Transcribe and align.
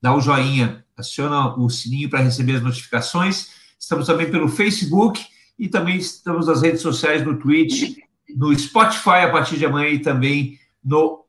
dá 0.00 0.14
o 0.14 0.20
joinha, 0.20 0.84
aciona 0.96 1.56
o 1.56 1.68
sininho 1.68 2.08
para 2.08 2.20
receber 2.20 2.56
as 2.56 2.62
notificações. 2.62 3.50
Estamos 3.78 4.06
também 4.06 4.30
pelo 4.30 4.48
Facebook 4.48 5.24
e 5.58 5.68
também 5.68 5.96
estamos 5.96 6.46
nas 6.46 6.62
redes 6.62 6.80
sociais, 6.80 7.24
no 7.24 7.36
Twitch, 7.36 7.96
no 8.36 8.56
Spotify 8.56 9.24
a 9.24 9.30
partir 9.30 9.56
de 9.56 9.66
amanhã 9.66 9.88
e 9.88 9.98
também 9.98 10.58
no 10.84 11.24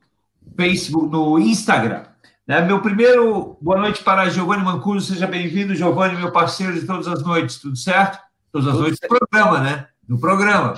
Facebook, 0.56 1.12
no 1.12 1.40
Instagram. 1.40 2.06
Né? 2.48 2.62
Meu 2.62 2.80
primeiro 2.80 3.58
boa 3.60 3.80
noite 3.80 4.04
para 4.04 4.30
Giovanni 4.30 4.64
Mancuso, 4.64 5.14
seja 5.14 5.26
bem-vindo, 5.26 5.74
Giovanni, 5.74 6.16
meu 6.16 6.32
parceiro 6.32 6.80
de 6.80 6.86
todas 6.86 7.08
as 7.08 7.24
noites, 7.24 7.58
tudo 7.58 7.76
certo? 7.76 8.20
Todas 8.52 8.68
as 8.68 8.74
tudo 8.74 8.82
noites 8.84 9.00
certo. 9.00 9.12
do 9.12 9.18
programa, 9.18 9.60
né? 9.60 9.88
Do 10.08 10.20
programa. 10.20 10.76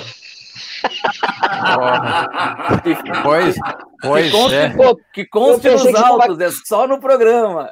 Oh, 1.80 3.22
pois, 3.24 3.56
pois 4.02 4.26
que 4.26 4.32
conste, 4.32 4.56
é. 4.56 4.70
pô, 4.70 5.00
que 5.14 5.26
conste 5.26 5.70
nos 5.70 5.96
autos, 5.96 6.38
tava... 6.38 6.44
é 6.44 6.52
só 6.66 6.88
no 6.88 7.00
programa. 7.00 7.72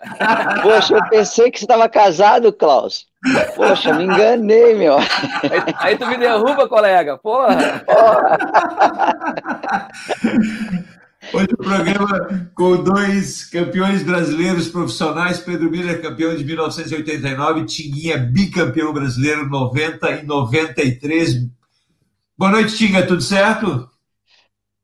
Poxa, 0.62 0.96
eu 0.96 1.10
pensei 1.10 1.52
que 1.52 1.60
você 1.60 1.66
estava 1.66 1.88
casado, 1.90 2.54
Klaus. 2.54 3.08
Poxa, 3.56 3.94
me 3.94 4.04
enganei, 4.06 4.76
meu. 4.76 4.98
Aí, 4.98 5.76
aí, 5.80 5.98
tu 5.98 6.06
me 6.08 6.18
derruba, 6.18 6.68
colega. 6.68 7.18
Porra. 7.18 7.84
Porra. 7.86 8.38
Hoje 11.34 11.48
o 11.54 11.58
programa 11.58 12.50
com 12.54 12.84
dois 12.84 13.46
campeões 13.46 14.04
brasileiros 14.04 14.68
profissionais, 14.68 15.40
Pedro 15.40 15.72
Miller, 15.72 16.02
campeão 16.02 16.36
de 16.36 16.44
1989, 16.44 17.66
Tinguinha, 17.66 18.18
bicampeão 18.18 18.94
brasileiro 18.94 19.50
90 19.50 20.12
e 20.12 20.24
93, 20.24 21.48
Boa 22.38 22.52
noite, 22.52 22.76
Tinga, 22.76 23.08
tudo 23.08 23.22
certo? 23.22 23.90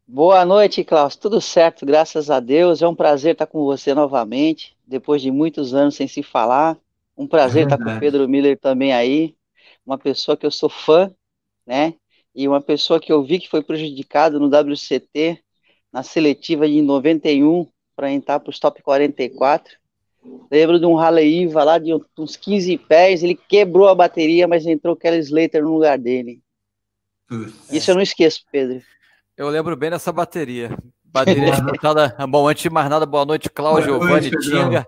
Boa 0.08 0.46
noite, 0.46 0.86
Klaus. 0.86 1.18
Tudo 1.18 1.42
certo, 1.42 1.86
graças 1.86 2.30
a 2.30 2.40
Deus. 2.40 2.82
É 2.82 2.88
um 2.88 2.96
prazer 2.96 3.34
estar 3.34 3.46
com 3.46 3.66
você 3.66 3.94
novamente, 3.94 4.74
depois 4.88 5.22
de 5.22 5.30
muitos 5.32 5.74
anos 5.74 5.96
sem 5.96 6.08
se 6.08 6.24
falar. 6.24 6.78
Um 7.18 7.28
prazer 7.28 7.64
é 7.64 7.66
estar 7.66 7.78
com 7.78 7.98
o 7.98 8.00
Pedro 8.00 8.26
Miller 8.30 8.58
também 8.58 8.94
aí, 8.94 9.36
uma 9.86 9.98
pessoa 9.98 10.38
que 10.38 10.46
eu 10.46 10.52
sou 10.52 10.70
fã, 10.70 11.14
né? 11.68 11.96
E 12.34 12.48
uma 12.48 12.62
pessoa 12.62 13.02
que 13.02 13.12
eu 13.12 13.22
vi 13.22 13.38
que 13.38 13.50
foi 13.50 13.62
prejudicado 13.62 14.40
no 14.40 14.48
WCT, 14.48 15.44
na 15.92 16.04
seletiva 16.04 16.66
de 16.70 16.82
91, 16.82 17.68
para 17.98 18.10
entrar 18.10 18.40
para 18.40 18.50
os 18.50 18.60
top 18.60 18.82
44. 18.82 19.76
Lembro 20.50 20.80
de 20.80 20.86
um 20.86 20.98
Iva 21.20 21.66
lá 21.66 21.78
de 21.78 21.94
uns 22.18 22.38
15 22.38 22.78
pés, 22.78 23.24
ele 23.24 23.36
quebrou 23.36 23.90
a 23.90 23.96
bateria, 23.96 24.48
mas 24.48 24.66
entrou 24.66 24.96
Kelly 24.96 25.20
Slater 25.20 25.62
no 25.64 25.74
lugar 25.74 25.98
dele. 25.98 26.42
Isso 27.72 27.92
eu 27.92 27.96
não 27.96 28.02
esqueço, 28.02 28.46
Pedro. 28.52 28.82
Eu 29.38 29.50
lembro 29.50 29.76
bem 29.76 29.90
dessa 29.90 30.12
bateria. 30.12 30.78
Bateria 31.06 31.52
disputada. 31.52 32.16
Bom, 32.30 32.48
antes 32.48 32.64
de 32.64 32.70
mais 32.70 32.90
nada, 32.90 33.06
boa 33.06 33.26
noite, 33.26 33.50
Cláudio, 33.50 34.00
Giovanni, 34.00 34.32
Tinga. 34.32 34.88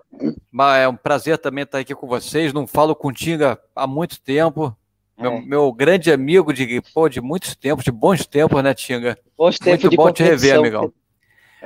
É 0.78 0.88
um 0.88 0.96
prazer 0.96 1.38
também 1.38 1.64
estar 1.64 1.78
aqui 1.78 1.94
com 1.94 2.06
vocês. 2.06 2.52
Não 2.52 2.66
falo 2.66 2.94
com 2.94 3.12
Tinga 3.12 3.58
há 3.74 3.86
muito 3.86 4.20
tempo. 4.20 4.76
Meu, 5.18 5.32
é. 5.32 5.40
meu, 5.40 5.72
grande 5.72 6.10
amigo 6.12 6.52
de, 6.52 6.82
pô, 6.92 7.08
de 7.08 7.20
muitos 7.20 7.54
tempos, 7.54 7.84
de 7.84 7.92
bons 7.92 8.26
tempos, 8.26 8.62
né, 8.62 8.74
Tinga? 8.74 9.18
Bons 9.36 9.58
tempos 9.58 9.84
Muito 9.84 9.90
de 9.90 9.96
bom 9.96 10.12
te 10.12 10.22
rever, 10.22 10.58
amigão. 10.58 10.92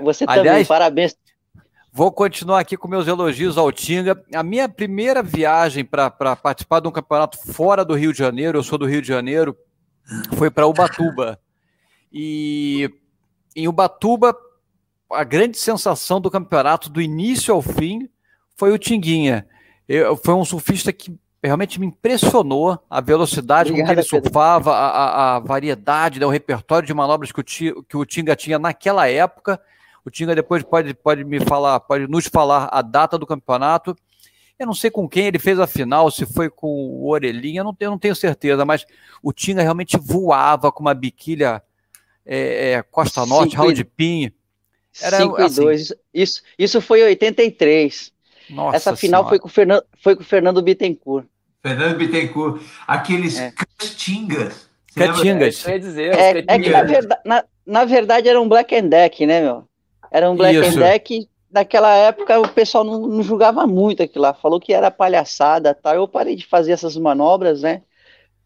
Você 0.02 0.25
Aliás, 0.26 0.47
também, 0.47 0.64
parabéns. 0.66 1.16
Vou 1.92 2.12
continuar 2.12 2.60
aqui 2.60 2.76
com 2.76 2.86
meus 2.86 3.08
elogios 3.08 3.56
ao 3.56 3.72
Tinga. 3.72 4.22
A 4.34 4.42
minha 4.42 4.69
primeira 4.69 5.22
viagem 5.22 5.84
para 5.84 6.10
participar 6.10 6.81
de 6.81 6.88
um 6.88 6.92
campeonato 6.92 7.38
fora 7.52 7.84
do 7.84 7.94
Rio 7.94 8.12
de 8.12 8.19
Janeiro, 8.19 8.58
eu 8.58 8.62
sou 8.62 8.78
do 8.78 8.86
Rio 8.86 9.02
de 9.02 9.08
Janeiro, 9.08 9.56
foi 10.36 10.50
para 10.50 10.66
Ubatuba. 10.66 11.38
E 12.12 12.91
em 13.54 13.69
Ubatuba, 13.69 14.36
a 15.10 15.24
grande 15.24 15.58
sensação 15.58 16.20
do 16.20 16.30
campeonato, 16.30 16.88
do 16.88 17.00
início 17.00 17.52
ao 17.52 17.62
fim, 17.62 18.08
foi 18.56 18.72
o 18.72 18.78
Tinguinha. 18.78 19.46
Eu, 19.88 20.16
foi 20.16 20.34
um 20.34 20.44
surfista 20.44 20.92
que 20.92 21.19
realmente 21.42 21.78
me 21.78 21.86
impressionou 21.86 22.78
a 22.91 23.00
velocidade 23.00 23.70
Obrigada, 23.70 23.94
com 23.94 23.94
que 23.94 24.00
ele 24.00 24.22
surfava, 24.22 24.72
a, 24.72 25.36
a, 25.36 25.38
variedade, 25.38 26.19
né, 26.19 26.26
o 26.26 26.30
repertório 26.30 26.86
de 26.86 26.92
manobras 26.92 27.30
que 27.32 27.40
o, 27.40 27.82
que 27.82 27.96
o 27.96 28.04
Tinga 28.04 28.34
tinha 28.34 28.58
naquela 28.58 29.08
época. 29.08 29.60
O 30.04 30.10
Tinga 30.10 30.34
depois 30.34 30.62
pode, 30.62 30.92
pode 30.94 31.25
me 31.25 31.40
falar, 31.40 31.80
pode 31.80 32.06
nos 32.06 32.26
falar 32.26 32.69
a 32.72 32.82
data 32.82 33.19
do 33.19 33.26
campeonato. 33.26 33.96
Eu 34.58 34.66
não 34.66 34.74
sei 34.74 34.91
com 34.91 35.08
quem 35.08 35.26
ele 35.26 35.38
fez 35.38 35.60
a 35.60 35.66
final, 35.66 36.10
se 36.10 36.26
foi 36.26 36.50
com 36.50 36.66
o 36.66 37.08
Orelhinha, 37.08 37.60
eu 37.60 37.64
não, 37.64 37.76
eu 37.78 37.91
não 37.91 37.98
tenho 37.98 38.14
certeza, 38.14 38.64
mas 38.64 38.84
o 39.22 39.32
Tinga 39.32 39.62
realmente 39.62 39.96
voava 39.96 40.72
com 40.72 40.80
uma 40.80 40.94
biquília 40.94 41.62
é, 42.26 42.72
é, 42.72 42.82
Costa 42.82 43.24
Norte, 43.24 43.56
Raul 43.56 43.72
de 43.72 43.84
Pinho. 43.84 44.32
Era 45.00 45.19
5 45.19 45.36
assim, 45.36 45.60
e 45.60 45.64
2. 45.64 45.94
Isso, 46.12 46.42
isso 46.58 46.80
foi 46.80 47.00
em 47.00 47.04
83. 47.04 48.12
Nossa 48.50 48.76
Essa 48.76 48.96
final 48.96 49.28
foi 49.28 49.38
com, 49.38 49.46
o 49.46 49.50
Fernando, 49.50 49.84
foi 50.02 50.16
com 50.16 50.22
o 50.22 50.24
Fernando 50.24 50.62
Bittencourt. 50.62 51.26
Fernando 51.62 51.96
Bittencourt. 51.96 52.62
Aqueles 52.86 53.38
é. 53.38 53.52
Catingas. 53.52 54.69
Catingas. 54.94 55.66
É, 55.66 55.78
dizer, 55.78 56.14
é, 56.14 56.44
é 56.46 56.58
que 56.58 56.70
na 56.70 56.82
verdade, 56.82 57.20
na, 57.25 57.44
na 57.66 57.84
verdade 57.84 58.28
era 58.28 58.40
um 58.40 58.48
Black 58.48 58.75
and 58.75 58.88
Deck, 58.88 59.25
né, 59.26 59.40
meu? 59.40 59.64
Era 60.10 60.30
um 60.30 60.36
Black 60.36 60.58
Isso. 60.58 60.78
and 60.78 60.80
Deck 60.80 61.28
naquela 61.50 61.94
época 61.94 62.38
o 62.41 62.48
pessoal 62.48 62.84
não, 62.84 63.06
não, 63.06 63.22
julgava 63.22 63.66
muito 63.66 64.03
aquilo 64.03 64.22
lá, 64.22 64.34
falou 64.34 64.60
que 64.60 64.72
era 64.72 64.91
palhaçada, 64.91 65.75
tal. 65.75 65.94
Eu 65.94 66.09
parei 66.09 66.36
de 66.36 66.47
fazer 66.47 66.72
essas 66.72 66.97
manobras, 66.97 67.62
né? 67.62 67.82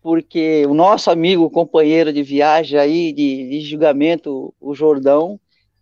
Porque 0.01 0.67
o 0.67 0.75
nosso 0.75 1.11
amigo, 1.11 1.49
companheiro 1.51 2.13
de 2.13 2.23
viagem 2.23 2.79
aí, 2.79 3.13
de, 3.13 3.49
de 3.51 3.61
julgamento, 3.61 4.53
o 4.61 4.75
Jordão, 4.75 5.39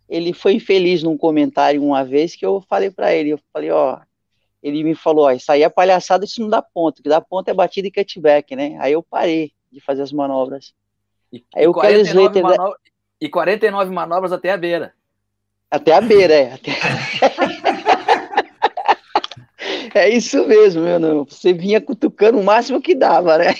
ele 0.07 0.33
foi 0.33 0.53
infeliz 0.53 1.01
num 1.01 1.17
comentário 1.17 1.83
uma 1.83 2.03
vez 2.03 2.35
que 2.35 2.45
eu 2.45 2.61
falei 2.69 2.91
para 2.91 3.13
ele, 3.13 3.31
eu 3.31 3.39
falei, 3.51 3.71
ó, 3.71 3.99
ele 4.61 4.83
me 4.83 4.93
falou, 4.93 5.25
ó, 5.25 5.31
isso 5.31 5.51
aí 5.51 5.63
é 5.63 5.69
palhaçada, 5.69 6.25
isso 6.25 6.41
não 6.41 6.49
dá 6.49 6.61
ponto, 6.61 6.99
o 6.99 7.03
que 7.03 7.09
dá 7.09 7.19
ponto 7.19 7.47
é 7.49 7.53
batida 7.53 7.87
e 7.87 7.91
cutback, 7.91 8.55
né? 8.55 8.77
Aí 8.79 8.93
eu 8.93 9.01
parei 9.01 9.51
de 9.71 9.79
fazer 9.79 10.03
as 10.03 10.11
manobras. 10.11 10.73
E, 11.33 11.43
aí 11.55 11.65
e, 11.65 11.73
49 11.73 12.41
manobras, 12.41 12.79
e 13.19 13.29
49 13.29 13.91
manobras 13.91 14.31
até 14.31 14.51
a 14.51 14.57
beira. 14.57 14.93
Até 15.71 15.95
a 15.95 16.01
beira, 16.01 16.33
é. 16.33 16.53
Até... 16.53 16.77
é 19.95 20.09
isso 20.09 20.45
mesmo, 20.45 20.83
meu 20.83 20.99
não. 20.99 21.23
Você 21.23 21.53
vinha 21.53 21.79
cutucando 21.79 22.37
o 22.37 22.43
máximo 22.43 22.81
que 22.81 22.93
dava, 22.93 23.37
né? 23.37 23.55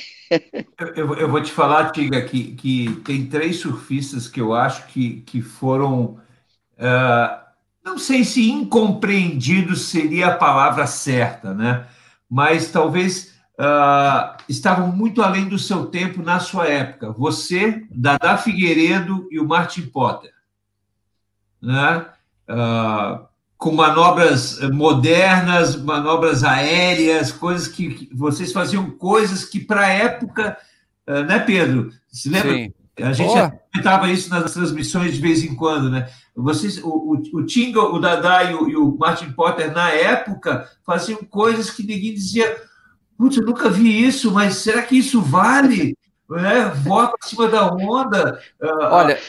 Eu, 0.96 1.16
eu 1.16 1.30
vou 1.30 1.42
te 1.42 1.52
falar, 1.52 1.92
Tiga, 1.92 2.22
que, 2.22 2.54
que 2.56 3.02
tem 3.06 3.26
três 3.26 3.60
surfistas 3.60 4.28
que 4.28 4.42
eu 4.42 4.54
acho 4.54 4.88
que, 4.88 5.22
que 5.22 5.42
foram. 5.42 6.20
Uh, 6.78 7.42
não 7.84 7.98
sei 7.98 8.26
se 8.26 8.50
incompreendidos 8.50 9.88
seria 9.88 10.28
a 10.28 10.38
palavra 10.38 10.86
certa, 10.88 11.54
né? 11.54 11.86
Mas 12.30 12.72
talvez 12.72 13.36
uh, 13.60 14.38
estavam 14.48 14.88
muito 14.88 15.22
além 15.22 15.48
do 15.48 15.60
seu 15.60 15.86
tempo 15.86 16.22
na 16.22 16.40
sua 16.40 16.68
época. 16.68 17.12
Você, 17.12 17.86
Dada 17.90 18.38
Figueiredo 18.38 19.28
e 19.32 19.40
o 19.40 19.48
Martin 19.48 19.84
Potter 19.84 20.32
né? 21.62 22.06
Uh, 22.50 23.26
com 23.58 23.72
manobras 23.72 24.60
modernas, 24.72 25.76
manobras 25.76 26.44
aéreas, 26.44 27.32
coisas 27.32 27.68
que, 27.68 27.94
que 27.94 28.16
vocês 28.16 28.52
faziam 28.52 28.90
coisas 28.90 29.46
que 29.46 29.60
para 29.60 29.82
a 29.82 29.90
época, 29.90 30.58
uh, 31.08 31.24
né, 31.24 31.40
Pedro? 31.40 31.92
Se 32.12 32.30
lembra? 32.30 32.54
Sim. 32.54 32.74
A 33.00 33.14
gente 33.14 33.34
comentava 33.72 34.12
isso 34.12 34.30
nas 34.30 34.54
transmissões 34.54 35.14
de 35.14 35.22
vez 35.22 35.44
em 35.44 35.56
quando, 35.56 35.90
né? 35.90 36.10
Vocês, 36.36 36.78
o, 36.84 36.90
o, 36.90 37.40
o 37.40 37.46
Tinga, 37.46 37.82
o 37.82 38.00
Dadá 38.00 38.44
e 38.44 38.54
o, 38.54 38.70
e 38.70 38.76
o, 38.76 38.96
Martin 38.98 39.32
Potter, 39.32 39.72
na 39.72 39.90
época, 39.90 40.70
faziam 40.86 41.20
coisas 41.24 41.70
que 41.70 41.84
ninguém 41.84 42.14
dizia, 42.14 42.56
putz, 43.18 43.38
eu 43.38 43.46
nunca 43.46 43.70
vi 43.70 44.06
isso, 44.06 44.32
mas 44.32 44.56
será 44.56 44.82
que 44.82 44.98
isso 44.98 45.22
vale? 45.22 45.98
É, 46.34 46.70
voa 46.70 47.08
para 47.08 47.28
cima 47.28 47.48
da 47.48 47.68
onda. 47.68 48.40
Uh, 48.62 48.84
Olha, 48.90 49.20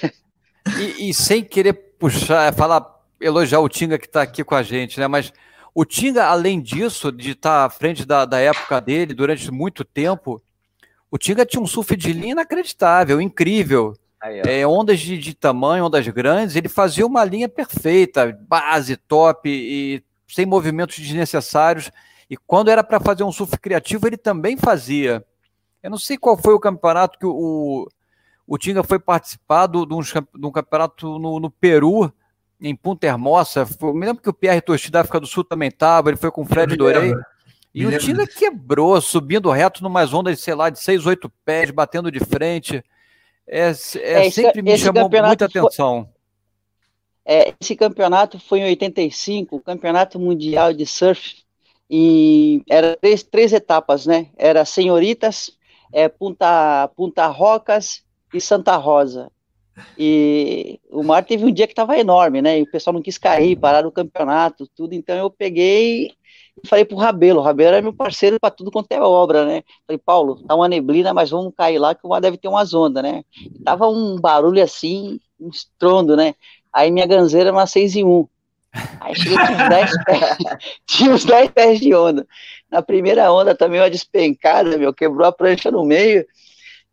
e, 0.79 1.11
e 1.11 1.15
sem 1.15 1.43
querer 1.43 1.92
puxar, 2.03 2.49
é 2.49 2.53
falar, 2.53 2.85
elogiar 3.21 3.61
o 3.61 3.69
Tinga 3.69 3.97
que 3.97 4.07
está 4.07 4.23
aqui 4.23 4.43
com 4.43 4.57
a 4.57 4.63
gente, 4.65 4.99
né? 4.99 5.07
Mas 5.07 5.33
o 5.73 5.85
Tinga, 5.85 6.27
além 6.27 6.61
disso, 6.61 7.13
de 7.13 7.31
estar 7.31 7.61
tá 7.61 7.65
à 7.65 7.71
frente 7.71 8.05
da, 8.05 8.25
da 8.25 8.41
época 8.41 8.81
dele 8.81 9.15
durante 9.15 9.53
muito 9.53 9.85
tempo, 9.85 10.43
o 11.09 11.17
Tinga 11.17 11.47
tinha 11.47 11.63
um 11.63 11.67
surf 11.67 11.95
de 11.95 12.13
linha 12.13 12.33
inacreditável, 12.33 13.21
incrível. 13.21 13.97
Aí, 14.21 14.43
é, 14.45 14.67
ondas 14.67 14.99
de, 14.99 15.17
de, 15.17 15.33
tamanho, 15.33 15.85
ondas 15.85 16.07
grandes, 16.09 16.57
ele 16.57 16.69
fazia 16.69 17.07
uma 17.07 17.25
linha 17.25 17.49
perfeita, 17.49 18.37
base, 18.49 18.97
top, 18.97 19.49
e 19.49 20.03
sem 20.27 20.45
movimentos 20.45 20.99
desnecessários. 20.99 21.89
E 22.29 22.37
quando 22.37 22.69
era 22.69 22.83
para 22.83 22.99
fazer 22.99 23.23
um 23.23 23.31
surf 23.31 23.57
criativo, 23.59 24.09
ele 24.09 24.17
também 24.17 24.57
fazia. 24.57 25.25
Eu 25.81 25.91
não 25.91 25.99
sei 25.99 26.19
qual 26.19 26.37
foi 26.37 26.53
o 26.53 26.61
campeonato 26.61 27.17
que 27.17 27.27
o, 27.27 27.87
o 28.47 28.59
Tinga 28.59 28.83
foi 28.83 28.99
participar 28.99 29.67
de, 29.67 29.79
um, 29.79 30.01
de 30.01 30.47
um 30.47 30.51
campeonato 30.51 31.19
no, 31.19 31.39
no, 31.39 31.51
Peru, 31.51 32.13
em 32.61 32.75
Punta 32.75 33.07
Hermosa. 33.07 33.67
Eu 33.81 33.95
me 33.95 34.07
lembro 34.07 34.23
que 34.23 34.29
o 34.29 34.35
Pierre 34.35 34.61
Tosti 34.61 34.91
da 34.91 35.01
África 35.01 35.21
do 35.21 35.27
Sul 35.27 35.45
também 35.45 35.69
estava, 35.69 36.11
ele 36.11 36.17
foi 36.17 36.31
com 36.31 36.43
o 36.43 36.47
Fred 36.47 36.77
Dorei. 36.77 37.15
E 37.75 37.87
o 37.87 37.99
Tinga 37.99 38.27
quebrou, 38.27 39.01
subindo 39.01 39.51
reto 39.51 39.83
numas 39.83 40.13
ondas, 40.13 40.41
sei 40.41 40.55
lá, 40.55 40.69
de 40.69 40.79
6, 40.79 41.07
8 41.07 41.33
pés, 41.45 41.71
batendo 41.71 42.11
de 42.11 42.21
frente. 42.21 42.85
É, 43.47 43.69
é, 43.69 44.27
é 44.27 44.31
sempre 44.31 44.61
esse, 44.61 44.63
me 44.63 44.79
chamou 44.79 45.09
muita 45.09 45.49
foi, 45.49 45.61
atenção. 45.61 46.09
É, 47.25 47.55
esse 47.61 47.75
campeonato 47.75 48.39
foi 48.39 48.61
em 48.61 48.65
85, 48.65 49.57
o 49.57 49.61
Campeonato 49.61 50.19
Mundial 50.19 50.73
de 50.73 50.85
Surf, 50.85 51.43
e 51.89 52.63
era 52.69 52.97
três, 52.97 53.23
três 53.23 53.53
etapas, 53.53 54.07
né? 54.07 54.29
Era 54.37 54.65
Senhoritas, 54.65 55.57
é, 55.93 56.09
Punta, 56.09 56.89
Punta 56.97 57.27
Rocas 57.27 58.03
e 58.33 58.41
Santa 58.41 58.77
Rosa. 58.77 59.31
E 59.97 60.79
o 60.91 61.03
mar 61.03 61.25
teve 61.25 61.45
um 61.45 61.53
dia 61.53 61.67
que 61.67 61.73
estava 61.73 61.99
enorme, 61.99 62.43
né? 62.43 62.59
E 62.59 62.63
o 62.63 62.71
pessoal 62.71 62.93
não 62.95 63.03
quis 63.03 63.17
cair, 63.17 63.57
pararam 63.57 63.89
o 63.89 63.93
campeonato, 63.93 64.69
tudo. 64.77 64.93
Então 64.95 65.17
eu 65.17 65.31
peguei 65.31 66.13
e 66.63 66.69
falei 66.69 66.85
pro 66.85 66.97
Rabelo. 66.97 67.41
O 67.41 67.43
Rabelo 67.43 67.75
era 67.75 67.83
meu 67.83 67.93
parceiro 67.93 68.39
para 68.39 68.51
tudo 68.51 68.71
quanto 68.71 68.93
é 68.93 69.01
obra, 69.01 69.45
né? 69.47 69.63
Falei, 69.87 69.99
Paulo, 69.99 70.43
tá 70.47 70.55
uma 70.55 70.69
neblina, 70.69 71.15
mas 71.15 71.31
vamos 71.31 71.53
cair 71.57 71.79
lá 71.79 71.95
que 71.95 72.07
o 72.07 72.11
mar 72.11 72.21
deve 72.21 72.37
ter 72.37 72.49
umas 72.49 72.75
ondas, 72.75 73.03
né? 73.03 73.25
E 73.41 73.59
tava 73.63 73.89
um 73.89 74.21
barulho 74.21 74.63
assim, 74.63 75.19
um 75.41 75.49
estrondo, 75.49 76.17
né? 76.17 76.35
Aí 76.73 76.91
minha 76.91 77.07
ganzeira 77.07 77.49
era 77.49 77.57
uma 77.57 77.67
6 77.67 77.97
e 77.97 78.05
1. 78.05 78.29
Aí 79.01 79.15
cheguei, 79.15 79.37
tinha 79.37 79.53
uns 79.53 79.69
10 79.69 80.05
pés, 80.05 80.37
tinha 80.87 81.11
uns 81.11 81.25
10 81.25 81.51
pés 81.51 81.81
de 81.81 81.95
onda. 81.95 82.27
Na 82.71 82.81
primeira 82.83 83.31
onda 83.31 83.55
também 83.55 83.81
uma 83.81 83.91
despencada, 83.91 84.79
meu, 84.79 84.95
quebrou 84.95 85.27
a 85.27 85.33
prancha 85.33 85.71
no 85.71 85.85
meio, 85.85 86.25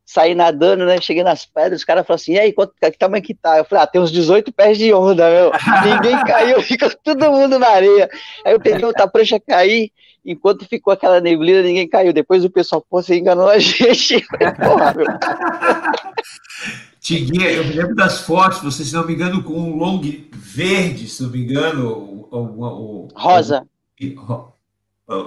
saí 0.09 0.33
nadando, 0.33 0.85
né? 0.85 0.99
Cheguei 0.99 1.23
nas 1.23 1.45
pedras, 1.45 1.81
os 1.81 1.85
caras 1.85 2.05
falaram 2.05 2.19
assim, 2.19 2.33
e 2.33 2.39
aí, 2.39 2.51
quanto, 2.51 2.73
que 2.73 2.97
tamanho 2.97 3.21
que 3.21 3.35
tá? 3.35 3.59
Eu 3.59 3.65
falei, 3.65 3.83
ah, 3.83 3.87
tem 3.87 4.01
uns 4.01 4.11
18 4.11 4.51
pés 4.51 4.75
de 4.75 4.91
onda, 4.91 5.29
meu. 5.29 5.51
Ninguém 5.85 6.23
caiu, 6.23 6.59
ficou 6.65 6.89
todo 7.03 7.31
mundo 7.31 7.59
na 7.59 7.69
areia. 7.69 8.09
Aí 8.43 8.53
eu 8.53 8.59
peguei 8.59 8.83
outra 8.83 9.07
prancha, 9.07 9.39
caí, 9.39 9.91
enquanto 10.25 10.67
ficou 10.67 10.91
aquela 10.91 11.21
neblina, 11.21 11.61
ninguém 11.61 11.87
caiu. 11.87 12.11
Depois 12.11 12.43
o 12.43 12.49
pessoal, 12.49 12.83
pô, 12.89 13.03
você 13.03 13.19
enganou 13.19 13.47
a 13.47 13.59
gente. 13.61 14.25
Falei, 14.25 14.51
porra, 14.55 14.95
meu. 14.95 15.05
Tiguinha, 16.99 17.51
eu 17.51 17.65
me 17.65 17.73
lembro 17.73 17.95
das 17.95 18.21
fotos, 18.21 18.63
você, 18.63 18.83
se 18.83 18.95
não 18.95 19.05
me 19.05 19.13
engano, 19.13 19.43
com 19.43 19.53
um 19.53 19.75
long 19.75 20.01
verde, 20.31 21.07
se 21.07 21.21
não 21.21 21.29
me 21.29 21.43
engano. 21.43 21.87
O, 21.87 22.27
o, 22.31 22.63
o 22.65 23.07
rosa. 23.15 23.63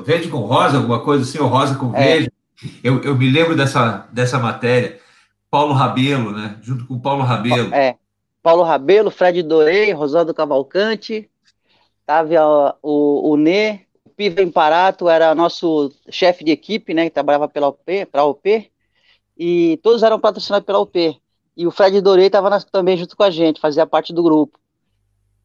Verde 0.04 0.26
com 0.28 0.38
rosa, 0.38 0.78
alguma 0.78 0.98
coisa 1.04 1.22
assim, 1.22 1.38
ou 1.38 1.46
rosa 1.46 1.76
com 1.76 1.94
é. 1.94 2.04
verde. 2.04 2.32
Eu, 2.82 3.02
eu 3.02 3.16
me 3.16 3.30
lembro 3.30 3.56
dessa, 3.56 4.06
dessa 4.12 4.38
matéria. 4.38 5.00
Paulo 5.50 5.74
Rabelo, 5.74 6.32
né? 6.32 6.58
Junto 6.62 6.86
com 6.86 6.98
Paulo 6.98 7.22
Rabelo. 7.22 7.74
É. 7.74 7.96
Paulo 8.42 8.62
Rabelo, 8.62 9.10
Fred 9.10 9.42
Dorei, 9.42 9.92
Rosado 9.92 10.34
Cavalcante, 10.34 11.30
tava 12.04 12.76
o, 12.82 13.30
o 13.30 13.36
Nê, 13.36 13.80
o 14.04 14.10
Piva 14.10 14.42
Imparato 14.42 15.08
era 15.08 15.34
nosso 15.34 15.92
chefe 16.10 16.42
de 16.42 16.50
equipe, 16.50 16.92
né? 16.92 17.04
Que 17.04 17.10
trabalhava 17.10 17.48
pela 17.48 17.68
UP, 17.68 18.06
para 18.06 18.22
a 18.22 18.26
UP, 18.26 18.70
e 19.38 19.78
todos 19.82 20.02
eram 20.02 20.18
patrocinados 20.18 20.66
pela 20.66 20.80
UP. 20.80 21.20
E 21.56 21.66
o 21.66 21.70
Fred 21.70 22.00
Dorei 22.00 22.26
estava 22.26 22.60
também 22.62 22.96
junto 22.96 23.16
com 23.16 23.22
a 23.22 23.30
gente, 23.30 23.60
fazia 23.60 23.86
parte 23.86 24.12
do 24.12 24.22
grupo. 24.22 24.58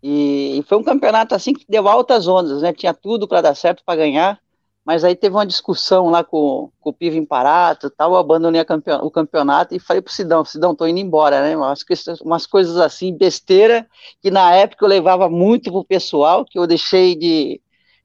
E, 0.01 0.59
e, 0.59 0.63
foi 0.63 0.77
um 0.77 0.83
campeonato 0.83 1.35
assim 1.35 1.53
que 1.53 1.65
deu 1.67 1.87
altas 1.87 2.27
ondas, 2.27 2.61
né? 2.61 2.71
Tinha 2.71 2.93
tudo 2.93 3.27
para 3.27 3.41
dar 3.41 3.55
certo 3.55 3.83
para 3.85 3.97
ganhar, 3.97 4.39
mas 4.87 5.03
aí 5.03 5.17
teve 5.17 5.35
uma 5.35 5.45
discussão 5.45 6.09
lá 6.09 6.23
com, 6.23 6.71
com 6.79 6.91
o 6.91 6.93
Pivo 6.93 7.17
Imparato 7.17 7.89
tal, 7.89 8.13
eu 8.13 8.17
abandonei 8.17 8.63
campeon 8.63 8.99
o 9.01 9.11
campeonato 9.11 9.75
e 9.75 9.79
falei 9.79 10.01
pro 10.01 10.13
Sidão, 10.13 10.45
Sidão, 10.45 10.73
tô 10.73 10.87
indo 10.87 10.97
embora, 10.97 11.41
né? 11.41 11.57
Umas, 11.57 11.83
umas 12.21 12.47
coisas 12.47 12.77
assim, 12.77 13.13
besteira, 13.13 13.85
que 14.21 14.31
na 14.31 14.55
época 14.55 14.85
eu 14.85 14.87
levava 14.87 15.27
muito 15.27 15.69
pro 15.69 15.83
pessoal, 15.83 16.45
que 16.45 16.57
eu 16.57 16.65
deixei 16.65 17.17
de, 17.17 17.59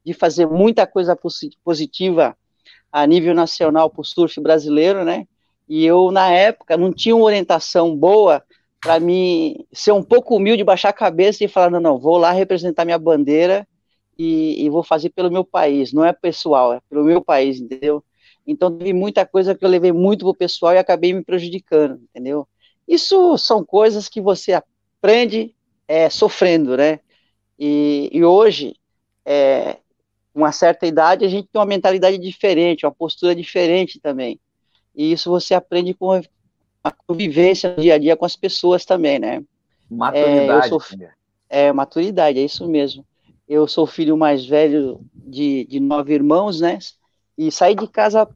de 0.05 0.13
fazer 0.13 0.45
muita 0.45 0.85
coisa 0.85 1.17
positiva 1.63 2.35
a 2.91 3.07
nível 3.07 3.33
nacional 3.33 3.89
pro 3.89 4.03
surf 4.03 4.41
brasileiro, 4.41 5.05
né? 5.05 5.25
E 5.69 5.85
eu, 5.85 6.11
na 6.11 6.31
época, 6.31 6.75
não 6.75 6.91
tinha 6.91 7.15
uma 7.15 7.23
orientação 7.23 7.95
boa 7.95 8.43
para 8.81 8.99
mim 8.99 9.65
ser 9.71 9.93
um 9.93 10.03
pouco 10.03 10.35
humilde, 10.35 10.65
baixar 10.65 10.89
a 10.89 10.93
cabeça 10.93 11.45
e 11.45 11.47
falar: 11.47 11.69
não, 11.69 11.79
não, 11.79 11.97
vou 11.97 12.17
lá 12.17 12.33
representar 12.33 12.83
minha 12.83 12.99
bandeira 12.99 13.65
e, 14.17 14.63
e 14.63 14.69
vou 14.69 14.83
fazer 14.83 15.09
pelo 15.09 15.31
meu 15.31 15.43
país. 15.43 15.93
Não 15.93 16.05
é 16.05 16.13
pessoal, 16.13 16.73
é 16.73 16.81
pelo 16.89 17.03
meu 17.03 17.21
país, 17.21 17.59
entendeu? 17.59 18.03
Então, 18.45 18.77
teve 18.77 18.93
muita 18.93 19.25
coisa 19.25 19.55
que 19.55 19.63
eu 19.63 19.69
levei 19.69 19.91
muito 19.91 20.25
pro 20.25 20.35
pessoal 20.35 20.73
e 20.73 20.77
acabei 20.77 21.13
me 21.13 21.23
prejudicando, 21.23 22.01
entendeu? 22.09 22.47
Isso 22.87 23.37
são 23.37 23.63
coisas 23.63 24.09
que 24.09 24.19
você 24.19 24.53
aprende 24.53 25.55
é, 25.87 26.09
sofrendo, 26.09 26.75
né? 26.75 26.99
E, 27.57 28.09
e 28.11 28.23
hoje, 28.23 28.75
é, 29.25 29.77
uma 30.35 30.51
certa 30.51 30.85
idade, 30.85 31.23
a 31.23 31.29
gente 31.29 31.47
tem 31.47 31.59
uma 31.59 31.65
mentalidade 31.65 32.17
diferente, 32.17 32.85
uma 32.85 32.91
postura 32.91 33.35
diferente 33.35 33.99
também. 33.99 34.39
E 34.95 35.11
isso 35.11 35.29
você 35.29 35.53
aprende 35.53 35.93
com 35.93 36.21
a 36.83 36.91
convivência 36.91 37.73
no 37.75 37.81
dia 37.81 37.95
a 37.95 37.97
dia 37.97 38.17
com 38.17 38.25
as 38.25 38.35
pessoas 38.35 38.83
também, 38.83 39.19
né? 39.19 39.43
Maturidade. 39.89 40.65
É, 40.65 40.69
sou, 40.69 40.81
é, 41.49 41.71
maturidade, 41.71 42.39
é 42.39 42.43
isso 42.43 42.67
mesmo. 42.67 43.05
Eu 43.47 43.67
sou 43.67 43.85
filho 43.85 44.15
mais 44.17 44.45
velho 44.45 45.01
de, 45.13 45.65
de 45.65 45.79
nove 45.79 46.13
irmãos, 46.13 46.61
né? 46.61 46.79
E 47.37 47.51
saí 47.51 47.75
de 47.75 47.87
casa 47.87 48.27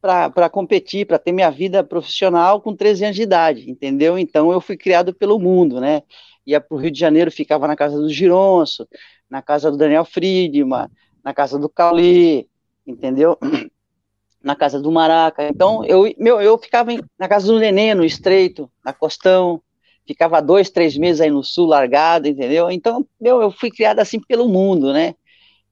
para 0.00 0.48
competir, 0.48 1.06
para 1.06 1.18
ter 1.18 1.32
minha 1.32 1.50
vida 1.50 1.82
profissional 1.82 2.60
com 2.60 2.74
13 2.74 3.04
anos 3.04 3.16
de 3.16 3.22
idade, 3.22 3.70
entendeu? 3.70 4.18
Então 4.18 4.52
eu 4.52 4.60
fui 4.60 4.76
criado 4.76 5.12
pelo 5.12 5.38
mundo, 5.38 5.80
né? 5.80 6.02
Ia 6.46 6.60
para 6.60 6.74
o 6.74 6.78
Rio 6.78 6.90
de 6.90 6.98
Janeiro, 6.98 7.30
ficava 7.30 7.66
na 7.66 7.76
casa 7.76 7.98
do 7.98 8.08
Gironço, 8.08 8.86
na 9.28 9.42
casa 9.42 9.70
do 9.70 9.76
Daniel 9.76 10.04
Friedman, 10.04 10.88
na 11.24 11.34
casa 11.34 11.58
do 11.58 11.68
Cauli, 11.68 12.48
entendeu? 12.86 13.36
na 14.42 14.54
casa 14.54 14.80
do 14.80 14.90
Maraca. 14.90 15.46
Então, 15.48 15.84
eu, 15.84 16.12
meu, 16.16 16.40
eu 16.40 16.56
ficava 16.56 16.92
em, 16.92 17.00
na 17.18 17.28
casa 17.28 17.46
do 17.46 17.58
Nenê, 17.58 17.94
no 17.94 18.04
Estreito, 18.04 18.70
na 18.84 18.92
Costão, 18.92 19.60
ficava 20.08 20.40
dois, 20.40 20.70
três 20.70 20.96
meses 20.96 21.20
aí 21.20 21.30
no 21.30 21.44
Sul, 21.44 21.66
largado, 21.66 22.26
entendeu? 22.26 22.70
Então, 22.70 23.06
meu, 23.20 23.42
eu 23.42 23.50
fui 23.50 23.70
criado 23.70 23.98
assim 23.98 24.18
pelo 24.18 24.48
mundo, 24.48 24.90
né? 24.90 25.14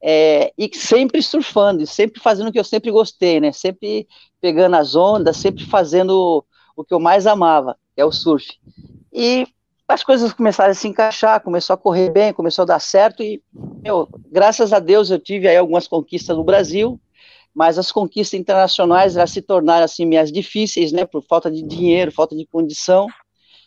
É, 0.00 0.52
e 0.58 0.70
sempre 0.76 1.22
surfando, 1.22 1.86
sempre 1.86 2.20
fazendo 2.20 2.48
o 2.48 2.52
que 2.52 2.58
eu 2.58 2.64
sempre 2.64 2.90
gostei, 2.90 3.40
né? 3.40 3.50
Sempre 3.50 4.06
pegando 4.38 4.76
as 4.76 4.94
ondas, 4.94 5.38
sempre 5.38 5.64
fazendo 5.64 6.44
o 6.76 6.84
que 6.84 6.92
eu 6.92 7.00
mais 7.00 7.26
amava, 7.26 7.78
que 7.94 8.02
é 8.02 8.04
o 8.04 8.12
surf. 8.12 8.46
E 9.10 9.46
as 9.88 10.04
coisas 10.04 10.34
começaram 10.34 10.72
a 10.72 10.74
se 10.74 10.86
encaixar, 10.86 11.40
começou 11.40 11.72
a 11.72 11.78
correr 11.78 12.10
bem, 12.10 12.34
começou 12.34 12.64
a 12.64 12.66
dar 12.66 12.80
certo 12.80 13.22
e, 13.22 13.42
meu, 13.82 14.06
graças 14.30 14.70
a 14.70 14.78
Deus 14.78 15.08
eu 15.10 15.18
tive 15.18 15.48
aí 15.48 15.56
algumas 15.56 15.88
conquistas 15.88 16.36
no 16.36 16.44
Brasil, 16.44 17.00
mas 17.54 17.78
as 17.78 17.90
conquistas 17.90 18.38
internacionais 18.38 19.16
elas 19.16 19.30
se 19.30 19.40
tornaram 19.40 19.84
assim 19.84 20.04
mais 20.04 20.30
difíceis, 20.30 20.92
né, 20.92 21.06
por 21.06 21.22
falta 21.22 21.50
de 21.50 21.62
dinheiro, 21.62 22.12
falta 22.12 22.36
de 22.36 22.44
condição 22.46 23.06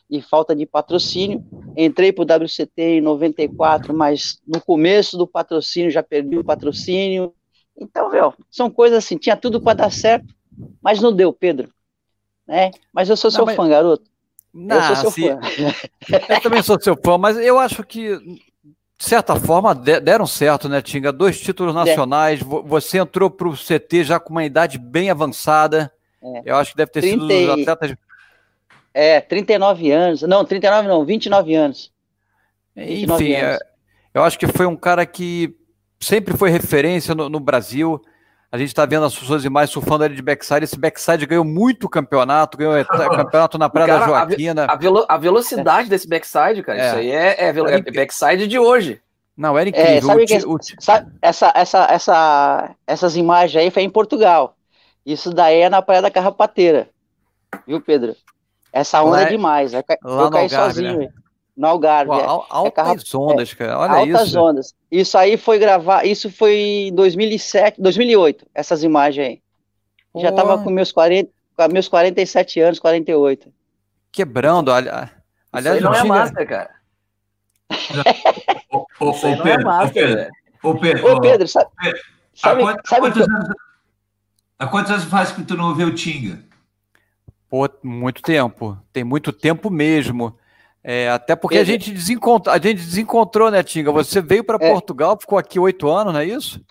e 0.09 0.21
falta 0.21 0.55
de 0.55 0.65
patrocínio. 0.65 1.45
Entrei 1.77 2.11
para 2.11 2.23
o 2.23 2.43
WCT 2.43 2.81
em 2.81 3.01
94, 3.01 3.93
mas 3.93 4.39
no 4.47 4.59
começo 4.61 5.17
do 5.17 5.27
patrocínio 5.27 5.91
já 5.91 6.01
perdi 6.01 6.37
o 6.37 6.43
patrocínio. 6.43 7.33
Então, 7.77 8.09
viu, 8.09 8.33
são 8.49 8.69
coisas 8.69 8.97
assim, 8.97 9.17
tinha 9.17 9.37
tudo 9.37 9.61
para 9.61 9.77
dar 9.77 9.91
certo, 9.91 10.33
mas 10.81 10.99
não 10.99 11.13
deu, 11.13 11.31
Pedro. 11.31 11.69
Né? 12.47 12.71
Mas 12.91 13.09
eu 13.09 13.15
sou 13.15 13.29
seu 13.29 13.45
não, 13.45 13.55
fã, 13.55 13.69
garoto. 13.69 14.09
Não, 14.53 14.75
eu 14.75 14.95
sou 14.95 14.95
seu 14.95 15.11
se... 15.11 15.27
fã. 15.27 15.39
Eu 16.33 16.41
também 16.41 16.63
sou 16.63 16.81
seu 16.81 16.97
fã, 16.97 17.17
mas 17.19 17.37
eu 17.37 17.59
acho 17.59 17.83
que 17.83 18.17
de 18.99 19.05
certa 19.05 19.33
forma, 19.37 19.73
deram 19.73 20.27
certo, 20.27 20.67
né, 20.67 20.81
Tinga? 20.81 21.13
Dois 21.13 21.39
títulos 21.39 21.73
nacionais. 21.73 22.41
É. 22.41 22.43
Você 22.43 22.97
entrou 22.97 23.29
para 23.29 23.47
o 23.47 23.55
CT 23.55 24.03
já 24.03 24.19
com 24.19 24.31
uma 24.31 24.43
idade 24.43 24.77
bem 24.77 25.09
avançada. 25.09 25.89
É. 26.21 26.41
Eu 26.43 26.57
acho 26.57 26.71
que 26.71 26.77
deve 26.77 26.91
ter 26.91 26.99
30... 27.01 27.27
sido 27.27 27.55
dos 27.55 27.67
atletas. 27.67 27.97
É, 28.93 29.21
39 29.21 29.91
anos. 29.91 30.21
Não, 30.23 30.43
39 30.43 30.87
não, 30.87 31.05
29 31.05 31.55
anos. 31.55 31.91
29 32.75 33.23
Enfim, 33.23 33.35
anos. 33.35 33.61
É, 33.61 33.67
eu 34.13 34.23
acho 34.23 34.37
que 34.39 34.47
foi 34.47 34.65
um 34.65 34.75
cara 34.75 35.05
que 35.05 35.55
sempre 35.99 36.35
foi 36.37 36.49
referência 36.49 37.13
no, 37.13 37.29
no 37.29 37.39
Brasil. 37.39 38.01
A 38.51 38.57
gente 38.57 38.69
está 38.69 38.85
vendo 38.85 39.05
as 39.05 39.13
suas 39.13 39.45
imagens 39.45 39.71
surfando 39.71 40.03
ali 40.03 40.15
de 40.15 40.21
backside. 40.21 40.63
Esse 40.63 40.79
backside 40.79 41.25
ganhou 41.25 41.45
muito 41.45 41.87
campeonato, 41.87 42.57
ganhou 42.57 42.73
campeonato 43.15 43.57
na 43.59 43.69
Praia 43.69 43.87
cara, 43.87 43.99
da 43.99 44.05
Joaquina. 44.07 44.65
A, 44.65 44.75
velo, 44.75 45.05
a 45.07 45.17
velocidade 45.17 45.87
desse 45.87 46.07
backside, 46.07 46.63
cara, 46.63 46.79
é. 46.79 46.87
isso 46.87 46.95
aí 46.95 47.11
é, 47.11 47.45
é, 47.45 47.49
é, 47.49 47.91
backside 47.91 48.47
de 48.47 48.57
hoje. 48.57 48.99
Não, 49.37 49.57
era 49.57 49.69
incrível. 49.69 49.91
É, 49.91 50.01
sabe 50.01 50.25
que, 50.25 50.37
o... 50.45 50.57
sabe, 50.79 51.11
essa, 51.21 51.53
essa, 51.55 51.85
essa, 51.85 52.75
essas 52.85 53.15
imagens 53.15 53.63
aí 53.63 53.71
foi 53.71 53.83
em 53.83 53.89
Portugal. 53.89 54.57
Isso 55.05 55.31
daí 55.31 55.61
é 55.61 55.69
na 55.69 55.81
Praia 55.81 56.01
da 56.01 56.11
Carrapateira. 56.11 56.89
Viu, 57.65 57.79
Pedro? 57.79 58.15
Essa 58.71 59.03
onda 59.03 59.21
é, 59.21 59.23
é 59.23 59.29
demais. 59.29 59.73
Eu, 59.73 59.83
eu 60.03 60.29
caí 60.29 60.49
sozinho. 60.49 60.99
Né? 60.99 61.09
no 61.59 61.67
Algarve. 61.67 62.09
Pô, 62.09 62.17
é, 62.17 62.25
altas 62.25 62.73
carro, 62.73 63.29
ondas, 63.29 63.53
cara. 63.53 63.77
Olha 63.77 63.93
altas 63.95 64.29
isso. 64.29 64.39
ondas. 64.39 64.75
Isso 64.89 65.17
aí 65.17 65.35
foi 65.35 65.59
gravar, 65.59 66.05
isso 66.05 66.31
foi 66.31 66.55
em 66.87 66.95
2007, 66.95 67.81
2008, 67.81 68.47
essas 68.55 68.81
imagens 68.81 69.27
aí. 69.27 69.41
Pô. 70.13 70.21
Já 70.21 70.31
tava 70.31 70.63
com 70.63 70.69
meus 70.69 70.93
40, 70.93 71.29
com 71.57 71.73
meus 71.73 71.89
47 71.89 72.61
anos, 72.61 72.79
48. 72.79 73.51
Quebrando, 74.09 74.71
olha. 74.71 75.11
Aliás, 75.51 75.77
isso 75.77 75.85
não 75.85 75.93
é 75.93 76.03
massa, 76.05 76.45
cara. 76.45 76.69
ô, 78.71 78.85
ô, 79.01 79.09
ô, 79.09 79.13
Pedro, 79.13 79.49
é 79.49 79.57
massa, 79.63 79.93
Pedro, 79.93 80.27
ô, 80.63 80.75
Pedro, 80.75 81.11
ô, 81.11 81.21
Pedro, 81.21 81.47
sabe, 81.47 81.69
Pedro, 81.79 81.99
sabe, 82.33 82.63
há, 82.63 82.77
sabe 82.85 83.01
quantos 83.01 83.25
que... 83.25 83.31
anos, 83.31 83.49
há 84.57 84.67
quantos 84.67 84.91
anos 84.91 85.03
faz 85.03 85.31
que 85.33 85.43
tu 85.43 85.57
não 85.57 85.75
vê 85.75 85.83
o 85.83 85.93
Tinga? 85.93 86.39
Pô, 87.49 87.67
muito 87.83 88.21
tempo. 88.21 88.77
Tem 88.93 89.03
muito 89.03 89.33
tempo 89.33 89.69
mesmo. 89.69 90.37
É, 90.83 91.09
até 91.09 91.35
porque 91.35 91.57
a 91.57 91.63
gente, 91.63 91.91
desencontrou, 91.91 92.53
a 92.53 92.57
gente 92.57 92.77
desencontrou, 92.77 93.51
né, 93.51 93.63
Tinga? 93.63 93.91
Você 93.91 94.21
veio 94.21 94.43
para 94.43 94.63
é. 94.63 94.71
Portugal, 94.71 95.17
ficou 95.19 95.37
aqui 95.37 95.59
oito 95.59 95.89
anos, 95.89 96.13
não 96.13 96.19
é 96.19 96.25
isso? 96.25 96.63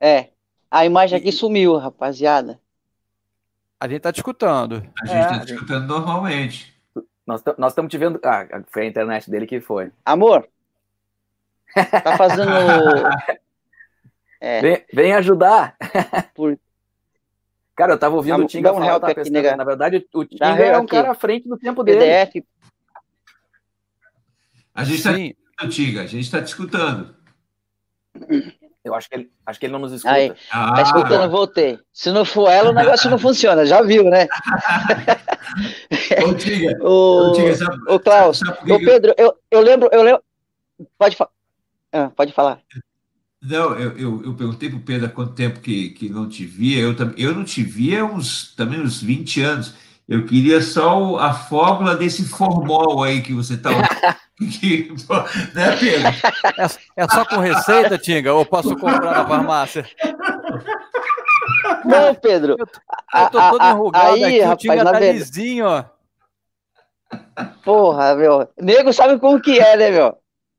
É. 0.00 0.28
A 0.70 0.84
imagem 0.84 1.18
aqui 1.18 1.32
sumiu, 1.32 1.76
rapaziada. 1.76 2.60
A 3.78 3.88
gente 3.88 4.00
tá 4.00 4.12
te 4.12 4.16
escutando. 4.16 4.82
A 5.02 5.06
gente 5.06 5.16
é, 5.16 5.28
tá 5.28 5.40
te 5.40 5.52
escutando 5.54 5.86
normalmente. 5.86 6.74
Nós, 7.26 7.42
nós 7.58 7.72
estamos 7.72 7.90
te 7.90 7.98
vendo. 7.98 8.20
Ah, 8.24 8.46
foi 8.68 8.82
a 8.82 8.86
internet 8.86 9.30
dele 9.30 9.46
que 9.46 9.60
foi. 9.60 9.90
Amor, 10.04 10.48
tá 11.74 12.16
fazendo. 12.16 12.50
é. 14.40 14.60
vem, 14.60 14.84
vem, 14.92 15.12
ajudar. 15.14 15.76
Por... 16.34 16.58
Cara, 17.76 17.92
eu 17.92 17.98
tava 17.98 18.16
ouvindo 18.16 18.42
o 18.42 18.46
Tinga 18.46 18.72
um 18.72 18.78
falar, 18.78 19.10
aqui, 19.10 19.30
na 19.30 19.64
verdade, 19.64 20.08
o 20.14 20.24
Tinga 20.24 20.46
é 20.46 20.78
um 20.78 20.82
aqui. 20.82 20.88
cara 20.88 21.10
à 21.10 21.14
frente 21.14 21.46
do 21.46 21.58
tempo 21.58 21.84
dele. 21.84 21.98
PDF. 22.00 22.46
A 24.74 24.82
gente 24.82 24.96
está 24.96 25.12
escutando, 25.12 25.70
Tinga, 25.70 26.00
a 26.00 26.06
gente 26.06 26.24
está 26.24 26.40
te 26.42 26.46
escutando. 26.46 27.14
Eu 28.82 28.94
acho 28.94 29.10
que 29.10 29.16
ele, 29.16 29.32
acho 29.44 29.60
que 29.60 29.66
ele 29.66 29.74
não 29.74 29.80
nos 29.80 29.92
escuta. 29.92 30.14
Aí, 30.14 30.32
ah, 30.50 30.74
tá 30.74 30.82
escutando, 30.82 31.30
voltei. 31.30 31.78
Se 31.92 32.10
não 32.10 32.24
for 32.24 32.48
ela, 32.48 32.70
o 32.70 32.72
negócio 32.74 33.10
não 33.10 33.18
funciona, 33.18 33.66
já 33.66 33.82
viu, 33.82 34.04
né? 34.04 34.26
ô, 36.80 37.32
Tiga, 37.32 37.54
sabe, 37.56 37.76
ô 37.88 38.00
Klaus, 38.00 38.38
sabe 38.38 38.72
ô 38.72 38.78
Pedro, 38.78 39.14
eu, 39.18 39.36
eu 39.50 39.60
lembro, 39.60 39.90
eu 39.92 40.02
lembro. 40.02 40.22
Pode, 40.96 41.14
fa... 41.14 41.28
ah, 41.92 42.10
pode 42.16 42.32
falar. 42.32 42.60
Não, 43.42 43.74
eu, 43.74 43.96
eu, 43.96 44.24
eu 44.24 44.34
perguntei 44.34 44.68
para 44.68 44.78
o 44.78 44.82
Pedro 44.82 45.06
há 45.06 45.10
quanto 45.10 45.34
tempo 45.34 45.60
que, 45.60 45.90
que 45.90 46.08
não 46.08 46.28
te 46.28 46.44
via. 46.44 46.80
Eu, 46.80 46.94
eu 47.16 47.34
não 47.34 47.44
te 47.44 47.62
via 47.62 48.04
uns, 48.04 48.54
também 48.54 48.80
uns 48.80 49.02
20 49.02 49.42
anos. 49.42 49.74
Eu 50.08 50.24
queria 50.24 50.60
só 50.62 51.18
a 51.18 51.34
fórmula 51.34 51.96
desse 51.96 52.24
formol 52.28 53.02
aí 53.02 53.20
que 53.20 53.32
você 53.32 53.54
está 53.54 53.70
Que, 54.36 54.92
né, 55.54 55.76
Pedro? 55.76 56.08
É, 56.58 57.04
é, 57.04 57.08
só 57.08 57.24
com 57.24 57.36
receita, 57.36 57.96
Tinga? 57.96 58.34
Ou 58.34 58.44
posso 58.44 58.76
comprar 58.76 59.14
na 59.14 59.26
farmácia? 59.26 59.86
Não, 61.86 62.14
Pedro. 62.14 62.54
Eu, 62.58 62.66
eu 63.20 63.30
tô 63.30 63.50
todo 63.50 63.64
enrugado 63.64 64.14
aí, 64.14 64.24
aqui, 64.24 64.40
rapaz, 64.40 64.52
o 64.52 64.56
Tinga 64.58 64.84
tá 64.84 65.00
lisinho, 65.00 65.66
ó. 65.66 65.84
Porra, 67.64 68.14
meu. 68.14 68.46
Nego 68.60 68.92
sabe 68.92 69.18
como 69.18 69.40
que 69.40 69.58
é, 69.58 69.76
né, 69.76 69.90
meu? 69.90 70.18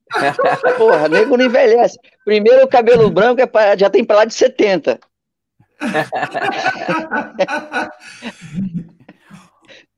Porra, 0.78 1.08
nego 1.08 1.38
não 1.38 1.46
envelhece. 1.46 1.98
Primeiro 2.24 2.64
o 2.64 2.68
cabelo 2.68 3.10
branco 3.10 3.42
é 3.42 3.46
pra, 3.46 3.76
já 3.76 3.90
tem 3.90 4.04
pra 4.04 4.18
lá 4.18 4.26
de 4.26 4.34
70. 4.34 5.00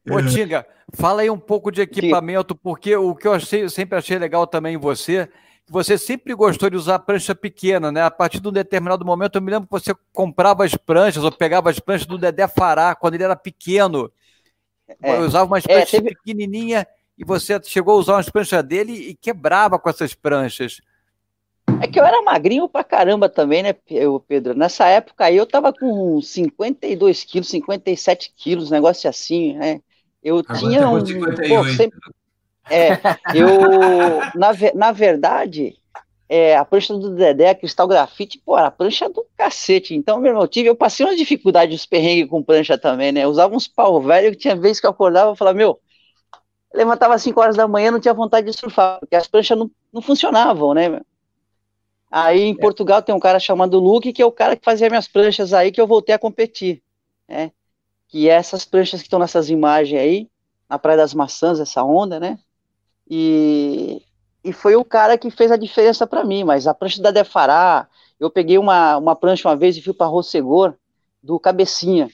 Ô, 0.09 0.21
Tinga, 0.23 0.65
Fala 0.93 1.21
aí 1.21 1.29
um 1.29 1.37
pouco 1.37 1.71
de 1.71 1.81
equipamento, 1.81 2.55
porque 2.55 2.95
o 2.95 3.15
que 3.15 3.27
eu 3.27 3.33
achei, 3.33 3.67
sempre 3.69 3.97
achei 3.97 4.17
legal 4.17 4.47
também 4.47 4.75
em 4.75 4.79
você, 4.79 5.27
que 5.65 5.71
você 5.71 5.97
sempre 5.97 6.33
gostou 6.33 6.69
de 6.69 6.75
usar 6.75 6.99
prancha 6.99 7.35
pequena, 7.35 7.91
né? 7.91 8.01
A 8.03 8.11
partir 8.11 8.39
de 8.39 8.47
um 8.47 8.51
determinado 8.51 9.05
momento, 9.05 9.35
eu 9.35 9.41
me 9.41 9.51
lembro 9.51 9.67
que 9.67 9.71
você 9.71 9.93
comprava 10.11 10.65
as 10.65 10.73
pranchas 10.75 11.23
ou 11.23 11.31
pegava 11.31 11.69
as 11.69 11.79
pranchas 11.79 12.07
do 12.07 12.17
Dedé 12.17 12.47
Fará 12.47 12.95
quando 12.95 13.15
ele 13.15 13.23
era 13.23 13.35
pequeno. 13.35 14.11
É, 15.01 15.17
eu 15.17 15.21
usava 15.21 15.45
umas 15.45 15.63
pranchas 15.63 15.93
é, 15.93 15.97
teve... 15.97 16.15
pequenininhas 16.15 16.85
e 17.19 17.25
você 17.25 17.59
chegou 17.65 17.95
a 17.95 17.97
usar 17.97 18.13
umas 18.13 18.29
pranchas 18.29 18.63
dele 18.63 18.93
e 18.93 19.13
quebrava 19.13 19.77
com 19.77 19.89
essas 19.89 20.13
pranchas. 20.13 20.79
É 21.81 21.87
que 21.87 21.99
eu 21.99 22.05
era 22.05 22.21
magrinho 22.21 22.69
pra 22.69 22.81
caramba 22.81 23.27
também, 23.27 23.61
né, 23.61 23.73
Pedro? 24.25 24.57
Nessa 24.57 24.87
época 24.87 25.25
aí 25.25 25.35
eu 25.35 25.45
tava 25.45 25.73
com 25.73 26.21
52 26.21 27.25
quilos, 27.25 27.49
57 27.49 28.33
quilos, 28.37 28.71
negócio 28.71 29.09
assim, 29.09 29.53
né? 29.53 29.81
Eu 30.23 30.39
Agora 30.39 30.59
tinha 30.59 30.89
um. 30.89 30.99
Pô, 30.99 31.65
sempre, 31.75 31.99
é, 32.69 32.91
eu. 33.33 34.19
Na, 34.35 34.51
na 34.73 34.91
verdade, 34.91 35.75
é, 36.29 36.55
a 36.55 36.63
prancha 36.63 36.93
do 36.93 37.15
Dedé, 37.15 37.49
a 37.49 37.55
Cristal 37.55 37.87
Grafite, 37.87 38.41
pô, 38.45 38.55
a 38.55 38.71
prancha 38.71 39.09
do 39.09 39.25
cacete. 39.35 39.93
Então, 39.95 40.19
meu 40.19 40.29
irmão, 40.29 40.43
eu, 40.43 40.47
tive, 40.47 40.69
eu 40.69 40.75
passei 40.75 41.05
uma 41.05 41.15
dificuldade 41.15 41.71
dos 41.71 41.85
perrengues 41.85 42.29
com 42.29 42.43
prancha 42.43 42.77
também, 42.77 43.11
né? 43.11 43.23
Eu 43.23 43.29
usava 43.29 43.55
uns 43.55 43.67
pau 43.67 44.01
velho 44.01 44.31
que 44.31 44.37
tinha 44.37 44.55
vezes 44.55 44.79
que 44.79 44.85
eu 44.85 44.91
acordava 44.91 45.33
e 45.33 45.37
falava, 45.37 45.57
meu, 45.57 45.79
levantava 46.73 47.15
às 47.15 47.23
5 47.23 47.39
horas 47.39 47.55
da 47.55 47.67
manhã 47.67 47.91
não 47.91 47.99
tinha 47.99 48.13
vontade 48.13 48.49
de 48.49 48.57
surfar, 48.57 48.99
porque 48.99 49.15
as 49.15 49.27
pranchas 49.27 49.57
não, 49.57 49.69
não 49.91 50.01
funcionavam, 50.01 50.73
né? 50.73 51.01
Aí 52.11 52.41
em 52.41 52.53
é. 52.53 52.57
Portugal 52.57 53.01
tem 53.01 53.13
um 53.13 53.19
cara 53.19 53.39
chamado 53.39 53.79
Luke, 53.79 54.13
que 54.13 54.21
é 54.21 54.25
o 54.25 54.31
cara 54.31 54.55
que 54.55 54.65
fazia 54.65 54.89
minhas 54.89 55.07
pranchas 55.07 55.53
aí, 55.53 55.71
que 55.71 55.79
eu 55.79 55.87
voltei 55.87 56.15
a 56.15 56.19
competir, 56.19 56.81
né? 57.27 57.51
que 58.09 58.27
é 58.27 58.33
essas 58.33 58.65
pranchas 58.65 59.01
que 59.01 59.05
estão 59.05 59.19
nessas 59.19 59.49
imagens 59.49 60.01
aí, 60.01 60.29
na 60.67 60.79
Praia 60.79 60.97
das 60.97 61.13
Maçãs, 61.13 61.59
essa 61.59 61.83
onda, 61.83 62.19
né? 62.19 62.39
E, 63.07 64.03
e 64.43 64.51
foi 64.51 64.75
o 64.75 64.83
cara 64.83 65.17
que 65.17 65.29
fez 65.29 65.51
a 65.51 65.57
diferença 65.57 66.07
para 66.07 66.23
mim, 66.23 66.43
mas 66.43 66.65
a 66.65 66.73
prancha 66.73 67.01
da 67.01 67.11
Defará, 67.11 67.87
eu 68.19 68.29
peguei 68.29 68.57
uma, 68.57 68.97
uma 68.97 69.15
prancha 69.15 69.47
uma 69.47 69.55
vez 69.55 69.77
e 69.77 69.81
fui 69.81 69.93
para 69.93 70.07
Rossegor, 70.07 70.73
do 71.21 71.39
Cabecinha, 71.39 72.09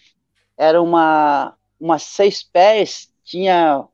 era 0.58 0.82
uma, 0.82 1.56
uma 1.80 1.98
seis 1.98 2.44
pés, 2.44 3.10
tinha 3.24 3.86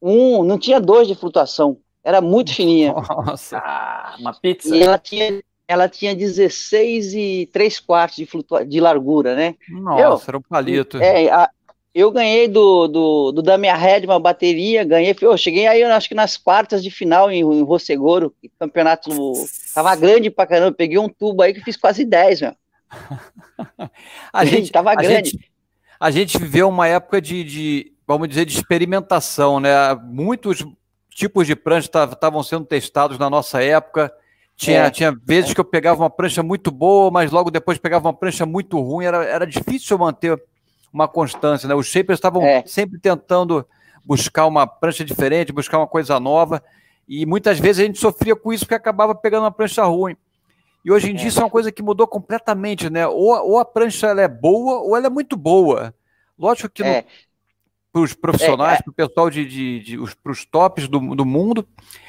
um, 0.00 0.42
não 0.42 0.58
tinha 0.58 0.80
dois 0.80 1.08
de 1.08 1.14
flutuação, 1.14 1.78
era 2.04 2.20
muito 2.20 2.54
fininha. 2.54 2.92
Nossa, 2.92 3.58
ah, 3.58 4.16
uma 4.18 4.32
pizza. 4.32 4.74
E 4.74 4.82
ela 4.82 4.98
tinha, 4.98 5.42
ela 5.66 5.88
tinha 5.88 6.14
16 6.14 7.14
e 7.14 7.50
3 7.52 7.80
quartos 7.80 8.16
de, 8.16 8.26
flutua 8.26 8.64
de 8.64 8.80
largura, 8.80 9.34
né? 9.34 9.54
Nossa, 9.68 10.02
eu, 10.02 10.20
era 10.28 10.38
um 10.38 10.42
palito. 10.42 10.98
É, 10.98 11.28
a, 11.30 11.50
eu 11.94 12.10
ganhei 12.10 12.46
do, 12.46 12.86
do, 12.86 13.32
do 13.32 13.42
da 13.42 13.58
minha 13.58 13.74
Red 13.74 14.04
uma 14.04 14.20
bateria, 14.20 14.84
ganhei, 14.84 15.16
eu 15.20 15.36
cheguei 15.36 15.66
aí, 15.66 15.80
eu 15.80 15.92
acho 15.92 16.08
que 16.08 16.14
nas 16.14 16.36
quartas 16.36 16.82
de 16.82 16.90
final 16.90 17.30
em, 17.30 17.40
em 17.40 17.62
Rossegoro, 17.62 18.34
campeonato 18.58 19.10
tava 19.74 19.96
grande 19.96 20.30
pra 20.30 20.46
caramba, 20.46 20.72
peguei 20.72 20.98
um 20.98 21.08
tubo 21.08 21.42
aí 21.42 21.52
que 21.52 21.60
fiz 21.60 21.76
quase 21.76 22.04
10, 22.04 22.42
meu. 22.42 22.54
a 24.32 24.44
gente 24.46 24.70
tava 24.70 24.92
a 24.92 24.94
grande. 24.94 25.30
Gente, 25.30 25.50
a 25.98 26.10
gente 26.10 26.38
viveu 26.38 26.68
uma 26.68 26.86
época 26.86 27.20
de, 27.20 27.42
de, 27.42 27.92
vamos 28.08 28.26
dizer, 28.26 28.46
de 28.46 28.54
experimentação, 28.54 29.60
né? 29.60 29.94
Muitos 30.02 30.64
tipos 31.10 31.46
de 31.46 31.54
prancha 31.54 31.90
estavam 32.10 32.42
sendo 32.42 32.64
testados 32.64 33.18
na 33.18 33.28
nossa 33.28 33.62
época. 33.62 34.10
Tinha, 34.56 34.86
é. 34.86 34.90
tinha 34.90 35.14
vezes 35.24 35.52
que 35.52 35.60
eu 35.60 35.64
pegava 35.64 36.02
uma 36.02 36.08
prancha 36.08 36.42
muito 36.42 36.70
boa, 36.70 37.10
mas 37.10 37.30
logo 37.30 37.50
depois 37.50 37.76
pegava 37.76 38.08
uma 38.08 38.14
prancha 38.14 38.46
muito 38.46 38.80
ruim. 38.80 39.04
Era, 39.04 39.24
era 39.24 39.46
difícil 39.46 39.98
manter 39.98 40.42
uma 40.90 41.06
constância, 41.06 41.68
né? 41.68 41.74
Os 41.74 41.86
shapers 41.86 42.16
estavam 42.16 42.42
é. 42.42 42.64
sempre 42.66 42.98
tentando 42.98 43.64
buscar 44.02 44.46
uma 44.46 44.66
prancha 44.66 45.04
diferente, 45.04 45.52
buscar 45.52 45.76
uma 45.76 45.86
coisa 45.86 46.18
nova. 46.18 46.62
E 47.06 47.26
muitas 47.26 47.58
vezes 47.58 47.82
a 47.82 47.86
gente 47.86 47.98
sofria 47.98 48.34
com 48.34 48.54
isso 48.54 48.64
porque 48.64 48.74
acabava 48.74 49.14
pegando 49.14 49.42
uma 49.42 49.52
prancha 49.52 49.84
ruim. 49.84 50.16
E 50.82 50.90
hoje 50.90 51.10
em 51.10 51.14
dia 51.14 51.28
isso 51.28 51.40
é 51.40 51.44
uma 51.44 51.50
coisa 51.50 51.70
que 51.70 51.82
mudou 51.82 52.06
completamente, 52.06 52.88
né? 52.88 53.06
Ou, 53.06 53.50
ou 53.50 53.58
a 53.58 53.66
prancha 53.66 54.06
ela 54.06 54.22
é 54.22 54.28
boa 54.28 54.80
ou 54.80 54.96
ela 54.96 55.08
é 55.08 55.10
muito 55.10 55.36
boa. 55.36 55.94
Lógico 56.38 56.70
que 56.70 56.82
é. 56.82 57.04
Para 57.98 58.04
os 58.04 58.14
profissionais, 58.14 58.74
é, 58.74 58.80
é. 58.80 58.82
para 58.82 58.90
o 58.90 58.94
pessoal 58.94 59.30
de, 59.30 59.44
de, 59.44 59.80
de 59.80 59.98
para 60.22 60.32
os 60.32 60.44
tops 60.44 60.88
do, 60.88 60.98
do 61.14 61.24
mundo, 61.24 61.66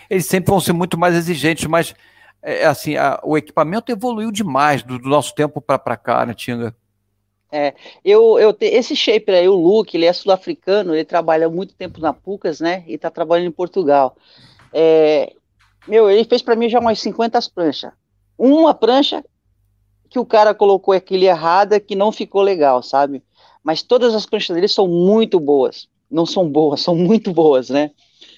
eles 0.10 0.25
sempre 0.25 0.51
vão 0.51 0.60
ser 0.60 0.74
muito 0.74 0.98
mais 0.98 1.15
exigentes, 1.15 1.65
mas 1.65 1.93
é, 2.41 2.62
é, 2.62 2.65
assim, 2.65 2.96
a, 2.96 3.19
o 3.24 3.38
equipamento 3.38 3.91
evoluiu 3.91 4.31
demais 4.31 4.84
do, 4.84 4.98
do 4.98 5.10
nosso 5.10 5.34
tempo 5.36 5.62
para 5.62 5.98
cá, 5.98 6.25
né, 6.25 6.34
Tinga? 6.34 6.75
É, 7.51 7.74
eu, 8.05 8.38
eu 8.38 8.53
te, 8.53 8.65
esse 8.65 8.96
shaper 8.96 9.36
aí, 9.36 9.50
o 9.50 9.55
Luke, 9.55 9.98
ele 9.98 10.05
é 10.05 10.13
sul-africano, 10.13 10.93
ele 10.93 11.05
trabalha 11.05 11.50
muito 11.50 11.74
tempo 11.74 12.00
na 12.00 12.13
Pucas, 12.13 12.60
né, 12.60 12.84
e 12.88 12.98
tá 12.98 13.10
trabalhando 13.10 13.48
em 13.48 13.51
Portugal. 13.51 14.15
É, 14.72 15.34
meu, 15.88 16.10
ele 16.10 16.24
fez 16.24 16.41
para 16.41 16.55
mim 16.55 16.69
já 16.69 16.79
umas 16.79 17.00
50 17.00 17.39
pranchas. 17.53 17.91
Uma 18.38 18.74
prancha 18.74 19.24
que 20.10 20.19
o 20.19 20.25
cara 20.25 20.53
colocou 20.53 20.93
aquele 20.93 21.25
errada 21.25 21.79
que 21.79 21.96
não 21.96 22.12
ficou 22.12 22.41
legal, 22.41 22.81
sabe? 22.81 23.24
Mas 23.63 23.82
todas 23.82 24.16
as 24.16 24.25
pranchas 24.25 24.56
dele 24.56 24.68
são 24.68 24.88
muito 24.88 25.39
boas. 25.39 25.88
Não 26.10 26.25
são 26.25 26.50
boas, 26.50 26.82
são 26.82 26.96
muito 26.96 27.32
boas, 27.34 27.70
né? 27.70 27.92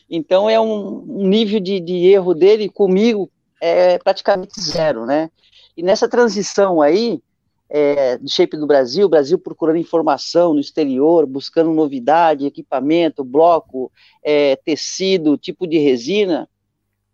Então 0.09 0.49
é 0.49 0.59
um, 0.59 1.05
nível 1.07 1.59
de, 1.59 1.79
de 1.79 2.05
erro 2.07 2.33
dele 2.33 2.67
comigo 2.67 3.31
é 3.61 3.97
praticamente 3.97 4.59
zero, 4.59 5.05
né? 5.05 5.29
E 5.77 5.81
nessa 5.81 6.09
transição 6.09 6.81
aí, 6.81 7.21
é, 7.69 8.17
do 8.17 8.29
shape 8.29 8.57
do 8.57 8.67
Brasil, 8.67 9.07
Brasil 9.07 9.39
procurando 9.39 9.77
informação 9.77 10.53
no 10.53 10.59
exterior, 10.59 11.25
buscando 11.25 11.71
novidade, 11.71 12.45
equipamento, 12.45 13.23
bloco, 13.23 13.89
é, 14.21 14.57
tecido, 14.57 15.37
tipo 15.37 15.65
de 15.65 15.77
resina, 15.77 16.49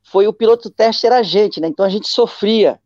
foi 0.02 0.28
o 0.28 0.34
piloto 0.34 0.70
teste 0.70 1.06
era 1.06 1.18
a 1.18 1.24
gente, 1.24 1.60
né? 1.60 1.68
Então 1.68 1.86
a 1.86 1.90
gente 1.90 2.08
sofria. 2.08 2.80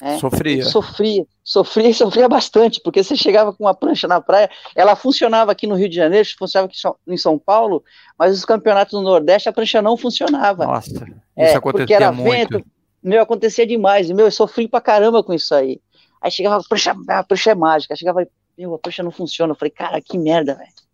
Né? 0.00 0.18
Sofria. 0.18 0.64
Sofria, 0.64 1.26
sofria 1.42 1.88
e 1.88 1.94
sofria 1.94 2.28
bastante, 2.28 2.80
porque 2.82 3.02
você 3.02 3.16
chegava 3.16 3.52
com 3.52 3.64
uma 3.64 3.74
prancha 3.74 4.06
na 4.06 4.20
praia, 4.20 4.50
ela 4.74 4.94
funcionava 4.94 5.52
aqui 5.52 5.66
no 5.66 5.74
Rio 5.74 5.88
de 5.88 5.96
Janeiro, 5.96 6.28
funcionava 6.38 6.70
aqui 6.70 6.78
em 7.06 7.16
São 7.16 7.38
Paulo, 7.38 7.82
mas 8.18 8.36
os 8.36 8.44
campeonatos 8.44 8.92
no 8.92 9.02
Nordeste 9.02 9.48
a 9.48 9.52
prancha 9.52 9.80
não 9.80 9.96
funcionava. 9.96 10.66
Nossa, 10.66 10.90
isso 10.90 11.04
é, 11.34 11.54
acontecia 11.54 11.86
porque 11.86 11.94
era 11.94 12.12
muito. 12.12 12.58
Vento, 12.58 12.66
meu, 13.02 13.22
acontecia 13.22 13.66
demais, 13.66 14.10
meu, 14.10 14.26
eu 14.26 14.32
sofri 14.32 14.68
pra 14.68 14.80
caramba 14.80 15.22
com 15.22 15.32
isso 15.32 15.54
aí. 15.54 15.80
Aí 16.20 16.30
chegava, 16.30 16.56
a 16.56 16.68
prancha, 16.68 16.94
a 17.08 17.24
prancha 17.24 17.50
é 17.52 17.54
mágica, 17.54 17.96
chegava, 17.96 18.26
meu, 18.58 18.74
a 18.74 18.78
prancha 18.78 19.02
não 19.02 19.10
funciona, 19.10 19.52
eu 19.52 19.56
falei, 19.56 19.70
cara, 19.70 20.00
que 20.00 20.18
merda, 20.18 20.54
velho. 20.54 20.86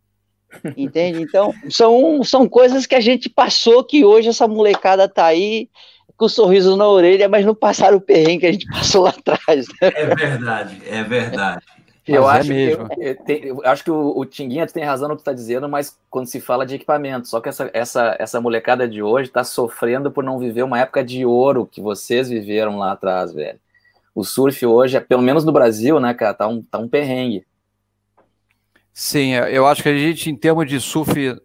Entende? 0.77 1.23
Então, 1.23 1.53
são, 1.71 2.23
são 2.23 2.49
coisas 2.49 2.87
que 2.87 2.95
a 2.95 3.01
gente 3.01 3.29
passou 3.29 3.83
que 3.83 4.05
hoje 4.05 4.29
essa 4.29 4.47
molecada 4.47 5.09
tá 5.09 5.25
aí 5.25 5.69
com 6.23 6.27
um 6.27 6.29
sorriso 6.29 6.77
na 6.77 6.87
orelha, 6.87 7.29
mas 7.29 7.45
não 7.45 7.53
passaram 7.53 7.97
o 7.97 8.01
perrengue 8.01 8.39
que 8.39 8.47
a 8.47 8.53
gente 8.53 8.67
passou 8.71 9.03
lá 9.03 9.11
atrás. 9.11 9.67
Né? 9.67 9.91
É 9.93 10.15
verdade, 10.15 10.83
é 10.87 11.03
verdade. 11.03 11.67
Eu 12.07 12.31
é 12.31 12.39
acho, 12.39 12.49
mesmo. 12.49 12.89
Que, 12.89 13.01
eu, 13.01 13.17
eu, 13.27 13.45
eu, 13.57 13.67
acho 13.67 13.83
que 13.83 13.91
o, 13.91 14.17
o 14.17 14.25
Tinguinha 14.25 14.65
tem 14.69 14.85
razão 14.85 15.09
no 15.09 15.17
que 15.17 15.23
está 15.23 15.33
dizendo, 15.33 15.69
mas 15.69 15.99
quando 16.09 16.27
se 16.27 16.41
fala 16.41 16.65
de 16.65 16.77
equipamento, 16.77 17.27
só 17.27 17.41
que 17.41 17.49
essa, 17.49 17.69
essa, 17.75 18.17
essa 18.21 18.41
molecada 18.41 18.89
de 18.89 19.03
hoje 19.03 19.31
está 19.31 19.43
sofrendo 19.43 20.13
por 20.13 20.23
não 20.23 20.39
viver 20.39 20.63
uma 20.63 20.79
época 20.79 21.03
de 21.03 21.27
ouro 21.27 21.67
que 21.67 21.81
vocês 21.81 22.29
viveram 22.29 22.79
lá 22.79 22.93
atrás, 22.93 23.33
velho. 23.33 23.59
O 24.15 24.23
surf 24.23 24.65
hoje, 24.65 25.01
pelo 25.01 25.23
menos 25.23 25.45
no 25.45 25.51
Brasil, 25.51 25.99
né, 25.99 26.15
cara, 26.15 26.35
tá 26.35 26.47
um, 26.47 26.63
tá 26.63 26.79
um 26.79 26.89
perrengue. 26.89 27.45
Sim, 28.95 29.35
é, 29.35 29.57
eu 29.57 29.67
acho 29.67 29.83
que 29.83 29.89
a 29.89 29.97
gente, 29.97 30.31
em 30.31 30.37
termos 30.37 30.69
de 30.69 30.81
surf 30.81 31.37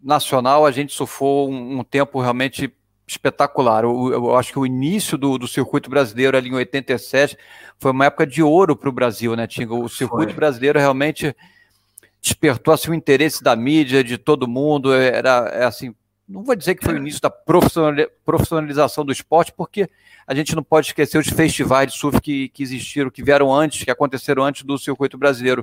nacional, 0.00 0.64
a 0.64 0.70
gente 0.70 0.92
surfou 0.92 1.50
um, 1.50 1.80
um 1.80 1.84
tempo 1.84 2.20
realmente 2.20 2.72
espetacular. 3.06 3.84
Eu, 3.84 4.12
eu, 4.12 4.36
acho 4.36 4.52
que 4.52 4.58
o 4.58 4.66
início 4.66 5.16
do, 5.16 5.38
do, 5.38 5.46
circuito 5.46 5.88
brasileiro 5.88 6.36
ali 6.36 6.48
em 6.48 6.54
87 6.54 7.38
foi 7.78 7.92
uma 7.92 8.06
época 8.06 8.26
de 8.26 8.42
ouro 8.42 8.74
para 8.74 8.88
o 8.88 8.92
Brasil, 8.92 9.36
né, 9.36 9.46
Tinga? 9.46 9.74
O 9.74 9.88
circuito 9.88 10.32
foi. 10.32 10.36
brasileiro 10.36 10.78
realmente 10.78 11.34
despertou 12.20 12.74
assim, 12.74 12.90
o 12.90 12.94
interesse 12.94 13.42
da 13.42 13.54
mídia, 13.54 14.02
de 14.02 14.18
todo 14.18 14.48
mundo. 14.48 14.92
Era 14.92 15.48
é, 15.52 15.64
assim, 15.64 15.94
não 16.28 16.42
vou 16.42 16.56
dizer 16.56 16.74
que 16.74 16.84
foi 16.84 16.94
o 16.94 16.98
início 16.98 17.20
da 17.20 17.30
profissionalização 17.30 19.04
do 19.04 19.12
esporte, 19.12 19.52
porque 19.52 19.88
a 20.26 20.34
gente 20.34 20.56
não 20.56 20.62
pode 20.62 20.88
esquecer 20.88 21.18
os 21.18 21.28
festivais 21.28 21.92
de 21.92 21.98
surf 21.98 22.20
que, 22.20 22.48
que 22.48 22.62
existiram, 22.62 23.10
que 23.10 23.22
vieram 23.22 23.54
antes, 23.54 23.84
que 23.84 23.90
aconteceram 23.90 24.42
antes 24.42 24.64
do 24.64 24.76
circuito 24.76 25.16
brasileiro. 25.16 25.62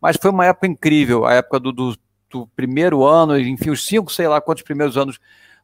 Mas 0.00 0.18
foi 0.20 0.30
uma 0.30 0.44
época 0.44 0.66
incrível, 0.66 1.24
a 1.24 1.32
época 1.32 1.58
do, 1.58 1.72
do, 1.72 1.96
do 2.28 2.46
primeiro 2.48 3.02
ano, 3.04 3.38
enfim, 3.38 3.70
os 3.70 3.86
cinco, 3.86 4.12
sei 4.12 4.28
lá 4.28 4.40
quantos 4.42 4.62
primeiros 4.62 4.98
anos 4.98 5.18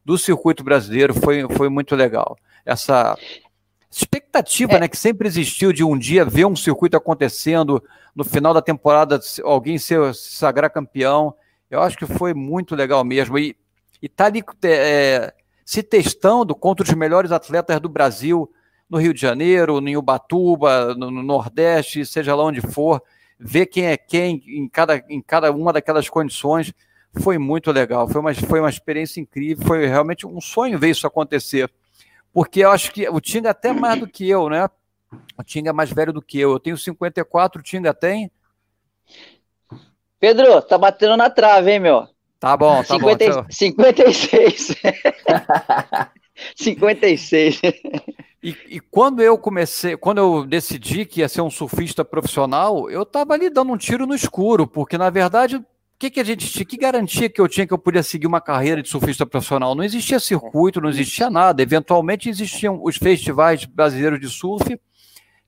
do 0.04 0.16
circuito 0.18 0.64
brasileiro 0.64 1.14
foi, 1.14 1.46
foi 1.56 1.68
muito 1.68 1.94
legal. 1.94 2.36
Essa 2.64 3.16
expectativa 3.90 4.74
é. 4.74 4.80
né, 4.80 4.88
que 4.88 4.96
sempre 4.96 5.26
existiu 5.26 5.72
de 5.72 5.82
um 5.82 5.98
dia 5.98 6.24
ver 6.24 6.46
um 6.46 6.56
circuito 6.56 6.96
acontecendo, 6.96 7.82
no 8.14 8.24
final 8.24 8.54
da 8.54 8.62
temporada 8.62 9.20
alguém 9.44 9.78
ser, 9.78 10.14
se 10.14 10.36
sagrar 10.36 10.70
campeão, 10.70 11.34
eu 11.70 11.80
acho 11.80 11.96
que 11.96 12.06
foi 12.06 12.34
muito 12.34 12.74
legal 12.74 13.04
mesmo. 13.04 13.38
E, 13.38 13.56
e 14.00 14.08
tá 14.08 14.26
ali 14.26 14.42
é, 14.64 15.32
se 15.64 15.82
testando 15.82 16.54
contra 16.54 16.84
os 16.84 16.92
melhores 16.94 17.32
atletas 17.32 17.80
do 17.80 17.88
Brasil 17.88 18.50
no 18.88 18.98
Rio 18.98 19.14
de 19.14 19.20
Janeiro, 19.20 19.80
no 19.80 19.98
Ubatuba, 19.98 20.94
no, 20.96 21.10
no 21.10 21.22
Nordeste, 21.22 22.04
seja 22.04 22.34
lá 22.34 22.44
onde 22.44 22.60
for, 22.60 23.00
ver 23.38 23.66
quem 23.66 23.86
é 23.86 23.96
quem 23.96 24.42
em 24.46 24.68
cada, 24.68 25.02
em 25.08 25.22
cada 25.22 25.52
uma 25.52 25.72
daquelas 25.72 26.08
condições 26.08 26.74
foi 27.18 27.38
muito 27.38 27.72
legal, 27.72 28.08
foi 28.08 28.20
uma, 28.20 28.34
foi 28.34 28.60
uma 28.60 28.70
experiência 28.70 29.20
incrível, 29.20 29.66
foi 29.66 29.86
realmente 29.86 30.26
um 30.26 30.40
sonho 30.40 30.78
ver 30.78 30.90
isso 30.90 31.06
acontecer. 31.06 31.70
Porque 32.32 32.60
eu 32.60 32.70
acho 32.70 32.92
que 32.92 33.08
o 33.08 33.20
Tinga 33.20 33.48
é 33.48 33.50
até 33.50 33.72
mais 33.72 33.98
do 33.98 34.06
que 34.06 34.28
eu, 34.28 34.48
né? 34.48 34.68
O 35.36 35.42
Tinga 35.42 35.70
é 35.70 35.72
mais 35.72 35.92
velho 35.92 36.12
do 36.12 36.22
que 36.22 36.38
eu. 36.38 36.52
Eu 36.52 36.60
tenho 36.60 36.78
54, 36.78 37.60
o 37.60 37.64
Tinga 37.64 37.92
tem. 37.92 38.30
Pedro, 40.20 40.62
tá 40.62 40.78
batendo 40.78 41.16
na 41.16 41.28
trave, 41.28 41.72
hein, 41.72 41.80
meu? 41.80 42.06
Tá 42.38 42.56
bom, 42.56 42.82
tá 42.82 42.94
50, 42.94 43.42
bom. 43.42 43.46
56. 43.50 44.74
56. 46.56 47.60
E, 48.42 48.56
e, 48.70 48.80
quando 48.80 49.22
eu 49.22 49.36
comecei, 49.36 49.98
quando 49.98 50.16
eu 50.16 50.46
decidi 50.46 51.04
que 51.04 51.20
ia 51.20 51.28
ser 51.28 51.42
um 51.42 51.50
surfista 51.50 52.02
profissional, 52.02 52.90
eu 52.90 53.02
estava 53.02 53.34
ali 53.34 53.50
dando 53.50 53.70
um 53.70 53.76
tiro 53.76 54.06
no 54.06 54.14
escuro, 54.14 54.66
porque 54.66 54.96
na 54.96 55.10
verdade 55.10 55.62
que, 56.00 56.10
que 56.10 56.18
a 56.18 56.24
gente? 56.24 56.64
Que 56.64 56.78
garantia 56.78 57.28
que 57.28 57.38
eu 57.38 57.46
tinha 57.46 57.66
que 57.66 57.74
eu 57.74 57.78
podia 57.78 58.02
seguir 58.02 58.26
uma 58.26 58.40
carreira 58.40 58.82
de 58.82 58.88
surfista 58.88 59.26
profissional? 59.26 59.74
Não 59.74 59.84
existia 59.84 60.18
circuito, 60.18 60.80
não 60.80 60.88
existia 60.88 61.28
nada. 61.28 61.62
Eventualmente 61.62 62.26
existiam 62.26 62.80
os 62.82 62.96
festivais 62.96 63.66
brasileiros 63.66 64.18
de 64.18 64.26
surf, 64.26 64.80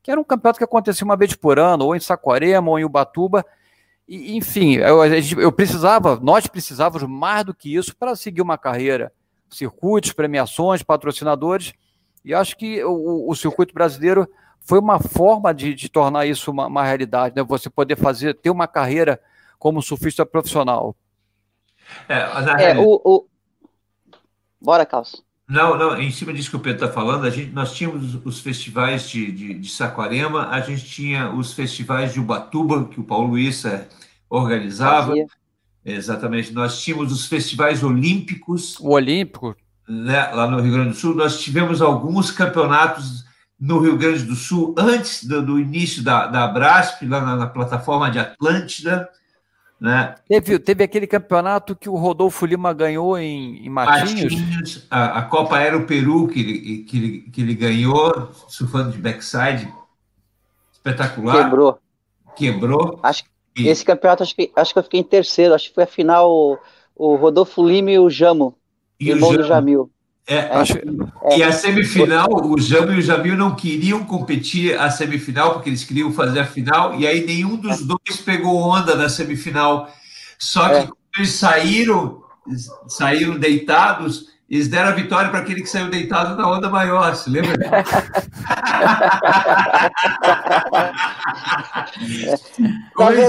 que 0.02 0.10
era 0.10 0.20
um 0.20 0.24
campeonato 0.24 0.58
que 0.58 0.64
acontecia 0.64 1.06
uma 1.06 1.16
vez 1.16 1.34
por 1.34 1.58
ano, 1.58 1.86
ou 1.86 1.96
em 1.96 2.00
Saquarema, 2.00 2.70
ou 2.70 2.78
em 2.78 2.84
Ubatuba. 2.84 3.42
E, 4.06 4.36
enfim, 4.36 4.74
eu, 4.74 5.02
eu 5.40 5.50
precisava, 5.50 6.20
nós 6.22 6.46
precisávamos 6.46 7.08
mais 7.08 7.46
do 7.46 7.54
que 7.54 7.74
isso 7.74 7.96
para 7.96 8.14
seguir 8.14 8.42
uma 8.42 8.58
carreira. 8.58 9.10
Circuitos, 9.48 10.12
premiações, 10.12 10.82
patrocinadores. 10.82 11.72
E 12.22 12.34
acho 12.34 12.58
que 12.58 12.84
o, 12.84 13.30
o 13.30 13.34
circuito 13.34 13.72
brasileiro 13.72 14.28
foi 14.60 14.78
uma 14.78 15.00
forma 15.00 15.54
de, 15.54 15.72
de 15.72 15.88
tornar 15.88 16.26
isso 16.26 16.50
uma, 16.50 16.66
uma 16.66 16.84
realidade, 16.84 17.34
né? 17.34 17.42
Você 17.42 17.70
poder 17.70 17.96
fazer, 17.96 18.34
ter 18.34 18.50
uma 18.50 18.68
carreira 18.68 19.18
como 19.62 19.80
surfista 19.80 20.26
profissional. 20.26 20.96
É, 22.08 22.72
é 22.72 22.76
o, 22.76 23.00
o, 23.04 23.26
Bora, 24.60 24.84
Carlos. 24.84 25.22
Não, 25.48 25.78
não, 25.78 26.00
em 26.00 26.10
cima 26.10 26.32
disso 26.32 26.50
que 26.50 26.56
o 26.56 26.60
Pedro 26.60 26.84
está 26.84 26.92
falando, 26.92 27.24
a 27.24 27.30
gente, 27.30 27.52
nós 27.52 27.72
tínhamos 27.72 28.16
os 28.24 28.40
festivais 28.40 29.08
de, 29.08 29.30
de, 29.30 29.54
de, 29.54 29.68
Saquarema, 29.68 30.48
a 30.48 30.60
gente 30.62 30.84
tinha 30.84 31.30
os 31.30 31.52
festivais 31.52 32.12
de 32.12 32.18
Ubatuba, 32.18 32.86
que 32.86 32.98
o 32.98 33.04
Paulo 33.04 33.38
Issa 33.38 33.88
organizava. 34.28 35.10
Fazia. 35.10 35.26
Exatamente. 35.84 36.52
Nós 36.52 36.82
tínhamos 36.82 37.12
os 37.12 37.26
festivais 37.26 37.84
olímpicos. 37.84 38.80
O 38.80 38.90
Olímpico. 38.90 39.54
Né, 39.88 40.26
lá 40.32 40.50
no 40.50 40.60
Rio 40.60 40.72
Grande 40.72 40.90
do 40.90 40.96
Sul. 40.96 41.14
Nós 41.14 41.40
tivemos 41.40 41.80
alguns 41.80 42.32
campeonatos 42.32 43.24
no 43.60 43.78
Rio 43.78 43.96
Grande 43.96 44.24
do 44.24 44.34
Sul 44.34 44.74
antes 44.76 45.22
do, 45.22 45.40
do 45.40 45.60
início 45.60 46.02
da, 46.02 46.26
da 46.26 46.48
Brasp, 46.48 47.06
lá 47.06 47.20
na, 47.20 47.36
na 47.36 47.46
plataforma 47.46 48.10
de 48.10 48.18
Atlântida. 48.18 49.08
Né? 49.82 50.14
Teve, 50.28 50.60
teve 50.60 50.84
aquele 50.84 51.08
campeonato 51.08 51.74
que 51.74 51.88
o 51.88 51.96
Rodolfo 51.96 52.46
Lima 52.46 52.72
ganhou 52.72 53.18
em, 53.18 53.66
em 53.66 53.68
Matinhos. 53.68 54.32
Matinhos 54.32 54.86
a, 54.88 55.18
a, 55.18 55.22
Copa 55.22 55.56
Aero 55.56 55.84
Peru 55.86 56.28
que 56.28 56.38
ele, 56.38 56.84
que, 56.84 56.96
ele, 56.96 57.20
que 57.22 57.40
ele 57.40 57.52
ganhou, 57.52 58.30
surfando 58.46 58.92
de 58.92 58.98
backside. 58.98 59.68
Espetacular. 60.72 61.42
Quebrou. 61.42 61.78
Quebrou. 62.36 63.00
Acho, 63.02 63.24
e... 63.58 63.66
Esse 63.66 63.84
campeonato, 63.84 64.22
acho 64.22 64.36
que, 64.36 64.52
acho 64.54 64.72
que 64.72 64.78
eu 64.78 64.84
fiquei 64.84 65.00
em 65.00 65.04
terceiro. 65.04 65.52
Acho 65.52 65.70
que 65.70 65.74
foi 65.74 65.82
a 65.82 65.88
final 65.88 66.30
o, 66.30 66.58
o 66.94 67.16
Rodolfo 67.16 67.66
Lima 67.66 67.90
e 67.90 67.98
o 67.98 68.08
Jamo. 68.08 68.56
E 69.00 69.10
irmão 69.10 69.30
o 69.30 69.32
Jamo. 69.32 69.42
do 69.42 69.48
Jamil. 69.48 69.90
É, 70.32 70.48
acho, 70.50 70.78
é, 70.78 71.36
e 71.36 71.42
a 71.42 71.52
semifinal, 71.52 72.26
o 72.32 72.58
Jamil 72.58 72.94
e 72.94 73.00
o 73.00 73.02
Jamil 73.02 73.36
não 73.36 73.54
queriam 73.54 74.02
competir 74.02 74.80
a 74.80 74.88
semifinal, 74.88 75.52
porque 75.52 75.68
eles 75.68 75.84
queriam 75.84 76.10
fazer 76.10 76.40
a 76.40 76.46
final, 76.46 76.98
e 76.98 77.06
aí 77.06 77.26
nenhum 77.26 77.56
dos 77.56 77.82
é. 77.82 77.84
dois 77.84 78.18
pegou 78.24 78.56
onda 78.56 78.94
na 78.94 79.10
semifinal. 79.10 79.90
Só 80.38 80.70
que 80.70 80.74
é. 80.74 80.84
quando 80.84 80.96
eles 81.18 81.32
saíram, 81.32 82.22
saíram 82.88 83.38
deitados, 83.38 84.28
eles 84.48 84.68
deram 84.68 84.88
a 84.88 84.94
vitória 84.94 85.28
para 85.28 85.40
aquele 85.40 85.60
que 85.60 85.68
saiu 85.68 85.90
deitado 85.90 86.34
na 86.34 86.50
onda 86.50 86.70
maior, 86.70 87.14
se 87.14 87.28
lembra? 87.28 87.52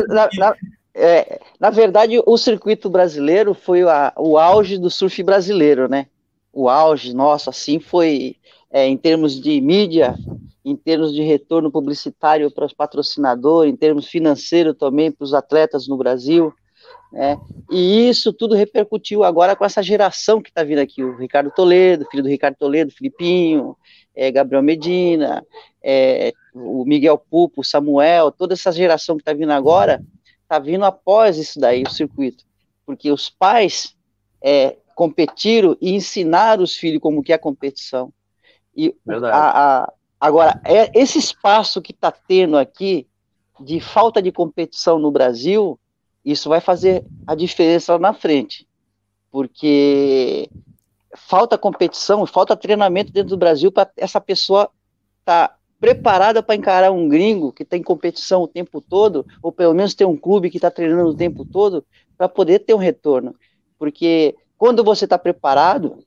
na, 0.08 0.30
na, 0.38 0.56
é, 0.96 1.42
na, 1.60 1.70
verdade, 1.70 2.24
o 2.26 2.38
circuito 2.38 2.90
brasileiro 2.90 3.54
foi 3.54 3.84
a, 3.84 4.14
o 4.16 4.38
auge 4.38 4.78
do 4.78 4.90
surf 4.90 5.22
brasileiro, 5.22 5.90
né? 5.90 6.08
O 6.54 6.70
auge 6.70 7.14
nosso, 7.14 7.50
assim, 7.50 7.80
foi 7.80 8.38
é, 8.72 8.88
em 8.88 8.96
termos 8.96 9.42
de 9.42 9.60
mídia, 9.60 10.16
em 10.64 10.76
termos 10.76 11.14
de 11.14 11.22
retorno 11.24 11.72
publicitário 11.72 12.50
para 12.52 12.66
os 12.66 12.74
patrocinadores, 12.74 13.74
em 13.74 13.76
termos 13.76 14.08
financeiro 14.08 14.74
também 14.74 15.12
para 15.12 15.26
os 15.26 15.34
atletas 15.34 15.88
no 15.88 15.98
Brasil, 15.98 16.54
né? 17.14 17.38
E 17.70 18.10
isso 18.10 18.34
tudo 18.34 18.56
repercutiu 18.56 19.24
agora 19.24 19.56
com 19.56 19.64
essa 19.64 19.84
geração 19.84 20.42
que 20.42 20.50
está 20.50 20.64
vindo 20.64 20.80
aqui, 20.80 21.04
o 21.04 21.16
Ricardo 21.16 21.52
Toledo, 21.52 22.08
filho 22.10 22.24
do 22.24 22.30
Ricardo 22.30 22.56
Toledo, 22.56 22.92
Filipinho, 22.92 23.78
é, 24.16 24.32
Gabriel 24.32 24.64
Medina, 24.64 25.46
é, 25.82 26.34
o 26.56 26.84
Miguel 26.86 27.18
Pupo, 27.18 27.62
o 27.62 27.64
Samuel, 27.64 28.32
toda 28.32 28.54
essa 28.54 28.72
geração 28.72 29.16
que 29.16 29.22
está 29.22 29.32
vindo 29.32 29.52
agora, 29.52 30.04
está 30.42 30.58
vindo 30.58 30.84
após 30.86 31.38
isso 31.38 31.60
daí, 31.60 31.84
o 31.84 31.92
circuito, 31.92 32.46
porque 32.84 33.12
os 33.12 33.30
pais 33.30 33.96
é, 34.42 34.78
competiram 34.96 35.78
e 35.82 35.94
ensinaram 35.94 36.64
os 36.64 36.76
filhos 36.76 37.02
como 37.02 37.24
que 37.24 37.32
é 37.32 37.36
a 37.36 37.40
competição. 37.40 38.12
E 38.76 38.96
a, 39.08 39.84
a, 39.84 39.94
agora, 40.20 40.60
é, 40.64 40.92
esse 40.98 41.20
espaço 41.20 41.82
que 41.82 41.92
está 41.92 42.12
tendo 42.12 42.58
aqui 42.58 43.08
de 43.60 43.80
falta 43.80 44.22
de 44.22 44.32
competição 44.32 44.98
no 44.98 45.12
Brasil, 45.12 45.80
isso 46.26 46.50
vai 46.50 46.60
fazer 46.60 47.06
a 47.28 47.36
diferença 47.36 47.94
lá 47.94 48.00
na 48.00 48.14
frente. 48.14 48.68
Porque 49.32 50.50
falta 51.16 51.58
competição, 51.58 52.26
falta 52.26 52.56
treinamento 52.56 53.12
dentro 53.12 53.30
do 53.30 53.38
Brasil 53.38 53.72
para 53.72 53.90
essa 53.98 54.20
pessoa 54.20 54.70
estar 55.20 55.50
tá 55.50 55.56
preparada 55.80 56.42
para 56.42 56.56
encarar 56.56 56.92
um 56.92 57.10
gringo 57.10 57.52
que 57.52 57.66
tem 57.66 57.84
competição 57.84 58.44
o 58.44 58.48
tempo 58.48 58.80
todo, 58.80 59.26
ou 59.42 59.52
pelo 59.52 59.74
menos 59.74 59.94
ter 59.94 60.06
um 60.06 60.16
clube 60.16 60.50
que 60.50 60.58
está 60.58 60.72
treinando 60.72 61.10
o 61.10 61.16
tempo 61.16 61.44
todo, 61.44 61.86
para 62.18 62.30
poder 62.30 62.60
ter 62.60 62.74
um 62.74 62.78
retorno. 62.78 63.36
Porque 63.78 64.34
quando 64.64 64.82
você 64.82 65.04
está 65.04 65.18
preparado, 65.18 66.06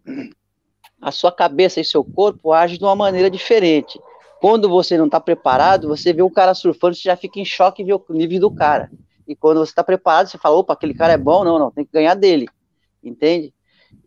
a 0.98 1.12
sua 1.12 1.30
cabeça 1.30 1.78
e 1.78 1.84
seu 1.84 2.02
corpo 2.02 2.54
agem 2.54 2.78
de 2.78 2.84
uma 2.84 2.96
maneira 2.96 3.28
diferente. 3.28 4.00
Quando 4.40 4.66
você 4.66 4.96
não 4.96 5.04
está 5.04 5.20
preparado, 5.20 5.88
você 5.88 6.10
vê 6.10 6.22
o 6.22 6.30
cara 6.30 6.54
surfando, 6.54 6.94
você 6.94 7.02
já 7.02 7.14
fica 7.18 7.38
em 7.38 7.44
choque 7.44 7.82
e 7.82 7.84
vê 7.84 7.92
o 7.92 8.02
nível 8.08 8.40
do 8.40 8.50
cara. 8.50 8.90
E 9.28 9.36
quando 9.36 9.58
você 9.58 9.72
está 9.72 9.84
preparado, 9.84 10.28
você 10.28 10.38
fala, 10.38 10.56
opa, 10.56 10.72
aquele 10.72 10.94
cara 10.94 11.12
é 11.12 11.18
bom, 11.18 11.44
não, 11.44 11.58
não, 11.58 11.70
tem 11.70 11.84
que 11.84 11.92
ganhar 11.92 12.14
dele, 12.14 12.48
entende? 13.04 13.52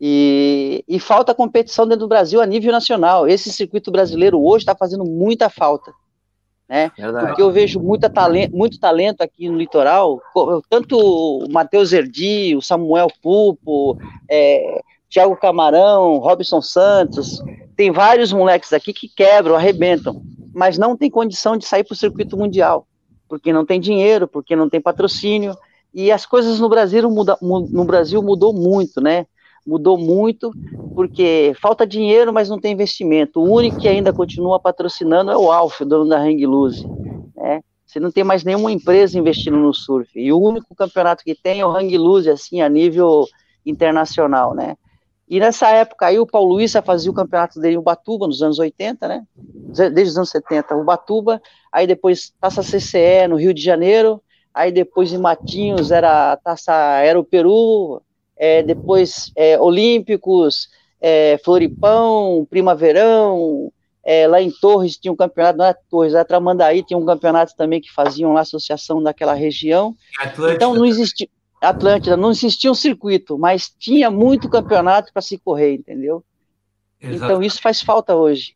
E, 0.02 0.84
e 0.88 1.00
falta 1.00 1.36
competição 1.36 1.86
dentro 1.86 2.08
do 2.08 2.10
Brasil 2.10 2.42
a 2.42 2.46
nível 2.48 2.72
nacional. 2.72 3.28
Esse 3.28 3.54
circuito 3.54 3.92
brasileiro 3.92 4.44
hoje 4.44 4.64
está 4.64 4.76
fazendo 4.76 5.06
muita 5.06 5.48
falta. 5.48 5.94
Né? 6.70 6.92
Porque 7.26 7.42
eu 7.42 7.52
vejo 7.52 7.80
muita 7.80 8.08
talento, 8.08 8.56
muito 8.56 8.80
talento 8.80 9.22
aqui 9.22 9.50
no 9.50 9.58
litoral, 9.58 10.22
tanto 10.70 10.98
o 11.00 11.50
Matheus 11.50 11.92
Erdi, 11.92 12.56
o 12.56 12.62
Samuel 12.62 13.08
Pupo, 13.24 13.98
é, 14.30 14.80
Thiago 15.10 15.36
Camarão, 15.36 16.20
Robson 16.20 16.62
Santos, 16.62 17.42
tem 17.76 17.90
vários 17.90 18.32
moleques 18.32 18.72
aqui 18.72 18.94
que 18.94 19.10
quebram, 19.10 19.56
arrebentam, 19.56 20.22
mas 20.54 20.78
não 20.78 20.96
tem 20.96 21.10
condição 21.10 21.58
de 21.58 21.66
sair 21.66 21.84
para 21.84 21.94
o 21.94 21.98
circuito 21.98 22.38
mundial, 22.38 22.86
porque 23.28 23.52
não 23.52 23.66
tem 23.66 23.80
dinheiro, 23.80 24.28
porque 24.28 24.56
não 24.56 24.70
tem 24.70 24.80
patrocínio, 24.80 25.58
e 25.92 26.12
as 26.12 26.24
coisas 26.24 26.60
no 26.60 26.70
Brasil, 26.70 27.10
muda, 27.10 27.36
no 27.42 27.84
Brasil 27.84 28.22
mudou 28.22 28.54
muito, 28.54 29.02
né? 29.02 29.26
Mudou 29.66 29.98
muito, 29.98 30.52
porque 30.96 31.54
falta 31.62 31.86
dinheiro, 31.86 32.34
mas 32.34 32.50
não 32.50 32.60
tem 32.60 32.74
investimento. 32.74 33.40
O 33.40 33.52
único 33.52 33.78
que 33.78 33.88
ainda 33.88 34.14
continua 34.14 34.60
patrocinando 34.60 35.32
é 35.32 35.38
o 35.38 35.52
Alf, 35.52 35.82
dono 35.82 36.08
da 36.08 36.20
Hang 36.20 36.46
Loose, 36.46 36.88
né? 37.36 37.62
Você 37.86 38.00
não 38.00 38.12
tem 38.12 38.24
mais 38.24 38.44
nenhuma 38.44 38.72
empresa 38.72 39.18
investindo 39.18 39.58
no 39.58 39.74
surf. 39.74 40.12
E 40.16 40.32
o 40.32 40.40
único 40.40 40.76
campeonato 40.76 41.24
que 41.24 41.34
tem 41.34 41.60
é 41.60 41.66
o 41.66 41.76
Hang 41.76 41.98
Loose, 41.98 42.30
assim, 42.30 42.62
a 42.62 42.70
nível 42.70 43.26
internacional, 43.66 44.54
né? 44.54 44.76
E 45.30 45.40
nessa 45.40 45.70
época 45.70 46.08
aí 46.08 46.20
o 46.20 46.26
Paulo 46.26 46.54
Luiz 46.54 46.74
fazia 46.84 47.12
o 47.12 47.14
campeonato 47.14 47.60
dele 47.60 47.76
em 47.76 47.78
Ubatuba, 47.78 48.26
nos 48.26 48.42
anos 48.42 48.58
80, 48.58 49.08
né? 49.08 49.24
Desde 49.38 50.04
os 50.04 50.18
anos 50.18 50.30
70, 50.32 50.76
Ubatuba, 50.76 51.40
aí 51.72 51.86
depois 51.86 52.34
Taça 52.42 52.64
CCE 52.64 53.28
no 53.30 53.36
Rio 53.36 53.54
de 53.54 53.62
Janeiro, 53.62 54.22
aí 54.52 54.72
depois 54.72 55.14
em 55.14 55.20
Matinhos 55.20 55.92
era 55.92 56.36
Taça 56.38 56.74
era 56.74 57.20
o 57.20 57.24
Peru, 57.24 58.02
é, 58.40 58.64
depois 58.64 59.32
é, 59.36 59.60
Olímpicos, 59.60 60.70
é, 61.02 61.38
Floripão, 61.44 62.48
Primaverão, 62.50 63.72
é, 64.04 64.26
lá 64.28 64.42
em 64.42 64.50
Torres 64.50 64.98
tinha 64.98 65.12
um 65.12 65.16
campeonato, 65.16 65.58
não 65.58 65.66
é 65.66 65.76
Torres, 65.90 66.14
era 66.14 66.24
Tramandaí, 66.24 66.82
tinha 66.82 66.98
um 66.98 67.06
campeonato 67.06 67.54
também 67.56 67.82
que 67.82 67.92
faziam 67.92 68.32
lá 68.32 68.42
associação 68.42 69.04
daquela 69.04 69.34
região. 69.34 69.94
Atlântica. 70.18 70.56
Então 70.56 70.74
não 70.74 70.86
existia 70.86 71.28
Atlântida, 71.62 72.16
não 72.16 72.32
existia 72.32 72.72
um 72.72 72.76
circuito, 72.76 73.38
mas 73.38 73.70
tinha 73.78 74.10
muito 74.10 74.50
campeonato 74.50 75.12
para 75.12 75.22
se 75.22 75.38
correr, 75.38 75.74
entendeu? 75.74 76.24
Exatamente. 77.02 77.26
Então 77.26 77.44
isso 77.44 77.62
faz 77.62 77.82
falta 77.82 78.16
hoje. 78.16 78.56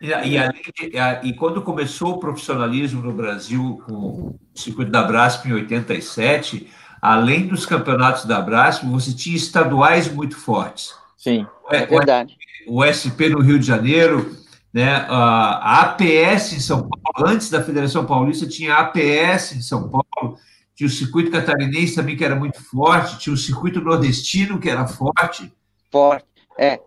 E, 0.00 0.08
e, 0.10 1.28
e, 1.28 1.32
quando 1.34 1.62
começou 1.62 2.12
o 2.12 2.18
profissionalismo 2.18 3.00
no 3.02 3.12
Brasil 3.12 3.82
com 3.86 3.94
o 3.94 4.40
circuito 4.54 4.90
da 4.90 5.02
Brasp 5.02 5.46
em 5.46 5.54
87, 5.54 6.68
além 7.04 7.46
dos 7.46 7.66
campeonatos 7.66 8.24
da 8.24 8.40
Brasp, 8.40 8.86
você 8.86 9.12
tinha 9.12 9.36
estaduais 9.36 10.10
muito 10.10 10.38
fortes. 10.38 10.94
Sim, 11.18 11.46
é, 11.70 11.82
é 11.82 11.86
verdade. 11.86 12.34
O, 12.66 12.80
o 12.80 12.84
SP 12.88 13.28
no 13.28 13.42
Rio 13.42 13.58
de 13.58 13.66
Janeiro, 13.66 14.34
né, 14.72 15.04
a 15.10 15.82
APS 15.82 16.54
em 16.54 16.60
São 16.60 16.88
Paulo, 16.88 17.30
antes 17.30 17.50
da 17.50 17.62
Federação 17.62 18.06
Paulista, 18.06 18.46
tinha 18.46 18.74
a 18.74 18.80
APS 18.80 19.52
em 19.52 19.60
São 19.60 19.86
Paulo, 19.90 20.38
tinha 20.74 20.86
o 20.86 20.90
circuito 20.90 21.30
catarinense 21.30 21.94
também, 21.94 22.16
que 22.16 22.24
era 22.24 22.34
muito 22.34 22.58
forte, 22.64 23.18
tinha 23.18 23.34
o 23.34 23.38
circuito 23.38 23.82
nordestino, 23.82 24.58
que 24.58 24.70
era 24.70 24.86
forte. 24.86 25.52
Forte, 25.92 26.24
é. 26.58 26.80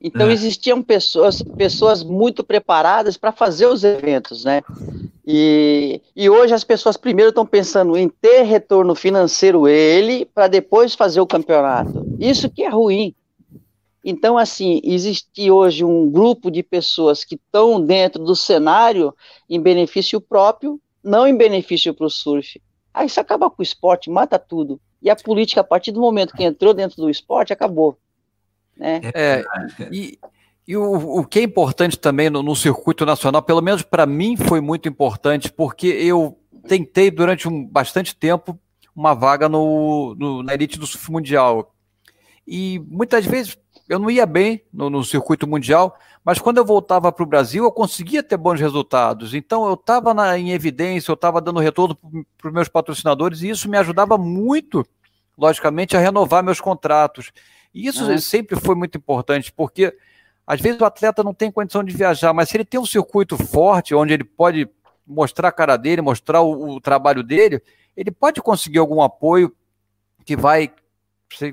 Então 0.00 0.28
é. 0.28 0.32
existiam 0.32 0.80
pessoas, 0.80 1.42
pessoas 1.42 2.04
muito 2.04 2.44
preparadas 2.44 3.16
para 3.16 3.32
fazer 3.32 3.66
os 3.66 3.82
eventos, 3.82 4.44
né? 4.44 4.62
E, 5.30 6.00
e 6.16 6.30
hoje 6.30 6.54
as 6.54 6.64
pessoas 6.64 6.96
primeiro 6.96 7.28
estão 7.28 7.44
pensando 7.44 7.98
em 7.98 8.08
ter 8.08 8.44
retorno 8.44 8.94
financeiro 8.94 9.68
ele 9.68 10.24
para 10.24 10.48
depois 10.48 10.94
fazer 10.94 11.20
o 11.20 11.26
campeonato. 11.26 12.02
Isso 12.18 12.48
que 12.48 12.62
é 12.62 12.68
ruim. 12.70 13.14
Então, 14.02 14.38
assim, 14.38 14.80
existe 14.82 15.50
hoje 15.50 15.84
um 15.84 16.10
grupo 16.10 16.50
de 16.50 16.62
pessoas 16.62 17.24
que 17.24 17.34
estão 17.34 17.78
dentro 17.78 18.24
do 18.24 18.34
cenário 18.34 19.14
em 19.50 19.60
benefício 19.60 20.18
próprio, 20.18 20.80
não 21.04 21.26
em 21.26 21.36
benefício 21.36 21.92
para 21.92 22.06
o 22.06 22.10
surf. 22.10 22.58
Aí 22.94 23.06
isso 23.06 23.20
acaba 23.20 23.50
com 23.50 23.60
o 23.60 23.62
esporte, 23.62 24.08
mata 24.08 24.38
tudo. 24.38 24.80
E 25.02 25.10
a 25.10 25.16
política, 25.16 25.60
a 25.60 25.64
partir 25.64 25.92
do 25.92 26.00
momento 26.00 26.34
que 26.34 26.42
entrou 26.42 26.72
dentro 26.72 26.96
do 26.96 27.10
esporte, 27.10 27.52
acabou. 27.52 27.98
Né? 28.74 29.02
É, 29.12 29.44
e, 29.92 30.18
e 30.68 30.76
o, 30.76 31.20
o 31.20 31.24
que 31.24 31.38
é 31.38 31.42
importante 31.42 31.98
também 31.98 32.28
no, 32.28 32.42
no 32.42 32.54
circuito 32.54 33.06
nacional, 33.06 33.42
pelo 33.42 33.62
menos 33.62 33.80
para 33.80 34.04
mim 34.04 34.36
foi 34.36 34.60
muito 34.60 34.86
importante, 34.86 35.50
porque 35.50 35.86
eu 35.86 36.38
tentei 36.68 37.10
durante 37.10 37.48
um, 37.48 37.64
bastante 37.64 38.14
tempo 38.14 38.58
uma 38.94 39.14
vaga 39.14 39.48
no, 39.48 40.14
no, 40.14 40.42
na 40.42 40.52
elite 40.52 40.78
do 40.78 40.86
surf 40.86 41.10
mundial. 41.10 41.74
E 42.46 42.84
muitas 42.86 43.24
vezes 43.24 43.56
eu 43.88 43.98
não 43.98 44.10
ia 44.10 44.26
bem 44.26 44.62
no, 44.70 44.90
no 44.90 45.02
circuito 45.02 45.46
mundial, 45.46 45.96
mas 46.22 46.38
quando 46.38 46.58
eu 46.58 46.66
voltava 46.66 47.10
para 47.10 47.22
o 47.22 47.26
Brasil, 47.26 47.64
eu 47.64 47.72
conseguia 47.72 48.22
ter 48.22 48.36
bons 48.36 48.60
resultados. 48.60 49.32
Então, 49.32 49.66
eu 49.66 49.72
estava 49.72 50.38
em 50.38 50.50
evidência, 50.50 51.10
eu 51.10 51.14
estava 51.14 51.40
dando 51.40 51.60
retorno 51.60 51.96
para 52.36 52.48
os 52.48 52.52
meus 52.52 52.68
patrocinadores, 52.68 53.40
e 53.40 53.48
isso 53.48 53.70
me 53.70 53.78
ajudava 53.78 54.18
muito, 54.18 54.86
logicamente, 55.38 55.96
a 55.96 56.00
renovar 56.00 56.44
meus 56.44 56.60
contratos. 56.60 57.32
E 57.72 57.86
isso 57.86 58.18
sempre 58.18 58.60
foi 58.60 58.74
muito 58.74 58.98
importante, 58.98 59.50
porque 59.50 59.96
às 60.48 60.62
vezes 60.62 60.80
o 60.80 60.84
atleta 60.86 61.22
não 61.22 61.34
tem 61.34 61.52
condição 61.52 61.84
de 61.84 61.94
viajar, 61.94 62.32
mas 62.32 62.48
se 62.48 62.56
ele 62.56 62.64
tem 62.64 62.80
um 62.80 62.86
circuito 62.86 63.36
forte, 63.36 63.94
onde 63.94 64.14
ele 64.14 64.24
pode 64.24 64.66
mostrar 65.06 65.48
a 65.48 65.52
cara 65.52 65.76
dele, 65.76 66.00
mostrar 66.00 66.40
o, 66.40 66.76
o 66.76 66.80
trabalho 66.80 67.22
dele, 67.22 67.60
ele 67.94 68.10
pode 68.10 68.40
conseguir 68.40 68.78
algum 68.78 69.02
apoio 69.02 69.54
que 70.24 70.34
vai 70.34 70.72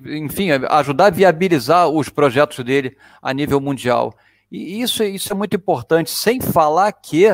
enfim, 0.06 0.52
ajudar 0.70 1.08
a 1.08 1.10
viabilizar 1.10 1.90
os 1.90 2.08
projetos 2.08 2.64
dele 2.64 2.96
a 3.22 3.34
nível 3.34 3.60
mundial. 3.60 4.16
E 4.50 4.82
isso, 4.82 5.04
isso 5.04 5.34
é 5.34 5.36
muito 5.36 5.58
importante, 5.58 6.10
sem 6.10 6.40
falar 6.40 6.90
que 6.94 7.26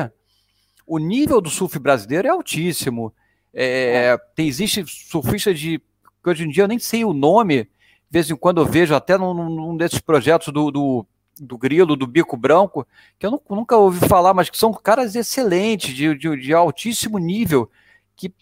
o 0.84 0.98
nível 0.98 1.40
do 1.40 1.48
surf 1.48 1.78
brasileiro 1.78 2.26
é 2.26 2.30
altíssimo. 2.32 3.14
É, 3.54 4.18
tem, 4.34 4.48
existe 4.48 4.84
surfista 4.84 5.54
de 5.54 5.78
que 5.78 6.28
hoje 6.28 6.44
em 6.44 6.48
dia 6.48 6.64
eu 6.64 6.68
nem 6.68 6.80
sei 6.80 7.04
o 7.04 7.12
nome, 7.12 7.62
de 7.62 7.68
vez 8.10 8.28
em 8.28 8.34
quando 8.34 8.60
eu 8.60 8.66
vejo 8.66 8.96
até 8.96 9.16
num, 9.16 9.32
num 9.32 9.76
desses 9.76 10.00
projetos 10.00 10.52
do, 10.52 10.72
do, 10.72 11.06
do, 11.40 11.56
Grilo, 11.58 11.96
do 11.96 12.06
Bico 12.06 12.36
Branco, 12.36 12.86
que 13.18 13.26
eu 13.26 13.30
não, 13.30 13.40
nunca 13.50 13.76
ouvi 13.76 14.06
falar, 14.08 14.34
mas 14.34 14.50
que 14.50 14.58
são 14.58 14.72
caras 14.72 15.14
excelentes, 15.14 15.94
de, 15.94 16.14
de, 16.16 16.36
de 16.36 16.54
altíssimo 16.54 17.18
nível, 17.18 17.70
que 18.16 18.32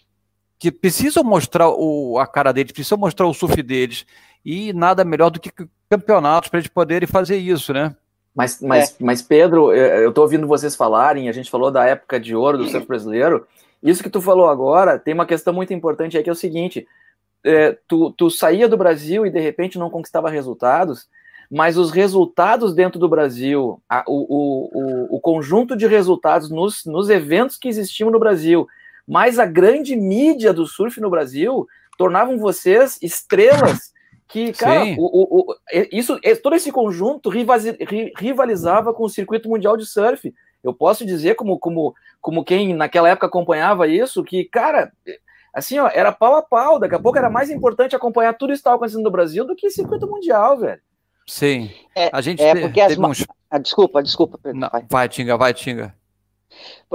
que 0.61 0.71
precisam 0.71 1.23
mostrar 1.23 1.69
o, 1.69 2.19
a 2.19 2.27
cara 2.27 2.51
deles, 2.51 2.71
precisam 2.71 2.95
mostrar 2.95 3.25
o 3.25 3.33
surf 3.33 3.63
deles. 3.63 4.05
E 4.45 4.71
nada 4.73 5.03
melhor 5.03 5.31
do 5.31 5.39
que 5.39 5.51
campeonatos 5.89 6.51
para 6.51 6.59
eles 6.59 6.69
poderem 6.69 7.07
fazer 7.07 7.37
isso, 7.37 7.73
né? 7.73 7.95
Mas, 8.35 8.61
mas, 8.61 8.91
é. 8.91 8.93
mas 8.99 9.23
Pedro, 9.23 9.73
eu 9.73 10.09
estou 10.09 10.23
ouvindo 10.23 10.45
vocês 10.45 10.75
falarem, 10.75 11.27
a 11.27 11.31
gente 11.31 11.49
falou 11.49 11.71
da 11.71 11.83
época 11.87 12.19
de 12.19 12.35
ouro 12.35 12.59
do 12.59 12.69
surf 12.69 12.85
brasileiro. 12.85 13.47
Isso 13.81 14.03
que 14.03 14.09
tu 14.09 14.21
falou 14.21 14.47
agora 14.47 14.99
tem 14.99 15.15
uma 15.15 15.25
questão 15.25 15.51
muito 15.51 15.73
importante 15.73 16.15
aí 16.15 16.23
que 16.23 16.29
é 16.29 16.33
o 16.33 16.35
seguinte: 16.35 16.87
é, 17.43 17.75
tu, 17.87 18.11
tu 18.11 18.29
saía 18.29 18.69
do 18.69 18.77
Brasil 18.77 19.25
e 19.25 19.31
de 19.31 19.39
repente 19.39 19.79
não 19.79 19.89
conquistava 19.89 20.29
resultados, 20.29 21.09
mas 21.51 21.77
os 21.77 21.91
resultados 21.91 22.73
dentro 22.73 22.97
do 22.97 23.09
Brasil, 23.09 23.81
a, 23.89 24.05
o, 24.07 25.09
o, 25.11 25.17
o, 25.17 25.19
conjunto 25.19 25.75
de 25.75 25.85
resultados 25.85 26.49
nos, 26.49 26.85
nos 26.85 27.09
eventos 27.09 27.57
que 27.57 27.67
existiam 27.67 28.09
no 28.09 28.19
Brasil 28.19 28.67
mas 29.07 29.39
a 29.39 29.45
grande 29.45 29.95
mídia 29.95 30.53
do 30.53 30.65
surf 30.65 30.99
no 31.01 31.09
Brasil 31.09 31.67
tornavam 31.97 32.37
vocês 32.37 32.97
estrelas 33.01 33.91
que, 34.27 34.53
cara, 34.53 34.85
o, 34.97 35.03
o, 35.03 35.51
o, 35.51 35.55
isso, 35.91 36.17
todo 36.41 36.55
esse 36.55 36.71
conjunto 36.71 37.29
rivalizava 37.29 38.93
com 38.93 39.03
o 39.03 39.09
circuito 39.09 39.49
mundial 39.49 39.75
de 39.75 39.85
surf. 39.85 40.33
Eu 40.63 40.73
posso 40.73 41.05
dizer, 41.05 41.35
como, 41.35 41.59
como, 41.59 41.93
como 42.21 42.45
quem 42.45 42.73
naquela 42.73 43.09
época 43.09 43.27
acompanhava 43.27 43.85
isso, 43.85 44.23
que, 44.23 44.45
cara, 44.45 44.93
assim, 45.53 45.77
ó, 45.79 45.89
era 45.93 46.13
pau 46.13 46.35
a 46.35 46.41
pau. 46.41 46.79
Daqui 46.79 46.95
a 46.95 46.99
pouco 46.99 47.17
era 47.17 47.29
mais 47.29 47.49
importante 47.49 47.93
acompanhar 47.93 48.37
tudo 48.37 48.53
isso 48.53 48.59
que 48.59 48.61
estava 48.61 48.77
acontecendo 48.77 49.03
no 49.03 49.11
Brasil 49.11 49.45
do 49.45 49.55
que 49.55 49.69
circuito 49.69 50.07
mundial, 50.07 50.57
velho. 50.57 50.79
Sim. 51.27 51.69
É, 51.95 52.09
a 52.11 52.21
gente 52.21 52.41
é 52.41 52.55
porque 52.55 52.81
as... 52.81 52.97
uns... 52.97 53.25
ah, 53.49 53.57
desculpa, 53.57 54.01
desculpa. 54.01 54.39
Não, 54.53 54.69
vai. 54.69 54.85
vai, 54.89 55.09
Tinga, 55.09 55.37
vai, 55.37 55.53
Tinga. 55.53 55.93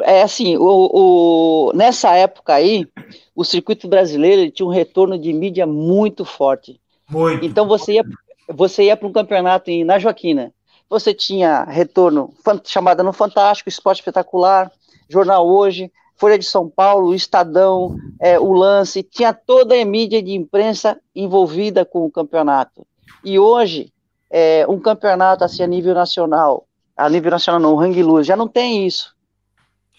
É 0.03 0.23
assim, 0.23 0.57
o, 0.59 0.91
o, 0.93 1.73
nessa 1.75 2.15
época 2.15 2.55
aí, 2.55 2.87
o 3.35 3.45
circuito 3.45 3.89
brasileiro 3.89 4.51
tinha 4.51 4.67
um 4.67 4.71
retorno 4.71 5.19
de 5.19 5.33
mídia 5.33 5.67
muito 5.67 6.25
forte. 6.25 6.81
Muito. 7.09 7.45
Então 7.45 7.67
você 7.67 7.95
ia, 7.95 8.05
você 8.49 8.85
ia 8.85 8.97
para 8.97 9.09
um 9.09 9.13
campeonato 9.13 9.71
em, 9.71 9.85
na 9.85 9.99
Joaquina, 9.99 10.53
você 10.89 11.15
tinha 11.15 11.65
retorno, 11.65 12.33
chamada 12.65 13.03
no 13.03 13.13
Fantástico, 13.13 13.69
Esporte 13.69 13.99
Espetacular, 13.99 14.71
Jornal 15.09 15.49
Hoje, 15.49 15.91
Folha 16.17 16.39
de 16.39 16.45
São 16.45 16.69
Paulo, 16.69 17.15
Estadão, 17.15 17.97
é, 18.21 18.39
o 18.39 18.53
Lance, 18.53 19.03
tinha 19.03 19.33
toda 19.33 19.75
a 19.75 19.85
mídia 19.85 20.23
de 20.23 20.33
imprensa 20.33 20.99
envolvida 21.15 21.85
com 21.85 22.05
o 22.05 22.11
campeonato. 22.11 22.87
E 23.25 23.39
hoje, 23.39 23.93
é, 24.39 24.67
um 24.69 24.79
campeonato 24.79 25.43
assim 25.45 25.63
a 25.63 25.67
nível 25.67 25.95
nacional, 25.95 26.69
a 26.95 27.09
nível 27.09 27.31
nacional 27.31 27.59
não, 27.59 27.73
o 27.73 27.81
Hang 27.81 28.03
Luz, 28.03 28.27
já 28.27 28.37
não 28.37 28.47
tem 28.47 28.87
isso. 28.87 29.17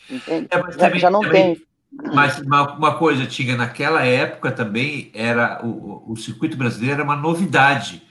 Entende? 0.07 0.47
É, 0.51 0.57
já, 0.57 0.77
também, 0.77 0.99
já, 0.99 1.09
não 1.09 1.21
também, 1.21 1.55
tem. 1.55 1.67
Mas 2.13 2.37
uma, 2.37 2.77
uma, 2.77 2.97
coisa, 2.99 3.25
Tiga, 3.25 3.57
naquela 3.57 4.05
época 4.05 4.51
também 4.51 5.09
era 5.15 5.65
o, 5.65 6.11
o 6.11 6.15
circuito 6.15 6.55
brasileiro 6.55 6.93
era 6.93 7.03
uma 7.03 7.15
novidade. 7.15 8.03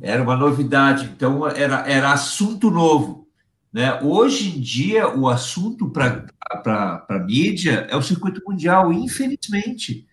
Era 0.00 0.22
uma 0.22 0.36
novidade, 0.36 1.04
então 1.14 1.46
era, 1.46 1.86
era 1.86 2.12
assunto 2.12 2.70
novo. 2.70 3.28
Né? 3.70 4.00
Hoje 4.00 4.56
em 4.56 4.60
dia, 4.62 5.14
o 5.14 5.28
assunto 5.28 5.90
para 5.90 6.24
a 7.10 7.18
mídia 7.18 7.86
é 7.90 7.96
o 7.96 8.02
circuito 8.02 8.40
mundial, 8.46 8.90
infelizmente. 8.90 10.06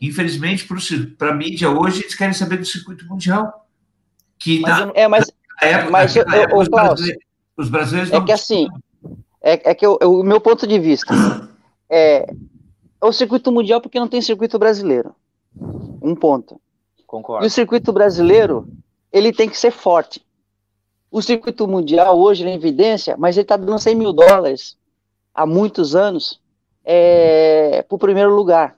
Infelizmente, 0.00 0.68
para 1.18 1.30
a 1.30 1.34
mídia 1.34 1.68
hoje, 1.68 2.02
eles 2.02 2.14
querem 2.14 2.32
saber 2.32 2.58
do 2.58 2.64
circuito 2.64 3.04
mundial. 3.06 3.65
Que 4.38 4.60
mas, 4.60 4.86
na, 4.86 4.92
é, 4.94 5.08
mas, 5.08 5.32
época, 5.62 5.90
mas 5.90 6.16
época, 6.16 6.56
os, 6.56 6.68
brasileiros, 6.68 7.24
os 7.56 7.68
brasileiros 7.68 8.12
é 8.12 8.20
que 8.20 8.32
assim, 8.32 8.68
é, 9.42 9.70
é 9.70 9.74
que 9.74 9.86
eu, 9.86 9.98
eu, 10.00 10.20
o 10.20 10.24
meu 10.24 10.40
ponto 10.40 10.66
de 10.66 10.78
vista 10.78 11.14
é, 11.88 12.26
é 13.00 13.06
o 13.06 13.12
circuito 13.12 13.50
mundial 13.52 13.80
porque 13.80 14.00
não 14.00 14.08
tem 14.08 14.20
circuito 14.20 14.58
brasileiro. 14.58 15.14
Um 16.02 16.14
ponto. 16.14 16.60
Concordo. 17.06 17.44
E 17.44 17.48
o 17.48 17.50
circuito 17.50 17.92
brasileiro, 17.92 18.68
ele 19.12 19.32
tem 19.32 19.48
que 19.48 19.56
ser 19.56 19.70
forte. 19.70 20.24
O 21.10 21.22
circuito 21.22 21.66
mundial 21.66 22.18
hoje 22.18 22.44
na 22.44 22.52
evidência, 22.52 23.16
mas 23.16 23.36
ele 23.36 23.42
está 23.42 23.56
dando 23.56 23.78
100 23.78 23.94
mil 23.94 24.12
dólares 24.12 24.76
há 25.34 25.46
muitos 25.46 25.94
anos 25.94 26.40
é, 26.84 27.82
para 27.82 27.96
o 27.96 27.98
primeiro 27.98 28.34
lugar. 28.34 28.76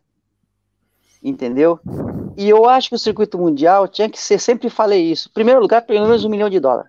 Entendeu? 1.23 1.81
E 2.39 2.49
eu 2.49 2.69
acho 2.69 2.91
que 2.91 2.95
o 2.95 2.99
circuito 3.01 3.37
mundial 3.37 3.89
tinha 3.89 4.09
que 4.09 4.17
ser, 4.17 4.39
sempre 4.39 4.71
falei 4.71 5.11
isso, 5.11 5.29
primeiro 5.33 5.61
lugar, 5.61 5.83
pelo 5.83 6.07
menos 6.07 6.25
um 6.25 6.29
milhão 6.29 6.49
de 6.49 6.61
dólares. 6.61 6.89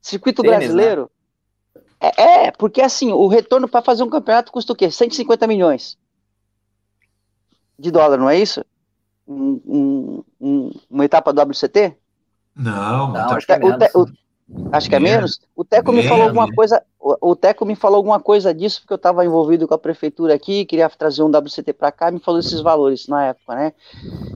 Circuito 0.00 0.42
Tênis, 0.42 0.58
né? 0.58 0.64
brasileiro, 0.64 1.10
né? 1.74 2.12
é, 2.16 2.22
é, 2.46 2.50
porque 2.52 2.80
assim, 2.80 3.10
o 3.10 3.26
retorno 3.26 3.66
para 3.66 3.82
fazer 3.82 4.04
um 4.04 4.08
campeonato 4.08 4.52
custa 4.52 4.72
o 4.72 4.76
quê? 4.76 4.92
150 4.92 5.44
milhões 5.48 5.98
de 7.76 7.90
dólar, 7.90 8.16
não 8.16 8.30
é 8.30 8.38
isso? 8.38 8.64
Um, 9.26 9.60
um, 9.66 10.24
um, 10.40 10.70
uma 10.88 11.04
etapa 11.04 11.32
do 11.32 11.42
WCT? 11.42 11.96
Não, 12.54 13.10
não 13.10 13.30
acho, 13.30 13.44
que 13.44 13.52
é 13.52 13.58
menos. 13.58 13.92
O, 13.92 14.06
acho 14.72 14.88
que 14.88 14.94
é 14.94 15.00
menos. 15.00 15.40
O 15.54 15.64
Teco 15.64 15.92
me 15.92 16.02
falou 16.02 16.24
alguma 16.24 16.52
coisa. 16.52 16.82
O, 16.98 17.30
o 17.30 17.36
Teco 17.36 17.64
me 17.64 17.74
falou 17.74 17.96
alguma 17.96 18.20
coisa 18.20 18.54
disso, 18.54 18.80
porque 18.80 18.92
eu 18.92 18.96
estava 18.96 19.24
envolvido 19.24 19.66
com 19.68 19.74
a 19.74 19.78
prefeitura 19.78 20.34
aqui, 20.34 20.64
queria 20.64 20.88
trazer 20.88 21.22
um 21.22 21.30
WCT 21.30 21.72
para 21.72 21.92
cá, 21.92 22.10
me 22.10 22.20
falou 22.20 22.40
esses 22.40 22.60
valores 22.60 23.06
na 23.08 23.26
época, 23.26 23.54
né? 23.54 23.72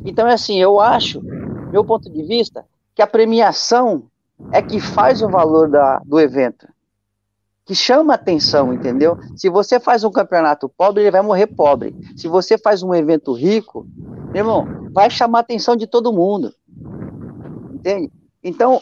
Então 0.05 0.27
é 0.27 0.35
assim, 0.35 0.61
eu 0.61 0.81
acho, 0.81 1.23
meu 1.71 1.85
ponto 1.85 2.11
de 2.11 2.23
vista, 2.23 2.65
que 2.95 3.03
a 3.03 3.07
premiação 3.07 4.05
é 4.51 4.61
que 4.61 4.81
faz 4.81 5.23
o 5.23 5.29
valor 5.29 5.69
da, 5.69 6.01
do 6.05 6.19
evento. 6.19 6.67
Que 7.65 7.75
chama 7.75 8.15
atenção, 8.15 8.75
entendeu? 8.75 9.19
Se 9.37 9.49
você 9.49 9.79
faz 9.79 10.03
um 10.03 10.11
campeonato 10.11 10.69
pobre, 10.69 11.05
ele 11.05 11.11
vai 11.13 11.23
morrer 11.23 11.47
pobre. 11.47 11.95
Se 12.17 12.27
você 12.27 12.59
faz 12.59 12.83
um 12.83 12.93
evento 12.93 13.33
rico, 13.33 13.87
meu 14.33 14.39
irmão, 14.39 14.91
vai 14.93 15.09
chamar 15.09 15.39
a 15.39 15.43
atenção 15.43 15.77
de 15.77 15.87
todo 15.87 16.13
mundo. 16.13 16.53
Entende? 17.73 18.11
Então, 18.43 18.81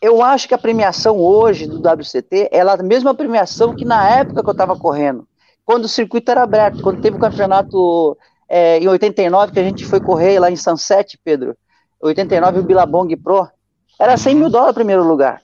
eu 0.00 0.22
acho 0.22 0.48
que 0.48 0.54
a 0.54 0.58
premiação 0.58 1.18
hoje 1.18 1.66
do 1.66 1.78
WCT 1.78 2.48
é 2.50 2.60
a 2.60 2.76
mesma 2.78 3.14
premiação 3.14 3.74
que 3.74 3.84
na 3.84 4.08
época 4.08 4.42
que 4.42 4.48
eu 4.48 4.52
estava 4.52 4.76
correndo, 4.76 5.26
quando 5.64 5.84
o 5.84 5.88
circuito 5.88 6.30
era 6.30 6.42
aberto, 6.42 6.82
quando 6.82 7.02
teve 7.02 7.16
o 7.16 7.20
campeonato 7.20 8.16
é, 8.48 8.78
em 8.78 8.88
89, 8.88 9.52
que 9.52 9.60
a 9.60 9.64
gente 9.64 9.84
foi 9.84 10.00
correr 10.00 10.38
lá 10.38 10.50
em 10.50 10.56
Sunset, 10.56 11.18
Pedro, 11.22 11.56
89 12.00 12.60
o 12.60 12.62
Billabong 12.62 13.14
Pro, 13.16 13.46
era 13.98 14.16
100 14.16 14.34
mil 14.34 14.48
dólares 14.48 14.74
primeiro 14.74 15.04
lugar. 15.04 15.42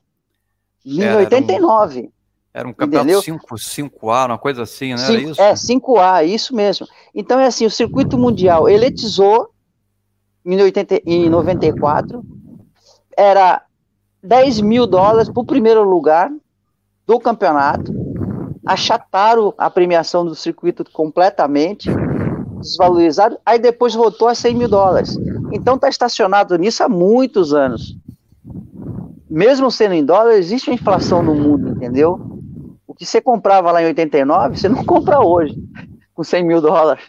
Em 0.85 1.03
era 1.03 1.19
89. 1.19 2.01
Um, 2.01 2.11
era 2.55 2.66
um 2.66 2.73
campeonato 2.73 3.23
5, 3.23 3.55
5A, 3.55 4.27
uma 4.27 4.38
coisa 4.38 4.62
assim, 4.62 4.92
né? 4.92 4.97
5, 4.97 5.12
era 5.12 5.21
isso? 5.21 5.42
É, 5.42 5.53
5A, 5.53 6.27
isso 6.27 6.57
mesmo. 6.57 6.87
Então 7.14 7.38
é 7.38 7.47
assim, 7.47 7.66
o 7.66 7.71
circuito 7.71 8.16
mundial 8.16 8.66
eletizou 8.66 9.51
em, 10.42 10.59
80, 10.59 11.03
em 11.05 11.29
94, 11.29 12.25
era 13.14 13.65
10 14.26 14.60
mil 14.60 14.86
dólares 14.86 15.28
para 15.28 15.40
o 15.40 15.46
primeiro 15.46 15.82
lugar 15.84 16.30
do 17.06 17.20
campeonato, 17.20 17.94
achataram 18.66 19.54
a 19.56 19.70
premiação 19.70 20.24
do 20.26 20.34
circuito 20.34 20.84
completamente, 20.92 21.88
desvalorizaram, 22.60 23.38
aí 23.46 23.58
depois 23.58 23.94
voltou 23.94 24.26
a 24.26 24.34
100 24.34 24.54
mil 24.54 24.68
dólares. 24.68 25.16
Então 25.52 25.76
está 25.76 25.88
estacionado 25.88 26.56
nisso 26.58 26.82
há 26.82 26.88
muitos 26.88 27.54
anos. 27.54 27.96
Mesmo 29.30 29.70
sendo 29.70 29.94
em 29.94 30.04
dólar, 30.04 30.32
existe 30.34 30.68
uma 30.68 30.74
inflação 30.74 31.22
no 31.22 31.34
mundo, 31.34 31.68
entendeu? 31.68 32.20
O 32.86 32.94
que 32.94 33.06
você 33.06 33.20
comprava 33.20 33.70
lá 33.70 33.82
em 33.82 33.86
89, 33.86 34.56
você 34.56 34.68
não 34.68 34.82
compra 34.84 35.20
hoje, 35.20 35.56
com 36.14 36.24
100 36.24 36.44
mil 36.44 36.60
dólares. 36.60 37.04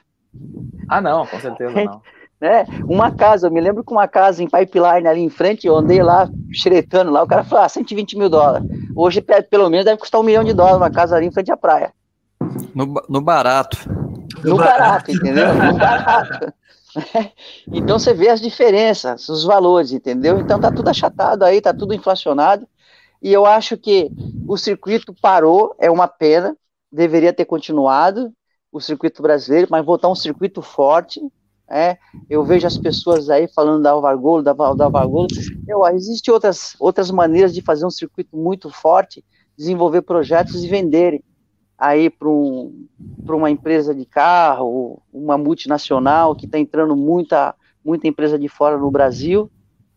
Ah, 0.87 1.01
não, 1.01 1.25
com 1.25 1.39
certeza 1.39 1.73
não. 1.83 2.01
Né? 2.39 2.65
Uma 2.87 3.11
casa, 3.11 3.47
eu 3.47 3.51
me 3.51 3.59
lembro 3.59 3.83
que 3.83 3.91
uma 3.91 4.07
casa 4.07 4.43
em 4.43 4.47
pipeline 4.47 5.07
ali 5.07 5.21
em 5.21 5.29
frente, 5.29 5.65
eu 5.65 5.75
andei 5.75 6.01
lá, 6.01 6.29
xeretando 6.53 7.11
lá, 7.11 7.23
o 7.23 7.27
cara 7.27 7.43
falou, 7.43 7.65
ah, 7.65 7.69
120 7.69 8.17
mil 8.17 8.29
dólares. 8.29 8.67
Hoje, 8.95 9.21
pelo 9.21 9.69
menos, 9.69 9.85
deve 9.85 9.99
custar 9.99 10.21
um 10.21 10.23
milhão 10.23 10.43
de 10.43 10.53
dólares 10.53 10.77
uma 10.77 10.91
casa 10.91 11.15
ali 11.15 11.25
em 11.25 11.31
frente 11.31 11.51
à 11.51 11.57
praia. 11.57 11.91
No, 12.73 12.93
no 13.09 13.21
barato. 13.21 13.77
No 14.43 14.57
barato, 14.57 15.11
entendeu? 15.11 15.53
No 15.53 15.73
barato. 15.77 16.53
então 17.71 17.99
você 17.99 18.13
vê 18.13 18.29
as 18.29 18.41
diferenças, 18.41 19.29
os 19.29 19.43
valores, 19.43 19.91
entendeu? 19.91 20.39
Então 20.39 20.59
tá 20.59 20.71
tudo 20.71 20.89
achatado 20.89 21.43
aí, 21.43 21.61
tá 21.61 21.73
tudo 21.73 21.93
inflacionado. 21.93 22.67
E 23.21 23.33
eu 23.33 23.45
acho 23.45 23.77
que 23.77 24.11
o 24.47 24.57
circuito 24.57 25.13
parou, 25.21 25.75
é 25.79 25.89
uma 25.89 26.07
pena, 26.07 26.55
deveria 26.91 27.33
ter 27.33 27.45
continuado 27.45 28.31
o 28.71 28.79
circuito 28.79 29.21
brasileiro, 29.21 29.67
mas 29.71 29.85
voltar 29.85 30.07
um 30.07 30.15
circuito 30.15 30.61
forte, 30.61 31.21
é, 31.69 31.97
eu 32.29 32.43
vejo 32.45 32.65
as 32.65 32.77
pessoas 32.77 33.29
aí 33.29 33.47
falando 33.47 33.83
da 33.83 33.91
Alvargolo, 33.91 34.41
da, 34.41 34.53
da 34.53 34.85
Alvargolo. 34.85 35.27
Eu, 35.67 35.85
existem 35.87 36.33
outras, 36.33 36.75
outras 36.79 37.11
maneiras 37.11 37.53
de 37.53 37.61
fazer 37.61 37.85
um 37.85 37.89
circuito 37.89 38.37
muito 38.37 38.69
forte, 38.69 39.23
desenvolver 39.57 40.01
projetos 40.03 40.63
e 40.63 40.67
venderem 40.67 41.23
aí 41.77 42.09
para 42.09 42.29
um, 42.29 42.87
uma 43.27 43.51
empresa 43.51 43.93
de 43.93 44.05
carro, 44.05 45.01
uma 45.13 45.37
multinacional 45.37 46.35
que 46.35 46.45
está 46.45 46.57
entrando 46.57 46.95
muita, 46.95 47.53
muita 47.83 48.07
empresa 48.07 48.39
de 48.39 48.47
fora 48.47 48.77
no 48.77 48.89
Brasil, 48.89 49.51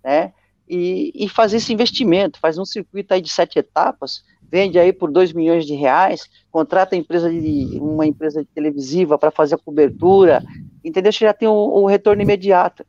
né? 0.04 0.32
E, 0.68 1.12
e 1.14 1.28
fazer 1.28 1.56
esse 1.56 1.72
investimento, 1.72 2.38
faz 2.38 2.56
um 2.56 2.64
circuito 2.64 3.12
aí 3.12 3.20
de 3.20 3.28
sete 3.28 3.58
etapas, 3.58 4.22
vende 4.50 4.78
aí 4.78 4.92
por 4.92 5.10
2 5.10 5.32
milhões 5.32 5.66
de 5.66 5.74
reais, 5.74 6.28
contrata 6.50 6.94
empresa 6.94 7.28
de, 7.28 7.78
uma 7.80 8.06
empresa 8.06 8.40
de 8.42 8.48
televisiva 8.54 9.18
para 9.18 9.32
fazer 9.32 9.56
a 9.56 9.58
cobertura, 9.58 10.44
entendeu? 10.84 11.12
Você 11.12 11.24
já 11.24 11.32
tem 11.32 11.48
o, 11.48 11.52
o, 11.52 11.86
retorno 11.86 12.22
imediato. 12.22 12.84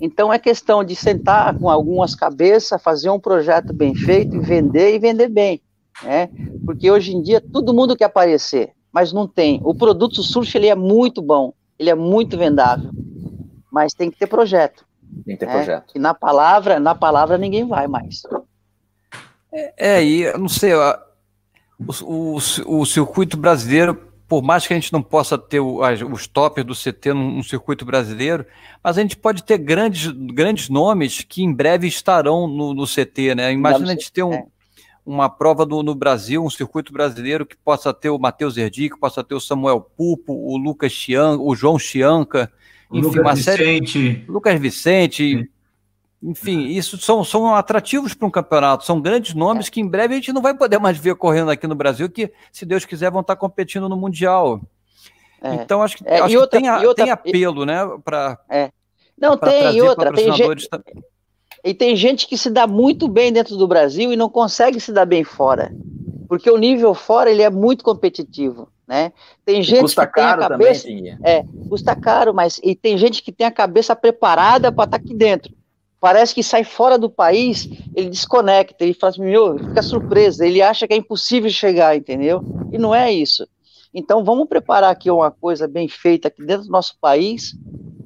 Então 0.00 0.32
é 0.32 0.38
questão 0.38 0.84
de 0.84 0.94
sentar 0.94 1.56
com 1.58 1.70
algumas 1.70 2.14
cabeças, 2.14 2.82
fazer 2.82 3.10
um 3.10 3.20
projeto 3.20 3.72
bem 3.72 3.94
feito 3.94 4.36
e 4.36 4.40
vender 4.40 4.94
e 4.94 4.98
vender 4.98 5.28
bem, 5.28 5.60
né? 6.02 6.28
Porque 6.64 6.90
hoje 6.90 7.14
em 7.14 7.22
dia 7.22 7.40
todo 7.40 7.72
mundo 7.72 7.96
quer 7.96 8.04
aparecer, 8.04 8.72
mas 8.92 9.12
não 9.12 9.26
tem. 9.26 9.60
O 9.64 9.74
produto 9.74 10.22
surf 10.22 10.56
ele 10.56 10.66
é 10.66 10.74
muito 10.74 11.22
bom, 11.22 11.54
ele 11.78 11.88
é 11.88 11.94
muito 11.94 12.36
vendável, 12.36 12.90
mas 13.70 13.94
tem 13.94 14.10
que 14.10 14.18
ter 14.18 14.26
projeto. 14.26 14.84
Tem 15.24 15.36
que 15.36 15.40
ter 15.40 15.46
né? 15.46 15.52
projeto. 15.52 15.92
E 15.94 15.98
na 15.98 16.12
palavra, 16.12 16.78
na 16.80 16.94
palavra 16.94 17.38
ninguém 17.38 17.66
vai 17.66 17.86
mais. 17.86 18.22
É, 19.52 19.74
é, 19.76 20.04
e 20.04 20.22
eu 20.22 20.38
não 20.38 20.48
sei, 20.48 20.74
o, 20.74 20.94
o, 22.02 22.36
o, 22.36 22.86
circuito 22.86 23.36
brasileiro, 23.36 24.12
por 24.28 24.42
mais 24.42 24.66
que 24.66 24.72
a 24.72 24.76
gente 24.76 24.92
não 24.92 25.02
possa 25.02 25.38
ter 25.38 25.60
o, 25.60 25.82
as, 25.82 26.00
os 26.02 26.26
toppers 26.26 26.66
do 26.66 26.74
CT 26.74 27.12
no, 27.12 27.30
no, 27.32 27.44
circuito 27.44 27.84
brasileiro, 27.84 28.44
mas 28.82 28.98
a 28.98 29.00
gente 29.00 29.16
pode 29.16 29.44
ter 29.44 29.58
grandes, 29.58 30.06
grandes 30.06 30.68
nomes 30.68 31.22
que 31.22 31.42
em 31.42 31.52
breve 31.52 31.86
estarão 31.86 32.48
no, 32.48 32.74
no 32.74 32.86
CT, 32.86 33.34
né? 33.36 33.52
Imagina 33.52 33.86
a 33.86 33.94
gente 33.94 34.10
ter 34.10 34.24
um, 34.24 34.32
é. 34.32 34.44
uma 35.04 35.28
prova 35.28 35.64
do, 35.64 35.82
no 35.82 35.94
Brasil, 35.94 36.44
um 36.44 36.50
circuito 36.50 36.92
brasileiro 36.92 37.46
que 37.46 37.56
possa 37.56 37.94
ter 37.94 38.10
o 38.10 38.18
Matheus 38.18 38.56
Erdic, 38.56 38.98
possa 38.98 39.22
ter 39.22 39.34
o 39.34 39.40
Samuel 39.40 39.80
Pupo, 39.80 40.32
o 40.32 40.56
Lucas 40.56 40.90
Chianca, 40.90 41.42
o 41.42 41.54
João 41.54 41.78
Chianca, 41.78 42.50
enfim, 42.90 43.06
Lucas 43.06 43.20
uma 43.20 43.34
Vicente. 43.34 43.92
série. 43.92 44.24
Lucas 44.28 44.60
Vicente. 44.60 45.50
Enfim, 46.22 46.66
isso 46.68 46.96
são, 46.98 47.22
são 47.22 47.54
atrativos 47.54 48.14
para 48.14 48.26
um 48.26 48.30
campeonato, 48.30 48.84
são 48.84 49.00
grandes 49.00 49.34
nomes 49.34 49.68
que 49.68 49.80
em 49.80 49.86
breve 49.86 50.14
a 50.14 50.16
gente 50.16 50.32
não 50.32 50.40
vai 50.40 50.56
poder 50.56 50.78
mais 50.78 50.96
ver 50.96 51.14
correndo 51.14 51.50
aqui 51.50 51.66
no 51.66 51.74
Brasil, 51.74 52.08
que, 52.08 52.32
se 52.50 52.64
Deus 52.64 52.84
quiser, 52.84 53.10
vão 53.10 53.20
estar 53.20 53.36
competindo 53.36 53.88
no 53.88 53.96
Mundial. 53.96 54.60
É. 55.42 55.54
Então, 55.54 55.82
acho 55.82 55.98
que, 55.98 56.04
é, 56.06 56.20
acho 56.20 56.38
outra, 56.38 56.58
que 56.58 56.64
tem, 56.64 56.68
a, 56.68 56.80
outra, 56.80 57.04
tem, 57.04 57.10
apelo, 57.10 57.66
né? 57.66 57.78
Pra, 58.02 58.38
é. 58.48 58.70
Não, 59.18 59.36
tem 59.36 59.80
outra. 59.82 60.12
Tem 60.12 60.32
gente, 60.32 60.68
E 61.64 61.74
tem 61.74 61.96
gente 61.96 62.26
que 62.26 62.36
se 62.36 62.50
dá 62.50 62.66
muito 62.66 63.08
bem 63.08 63.32
dentro 63.32 63.56
do 63.56 63.68
Brasil 63.68 64.12
e 64.12 64.16
não 64.16 64.28
consegue 64.28 64.80
se 64.80 64.92
dar 64.92 65.06
bem 65.06 65.24
fora. 65.24 65.72
Porque 66.28 66.50
o 66.50 66.56
nível 66.56 66.94
fora 66.94 67.30
ele 67.30 67.42
é 67.42 67.50
muito 67.50 67.84
competitivo. 67.84 68.68
Né? 68.86 69.12
Tem 69.44 69.62
gente 69.62 69.80
custa 69.80 70.06
que 70.06 70.12
caro 70.12 70.38
tem 70.38 70.46
a 70.46 70.48
cabeça, 70.48 70.86
também, 70.86 71.18
é, 71.24 71.44
custa 71.68 71.96
caro, 71.96 72.32
mas 72.32 72.60
e 72.62 72.74
tem 72.76 72.96
gente 72.96 73.20
que 73.20 73.32
tem 73.32 73.44
a 73.44 73.50
cabeça 73.50 73.96
preparada 73.96 74.70
para 74.70 74.84
estar 74.84 74.98
tá 74.98 75.04
aqui 75.04 75.12
dentro. 75.12 75.55
Parece 76.00 76.34
que 76.34 76.42
sai 76.42 76.62
fora 76.62 76.98
do 76.98 77.10
país, 77.10 77.68
ele 77.94 78.10
desconecta, 78.10 78.84
ele 78.84 78.94
fala 78.94 79.10
assim, 79.10 79.22
meu, 79.22 79.58
fica 79.58 79.82
surpreso, 79.82 80.44
ele 80.44 80.60
acha 80.60 80.86
que 80.86 80.94
é 80.94 80.96
impossível 80.96 81.50
chegar, 81.50 81.96
entendeu? 81.96 82.42
E 82.70 82.78
não 82.78 82.94
é 82.94 83.10
isso. 83.10 83.46
Então 83.92 84.22
vamos 84.22 84.46
preparar 84.46 84.90
aqui 84.90 85.10
uma 85.10 85.30
coisa 85.30 85.66
bem 85.66 85.88
feita 85.88 86.28
aqui 86.28 86.44
dentro 86.44 86.66
do 86.66 86.70
nosso 86.70 86.98
país 87.00 87.54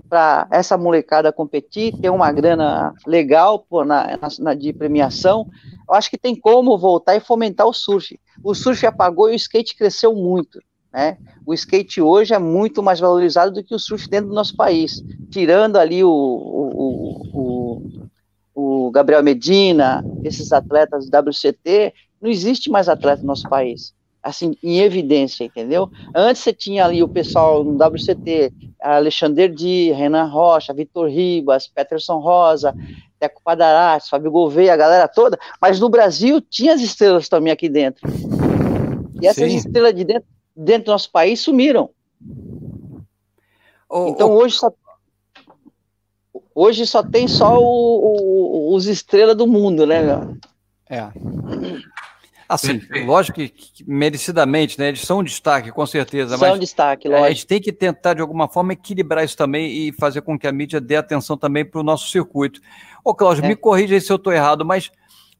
para 0.08 0.48
essa 0.50 0.76
molecada 0.76 1.32
competir, 1.32 1.96
ter 2.00 2.10
uma 2.10 2.32
grana 2.32 2.92
legal 3.06 3.60
pô, 3.60 3.84
na, 3.84 4.18
na, 4.40 4.54
de 4.54 4.72
premiação. 4.72 5.48
Eu 5.88 5.94
acho 5.94 6.10
que 6.10 6.18
tem 6.18 6.34
como 6.34 6.76
voltar 6.76 7.16
e 7.16 7.20
fomentar 7.20 7.66
o 7.66 7.72
surf. 7.72 8.18
O 8.42 8.54
surf 8.54 8.84
apagou 8.86 9.28
e 9.28 9.32
o 9.32 9.36
skate 9.36 9.76
cresceu 9.76 10.14
muito. 10.14 10.60
Né? 10.92 11.16
O 11.46 11.54
skate 11.54 12.00
hoje 12.00 12.34
é 12.34 12.38
muito 12.38 12.82
mais 12.82 12.98
valorizado 12.98 13.52
do 13.52 13.62
que 13.62 13.74
o 13.74 13.78
surf 13.78 14.08
dentro 14.08 14.28
do 14.28 14.34
nosso 14.34 14.56
país, 14.56 15.00
tirando 15.30 15.76
ali 15.76 16.02
o, 16.02 16.10
o, 16.10 17.22
o, 17.32 17.49
o 18.54 18.90
Gabriel 18.90 19.22
Medina, 19.22 20.04
esses 20.24 20.52
atletas 20.52 21.08
do 21.08 21.18
WCT, 21.18 21.94
não 22.20 22.30
existe 22.30 22.70
mais 22.70 22.88
atleta 22.88 23.22
no 23.22 23.28
nosso 23.28 23.48
país, 23.48 23.94
assim, 24.22 24.56
em 24.62 24.80
evidência, 24.80 25.44
entendeu? 25.44 25.90
Antes 26.14 26.42
você 26.42 26.52
tinha 26.52 26.84
ali 26.84 27.02
o 27.02 27.08
pessoal 27.08 27.64
no 27.64 27.82
WCT, 27.82 28.52
Alexander 28.80 29.52
Di, 29.52 29.92
Renan 29.92 30.24
Rocha, 30.24 30.74
Vitor 30.74 31.08
Ribas, 31.08 31.66
Peterson 31.66 32.18
Rosa, 32.18 32.74
Teco 33.18 33.40
Padarás, 33.42 34.08
Fábio 34.08 34.30
Gouveia, 34.30 34.74
a 34.74 34.76
galera 34.76 35.08
toda, 35.08 35.38
mas 35.60 35.78
no 35.80 35.88
Brasil 35.88 36.40
tinha 36.40 36.74
as 36.74 36.80
estrelas 36.80 37.28
também 37.28 37.52
aqui 37.52 37.68
dentro. 37.68 38.08
E 39.20 39.26
essas 39.26 39.50
Sim. 39.50 39.56
estrelas 39.56 39.94
de 39.94 40.04
dentro 40.04 40.28
dentro 40.60 40.86
do 40.86 40.92
nosso 40.92 41.10
país 41.10 41.40
sumiram. 41.40 41.90
Oh, 43.88 44.08
então 44.08 44.30
oh. 44.30 44.36
hoje 44.36 44.56
só 44.56 44.72
hoje 46.60 46.86
só 46.86 47.02
tem 47.02 47.26
só 47.26 47.58
o, 47.58 47.62
o, 47.62 48.74
os 48.74 48.86
estrelas 48.86 49.36
do 49.36 49.46
mundo, 49.46 49.86
né? 49.86 50.02
Meu? 50.02 50.36
É. 50.88 51.08
Assim, 52.48 52.82
lógico 53.06 53.36
que, 53.36 53.48
que, 53.48 53.84
merecidamente, 53.88 54.76
né? 54.76 54.88
Eles 54.88 55.02
são 55.02 55.20
um 55.20 55.24
destaque, 55.24 55.70
com 55.70 55.86
certeza. 55.86 56.36
São 56.36 56.48
mas, 56.48 56.58
destaque, 56.58 57.08
lógico. 57.08 57.26
a 57.26 57.30
gente 57.30 57.46
tem 57.46 57.60
que 57.60 57.72
tentar, 57.72 58.14
de 58.14 58.20
alguma 58.20 58.48
forma, 58.48 58.72
equilibrar 58.72 59.24
isso 59.24 59.36
também 59.36 59.70
e 59.70 59.92
fazer 59.92 60.20
com 60.22 60.36
que 60.36 60.48
a 60.48 60.52
mídia 60.52 60.80
dê 60.80 60.96
atenção 60.96 61.36
também 61.36 61.64
para 61.64 61.80
o 61.80 61.84
nosso 61.84 62.08
circuito. 62.08 62.60
Ô, 63.04 63.14
Cláudio, 63.14 63.44
é. 63.44 63.48
me 63.48 63.54
corrija 63.54 63.94
aí 63.94 64.00
se 64.00 64.10
eu 64.10 64.16
estou 64.16 64.32
errado, 64.32 64.64
mas 64.64 64.90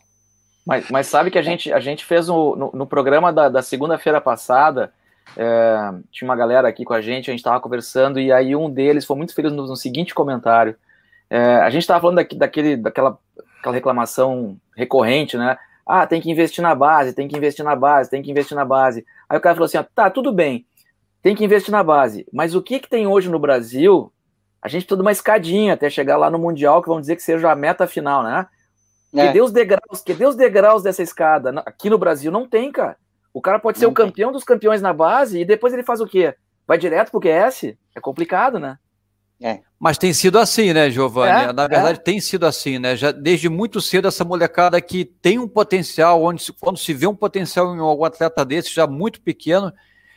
Mas, 0.66 0.90
mas 0.90 1.08
sabe 1.08 1.30
que 1.30 1.38
a 1.38 1.42
gente, 1.42 1.74
a 1.74 1.82
gente 1.82 2.06
fez 2.06 2.30
um, 2.30 2.56
no, 2.56 2.72
no 2.74 2.88
programa 2.88 3.34
da, 3.34 3.50
da 3.50 3.62
segunda-feira 3.62 4.22
passada, 4.22 4.94
é, 5.36 5.78
tinha 6.10 6.30
uma 6.30 6.38
galera 6.38 6.70
aqui 6.70 6.86
com 6.86 6.94
a 6.94 7.02
gente, 7.02 7.30
a 7.30 7.34
gente 7.34 7.42
estava 7.42 7.60
conversando, 7.60 8.20
e 8.20 8.32
aí 8.32 8.56
um 8.56 8.70
deles 8.70 9.04
foi 9.04 9.18
muito 9.18 9.36
feliz 9.36 9.52
no, 9.52 9.68
no 9.68 9.76
seguinte 9.76 10.14
comentário. 10.14 10.78
É, 11.30 11.56
a 11.56 11.70
gente 11.70 11.82
estava 11.82 12.00
falando 12.00 12.18
daqui, 12.18 12.38
daquele, 12.38 12.78
daquela 12.78 13.20
aquela 13.64 13.76
reclamação 13.76 14.58
recorrente, 14.76 15.38
né? 15.38 15.58
Ah, 15.86 16.08
tem 16.08 16.22
que 16.22 16.32
investir 16.32 16.62
na 16.62 16.74
base, 16.74 17.14
tem 17.14 17.28
que 17.28 17.38
investir 17.38 17.64
na 17.64 17.76
base, 17.76 18.10
tem 18.10 18.22
que 18.22 18.32
investir 18.32 18.56
na 18.56 18.64
base. 18.64 19.06
Aí 19.28 19.38
o 19.38 19.42
cara 19.42 19.56
falou 19.56 19.66
assim: 19.66 19.78
ah, 19.78 19.88
tá, 19.96 20.10
tudo 20.10 20.32
bem, 20.32 20.66
tem 21.22 21.36
que 21.36 21.44
investir 21.44 21.72
na 21.72 21.84
base, 21.84 22.26
mas 22.32 22.56
o 22.56 22.62
que, 22.62 22.80
que 22.80 22.90
tem 22.90 23.08
hoje 23.08 23.30
no 23.30 23.40
Brasil? 23.40 24.12
A 24.62 24.70
gente 24.70 24.84
precisa 24.84 24.98
de 24.98 25.02
uma 25.02 25.12
escadinha 25.12 25.74
até 25.74 25.90
chegar 25.90 26.16
lá 26.16 26.30
no 26.30 26.40
Mundial, 26.40 26.82
que 26.82 26.88
vamos 26.88 27.02
dizer 27.02 27.18
que 27.18 27.24
seja 27.24 27.52
a 27.52 27.56
meta 27.56 27.86
final, 27.86 28.24
né? 28.24 28.48
É. 29.14 29.28
Que 29.28 29.34
dê 29.34 29.42
os 29.42 29.52
degraus, 29.52 30.02
que 30.04 30.14
dê 30.14 30.26
os 30.26 30.36
degraus 30.36 30.82
dessa 30.82 31.04
escada. 31.04 31.62
Aqui 31.66 31.90
no 31.90 31.98
Brasil 31.98 32.32
não 32.32 32.48
tem, 32.48 32.72
cara. 32.72 32.98
O 33.34 33.42
cara 33.42 33.60
pode 33.60 33.80
ser 33.80 33.88
o 33.88 33.92
campeão 33.92 34.32
dos 34.32 34.44
campeões 34.44 34.82
na 34.82 34.94
base 34.94 35.40
e 35.40 35.46
depois 35.46 35.74
ele 35.74 35.84
faz 35.84 36.00
o 36.00 36.08
quê? 36.08 36.36
Vai 36.68 36.78
direto 36.78 37.12
pro 37.12 37.20
QS? 37.20 37.76
É 37.96 38.00
complicado, 38.00 38.60
né? 38.60 38.78
É. 39.44 39.60
Mas 39.78 39.98
tem 39.98 40.14
sido 40.14 40.40
assim, 40.40 40.72
né, 40.72 40.90
Giovanni? 40.90 41.50
É, 41.50 41.54
Na 41.54 41.68
verdade, 41.68 42.00
é. 42.00 42.02
tem 42.02 42.22
sido 42.22 42.46
assim, 42.46 42.80
né? 42.80 42.96
Já 42.96 43.12
desde 43.12 43.50
muito 43.50 43.82
cedo, 43.82 44.08
essa 44.08 44.24
molecada 44.24 44.80
que 44.80 45.04
tem 45.04 45.38
um 45.38 45.48
potencial, 45.48 46.24
onde 46.24 46.54
quando 46.54 46.78
se 46.78 46.94
vê 46.94 47.06
um 47.06 47.16
potencial 47.16 47.76
em 47.76 47.80
algum 47.80 48.06
atleta 48.06 48.46
desse, 48.46 48.74
já 48.74 48.88
muito 48.88 49.20
pequeno, 49.20 49.74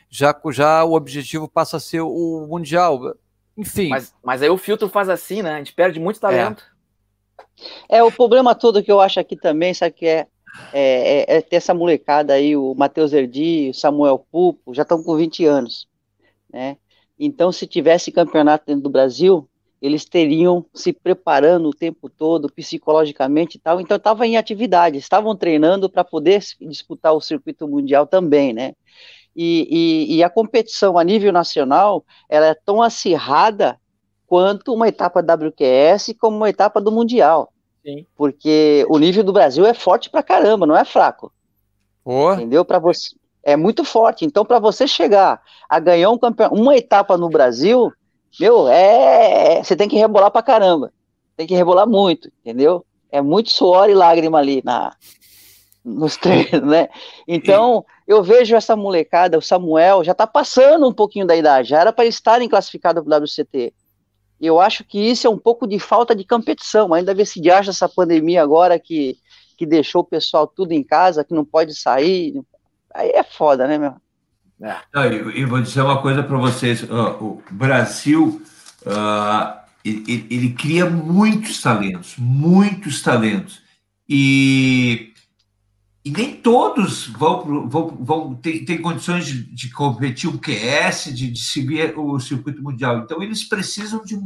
já, 0.09 0.33
já 0.51 0.85
o 0.85 0.93
objetivo 0.93 1.49
passa 1.49 1.75
a 1.75 1.79
ser 1.81 1.99
o 1.99 2.47
Mundial. 2.49 3.17
Enfim. 3.57 3.89
Mas, 3.89 4.15
mas 4.23 4.41
aí 4.41 4.49
o 4.49 4.57
filtro 4.57 4.87
faz 4.87 5.09
assim, 5.09 5.41
né? 5.41 5.55
A 5.55 5.57
gente 5.57 5.73
perde 5.73 5.99
muito 5.99 6.21
talento. 6.21 6.63
É, 7.89 8.01
o 8.01 8.11
problema 8.11 8.55
todo 8.55 8.81
que 8.81 8.91
eu 8.91 9.01
acho 9.01 9.19
aqui 9.19 9.35
também, 9.35 9.73
sabe 9.73 9.93
que 9.93 10.05
é 10.05 10.27
é, 10.73 11.33
é, 11.33 11.37
é 11.37 11.41
ter 11.41 11.57
essa 11.57 11.73
molecada 11.73 12.33
aí, 12.33 12.55
o 12.55 12.73
Matheus 12.73 13.13
Erdi, 13.13 13.69
o 13.69 13.73
Samuel 13.73 14.25
Pupo, 14.31 14.73
já 14.73 14.83
estão 14.83 15.03
com 15.03 15.15
20 15.15 15.45
anos, 15.45 15.87
né? 16.51 16.77
Então, 17.19 17.51
se 17.51 17.65
tivesse 17.65 18.11
campeonato 18.11 18.65
dentro 18.65 18.83
do 18.83 18.89
Brasil, 18.89 19.47
eles 19.81 20.05
teriam 20.05 20.65
se 20.73 20.91
preparando 20.91 21.69
o 21.69 21.73
tempo 21.73 22.09
todo, 22.09 22.51
psicologicamente 22.51 23.57
e 23.57 23.59
tal. 23.59 23.79
Então, 23.79 23.97
estavam 23.97 24.25
em 24.25 24.37
atividade, 24.37 24.97
estavam 24.97 25.35
treinando 25.35 25.89
para 25.89 26.03
poder 26.03 26.43
disputar 26.61 27.13
o 27.13 27.21
circuito 27.21 27.67
mundial 27.67 28.05
também, 28.05 28.53
né? 28.53 28.73
E, 29.35 29.67
e, 29.69 30.15
e, 30.15 30.23
a 30.23 30.29
competição 30.31 30.97
a 30.97 31.03
nível 31.03 31.31
nacional, 31.31 32.03
ela 32.27 32.47
é 32.47 32.55
tão 32.55 32.81
acirrada 32.81 33.79
quanto 34.25 34.73
uma 34.73 34.87
etapa 34.87 35.21
WQS 35.21 36.15
como 36.19 36.37
uma 36.37 36.49
etapa 36.49 36.81
do 36.81 36.91
Mundial. 36.91 37.53
Sim. 37.85 38.05
Porque 38.15 38.85
o 38.89 38.97
nível 38.97 39.23
do 39.23 39.31
Brasil 39.31 39.63
é 39.63 39.75
forte 39.75 40.09
pra 40.09 40.23
caramba, 40.23 40.65
não 40.65 40.75
é 40.75 40.83
fraco. 40.83 41.31
Oh. 42.03 42.33
Entendeu? 42.33 42.65
Para 42.65 42.79
você 42.79 43.15
é 43.47 43.55
muito 43.55 43.85
forte. 43.85 44.25
Então, 44.25 44.43
para 44.43 44.59
você 44.59 44.85
chegar 44.85 45.41
a 45.69 45.79
ganhar 45.79 46.11
um 46.11 46.19
uma 46.51 46.75
etapa 46.75 47.17
no 47.17 47.29
Brasil, 47.29 47.89
meu, 48.37 48.67
é, 48.67 49.63
você 49.63 49.73
tem 49.73 49.87
que 49.87 49.95
rebolar 49.95 50.29
pra 50.29 50.43
caramba. 50.43 50.91
Tem 51.37 51.47
que 51.47 51.55
rebolar 51.55 51.87
muito, 51.87 52.29
entendeu? 52.41 52.85
É 53.09 53.21
muito 53.21 53.49
suor 53.49 53.89
e 53.89 53.93
lágrima 53.93 54.37
ali 54.37 54.61
na 54.65 54.93
nos 55.81 56.17
treinos, 56.19 56.69
né? 56.69 56.89
Então, 57.25 57.85
eu 58.05 58.21
vejo 58.21 58.53
essa 58.53 58.75
molecada, 58.75 59.37
o 59.37 59.41
Samuel 59.41 60.03
já 60.03 60.13
tá 60.13 60.27
passando 60.27 60.85
um 60.85 60.93
pouquinho 60.93 61.25
da 61.25 61.33
idade, 61.33 61.69
já 61.69 61.79
era 61.79 61.93
para 61.93 62.05
estarem 62.05 62.49
classificados 62.49 63.01
para 63.01 63.17
o 63.17 63.23
WCT. 63.23 63.73
Eu 64.41 64.59
acho 64.59 64.83
que 64.83 64.99
isso 64.99 65.25
é 65.25 65.29
um 65.29 65.39
pouco 65.39 65.65
de 65.65 65.79
falta 65.79 66.13
de 66.13 66.25
competição, 66.25 66.93
ainda 66.93 67.15
vê 67.15 67.25
se 67.25 67.49
acha 67.49 67.69
essa 67.69 67.87
pandemia 67.87 68.43
agora 68.43 68.77
que, 68.77 69.17
que 69.57 69.65
deixou 69.65 70.01
o 70.01 70.05
pessoal 70.05 70.45
tudo 70.45 70.73
em 70.73 70.83
casa, 70.83 71.23
que 71.23 71.33
não 71.33 71.45
pode 71.45 71.73
sair. 71.73 72.43
Aí 72.93 73.09
é 73.09 73.23
foda, 73.23 73.67
né, 73.67 73.77
meu? 73.77 73.95
É. 74.61 74.77
Não, 74.93 75.03
eu, 75.05 75.47
vou 75.47 75.61
dizer 75.61 75.81
uma 75.81 76.01
coisa 76.01 76.23
para 76.23 76.37
vocês: 76.37 76.83
o 76.83 77.41
Brasil, 77.51 78.41
uh, 78.81 79.59
ele, 79.85 80.27
ele, 80.29 80.49
cria 80.53 80.89
muitos 80.89 81.61
talentos, 81.61 82.15
muitos 82.17 83.01
talentos. 83.01 83.61
E, 84.09 85.13
e 86.03 86.09
nem 86.09 86.35
todos 86.35 87.07
vão, 87.07 87.67
vão, 87.67 87.87
vão 87.99 88.35
ter, 88.35 88.79
condições 88.79 89.25
de, 89.25 89.43
de 89.43 89.69
competir 89.69 90.29
o 90.29 90.39
QS, 90.39 91.13
de, 91.13 91.29
de 91.29 91.39
seguir 91.39 91.93
o 91.97 92.19
circuito 92.19 92.63
mundial. 92.63 92.99
Então, 92.99 93.21
eles 93.21 93.43
precisam 93.43 94.03
de, 94.03 94.17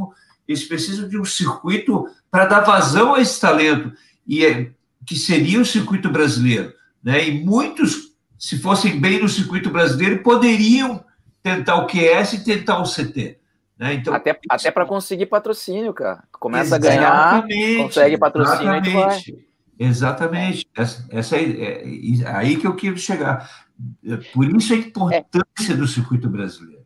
eles 0.47 0.63
precisam 0.63 1.09
de 1.09 1.17
um 1.17 1.25
circuito 1.25 2.07
para 2.29 2.45
dar 2.45 2.61
vazão 2.61 3.15
a 3.15 3.21
esse 3.21 3.41
talento, 3.41 3.91
e 4.25 4.45
é, 4.45 4.71
que 5.05 5.15
seria 5.15 5.59
o 5.59 5.65
circuito 5.65 6.09
brasileiro. 6.09 6.71
Né? 7.03 7.27
E 7.27 7.43
muitos, 7.43 8.10
se 8.41 8.57
fossem 8.57 8.99
bem 8.99 9.21
no 9.21 9.29
circuito 9.29 9.69
brasileiro, 9.69 10.23
poderiam 10.23 11.05
tentar 11.43 11.75
o 11.75 11.85
QS 11.85 12.33
e 12.33 12.43
tentar 12.43 12.79
o 12.79 12.91
CT. 12.91 13.37
Né? 13.77 13.93
Então, 13.93 14.15
até 14.15 14.35
até 14.49 14.71
para 14.71 14.83
conseguir 14.83 15.27
patrocínio, 15.27 15.93
cara. 15.93 16.23
Começa 16.31 16.75
a 16.75 16.79
ganhar, 16.79 17.45
consegue 17.77 18.17
patrocínio 18.17 18.73
exatamente. 18.73 19.47
Exatamente. 19.77 20.67
Essa, 20.75 21.07
essa 21.11 21.37
é, 21.37 21.43
é, 21.43 21.83
é, 21.83 22.27
aí 22.29 22.57
que 22.57 22.65
eu 22.65 22.75
quero 22.75 22.97
chegar. 22.97 23.47
Por 24.33 24.49
isso 24.55 24.73
a 24.73 24.77
importância 24.77 25.73
é. 25.73 25.75
do 25.75 25.85
circuito 25.85 26.27
brasileiro. 26.27 26.81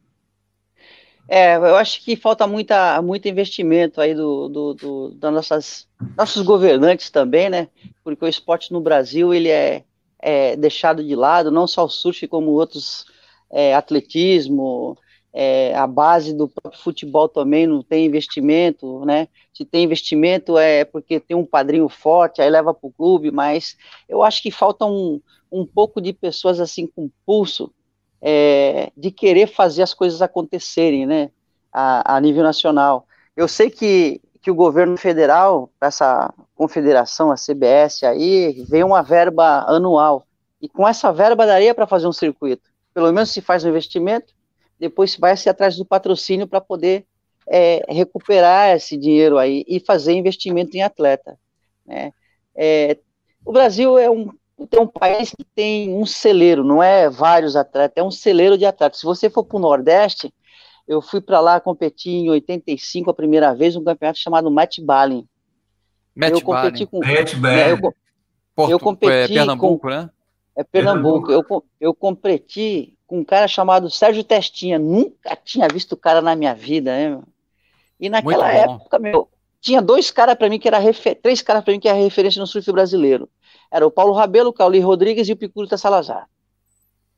É, 1.30 1.56
eu 1.56 1.78
acho 1.78 2.04
que 2.04 2.18
falta 2.18 2.46
muita, 2.46 3.02
muito 3.02 3.30
investimento 3.30 4.02
aí 4.02 4.14
do, 4.14 4.50
do, 4.50 4.74
do 4.74 5.12
das 5.12 5.34
nossas 5.34 5.88
nossos 6.18 6.44
governantes 6.44 7.10
também, 7.10 7.50
né? 7.50 7.70
Porque 8.04 8.26
o 8.26 8.28
esporte 8.28 8.74
no 8.74 8.82
Brasil 8.82 9.34
ele 9.34 9.50
é, 9.50 9.86
é 10.26 10.56
deixado 10.56 11.04
de 11.04 11.16
lado, 11.16 11.52
não 11.52 11.68
só 11.68 11.86
o 11.86 11.90
surf 11.90 12.28
como 12.28 12.50
outros 12.50 13.06
é, 13.52 13.76
atletismo, 13.76 14.98
é, 15.32 15.76
a 15.76 15.86
base 15.86 16.34
do 16.34 16.48
próprio 16.48 16.82
futebol 16.82 17.30
também 17.30 17.68
não 17.68 17.84
tem 17.84 18.08
investimento, 18.08 19.06
né? 19.06 19.28
Se 19.54 19.64
tem 19.64 19.84
investimento 19.84 20.58
é 20.58 20.84
porque 20.84 21.20
tem 21.20 21.38
um 21.38 21.46
padrinho 21.46 21.88
forte, 21.88 22.42
aí 22.42 22.50
leva 22.50 22.74
para 22.74 22.88
o 22.88 22.92
clube, 22.92 23.30
mas 23.30 23.78
eu 24.10 24.24
acho 24.24 24.42
que 24.42 24.50
falta 24.50 24.86
um, 24.86 25.22
um 25.52 25.64
pouco 25.64 26.02
de 26.02 26.12
pessoas 26.12 26.60
assim 26.60 26.88
com 26.88 27.12
pulso 27.24 27.72
é, 28.20 28.92
de 28.98 29.12
querer 29.12 29.46
fazer 29.46 29.84
as 29.84 29.94
coisas 29.94 30.24
acontecerem, 30.24 31.06
né? 31.06 31.30
A, 31.72 32.16
a 32.16 32.20
nível 32.20 32.42
nacional. 32.42 33.06
Eu 33.38 33.48
sei 33.48 33.70
que, 33.70 34.22
que 34.46 34.52
o 34.52 34.56
governo 34.56 34.96
federal, 34.96 35.72
essa 35.82 36.32
confederação, 36.54 37.32
a 37.32 37.36
CBS 37.36 38.04
aí, 38.04 38.64
vem 38.70 38.84
uma 38.84 39.02
verba 39.02 39.66
anual. 39.68 40.24
E 40.62 40.70
com 40.70 40.88
essa 40.88 41.12
verba 41.12 41.48
daria 41.48 41.74
para 41.74 41.88
fazer 41.88 42.06
um 42.06 42.14
circuito. 42.14 42.70
Pelo 42.94 43.12
menos 43.12 43.32
se 43.32 43.42
faz 43.42 43.66
um 43.66 43.70
investimento, 43.70 44.36
depois 44.80 45.16
vai 45.16 45.36
se 45.36 45.50
atrás 45.50 45.78
do 45.78 45.84
patrocínio 45.84 46.46
para 46.46 46.62
poder 46.62 47.08
é, 47.48 47.84
recuperar 47.90 48.76
esse 48.76 48.96
dinheiro 48.96 49.40
aí 49.40 49.66
e 49.68 49.80
fazer 49.80 50.14
investimento 50.14 50.78
em 50.78 50.84
atleta. 50.84 51.40
Né? 51.84 52.14
É, 52.56 53.00
o 53.44 53.52
Brasil 53.52 53.98
é 53.98 54.12
um, 54.12 54.30
tem 54.70 54.80
um 54.80 54.86
país 54.86 55.32
que 55.32 55.44
tem 55.56 55.92
um 55.92 56.06
celeiro, 56.06 56.64
não 56.64 56.84
é 56.84 57.10
vários 57.10 57.56
atletas, 57.56 57.98
é 57.98 58.04
um 58.04 58.12
celeiro 58.12 58.60
de 58.60 58.66
atletas. 58.68 59.00
Se 59.00 59.08
você 59.08 59.28
for 59.28 59.44
para 59.44 59.58
o 59.58 59.60
Nordeste, 59.60 60.32
eu 60.88 61.02
fui 61.02 61.22
para 61.22 61.40
lá 61.40 61.60
competir 61.60 62.14
em 62.14 62.30
85 62.30 63.10
a 63.10 63.14
primeira 63.14 63.54
vez, 63.54 63.76
um 63.76 63.84
campeonato 63.84 64.20
chamado 64.20 64.52
Matt 64.52 64.80
Ballin. 64.80 65.28
Matt 66.16 66.32
eu 66.32 66.42
competi 66.42 66.86
com 66.86 67.00
Matt 67.00 67.34
né, 67.36 67.72
eu, 67.72 67.78
Porto, 68.56 68.72
eu 68.72 68.80
competi 68.80 69.12
é 69.12 69.28
Pernambuco, 69.28 69.80
com, 69.80 69.90
né? 69.90 70.10
É 70.56 70.64
Pernambuco. 70.64 71.28
Pernambuco. 71.28 71.66
Eu, 71.82 71.88
eu 71.90 71.94
competi 71.94 72.98
com 73.06 73.20
um 73.20 73.24
cara 73.24 73.48
chamado 73.48 73.90
Sérgio 73.90 74.24
Testinha. 74.24 74.80
Nunca 74.80 75.36
tinha 75.36 75.68
visto 75.68 75.94
o 75.94 75.98
cara 75.98 76.22
na 76.22 76.36
minha 76.36 76.54
vida, 76.54 76.92
né? 76.92 77.22
E 78.00 78.10
naquela 78.10 78.52
época, 78.52 78.98
meu, 78.98 79.30
tinha 79.60 79.82
dois 79.82 80.12
caras 80.12 80.36
para 80.36 80.50
mim 80.50 80.60
que 80.60 80.68
era 80.68 80.78
refer... 80.78 81.16
três 81.16 81.42
caras 81.42 81.64
para 81.64 81.74
mim 81.74 81.80
que 81.80 81.88
era 81.88 81.98
referência 81.98 82.40
no 82.40 82.48
surf 82.48 82.72
brasileiro. 82.72 83.30
Era 83.72 83.86
o 83.86 83.92
Paulo 83.92 84.14
Rabelo, 84.14 84.50
o 84.50 84.54
Cauli 84.54 84.80
Rodrigues 84.80 85.28
e 85.28 85.34
o 85.34 85.38
Picurita 85.38 85.78
Salazar. 85.78 86.30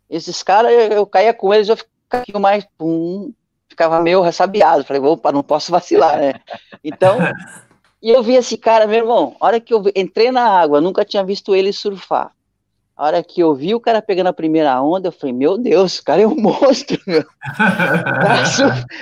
Esses 0.09 0.41
caras, 0.41 0.71
eu, 0.71 0.79
eu, 0.79 1.05
caía 1.05 1.33
com 1.33 1.53
eles, 1.53 1.67
eu 1.67 1.77
ficava 1.77 2.39
mais, 2.39 2.65
pum, 2.77 3.33
ficava 3.69 4.01
meio 4.01 4.21
ressabiado. 4.21 4.83
Falei, 4.83 5.01
opa, 5.01 5.31
não 5.31 5.43
posso 5.43 5.71
vacilar, 5.71 6.17
né? 6.17 6.33
Então, 6.83 7.17
e 8.01 8.09
eu 8.09 8.23
vi 8.23 8.35
esse 8.35 8.57
cara, 8.57 8.87
meu 8.87 8.97
irmão, 8.97 9.35
a 9.39 9.45
hora 9.45 9.59
que 9.59 9.73
eu 9.73 9.83
entrei 9.95 10.31
na 10.31 10.43
água, 10.43 10.81
nunca 10.81 11.05
tinha 11.05 11.23
visto 11.23 11.55
ele 11.55 11.71
surfar. 11.71 12.31
A 12.95 13.05
hora 13.05 13.23
que 13.23 13.41
eu 13.41 13.53
vi 13.53 13.75
o 13.75 13.79
cara 13.79 14.01
pegando 14.01 14.27
a 14.27 14.33
primeira 14.33 14.81
onda, 14.81 15.09
eu 15.09 15.11
falei, 15.11 15.33
meu 15.33 15.57
Deus, 15.57 15.99
o 15.99 16.03
cara 16.03 16.21
é 16.23 16.27
um 16.27 16.35
monstro, 16.41 16.99
meu. 17.05 17.23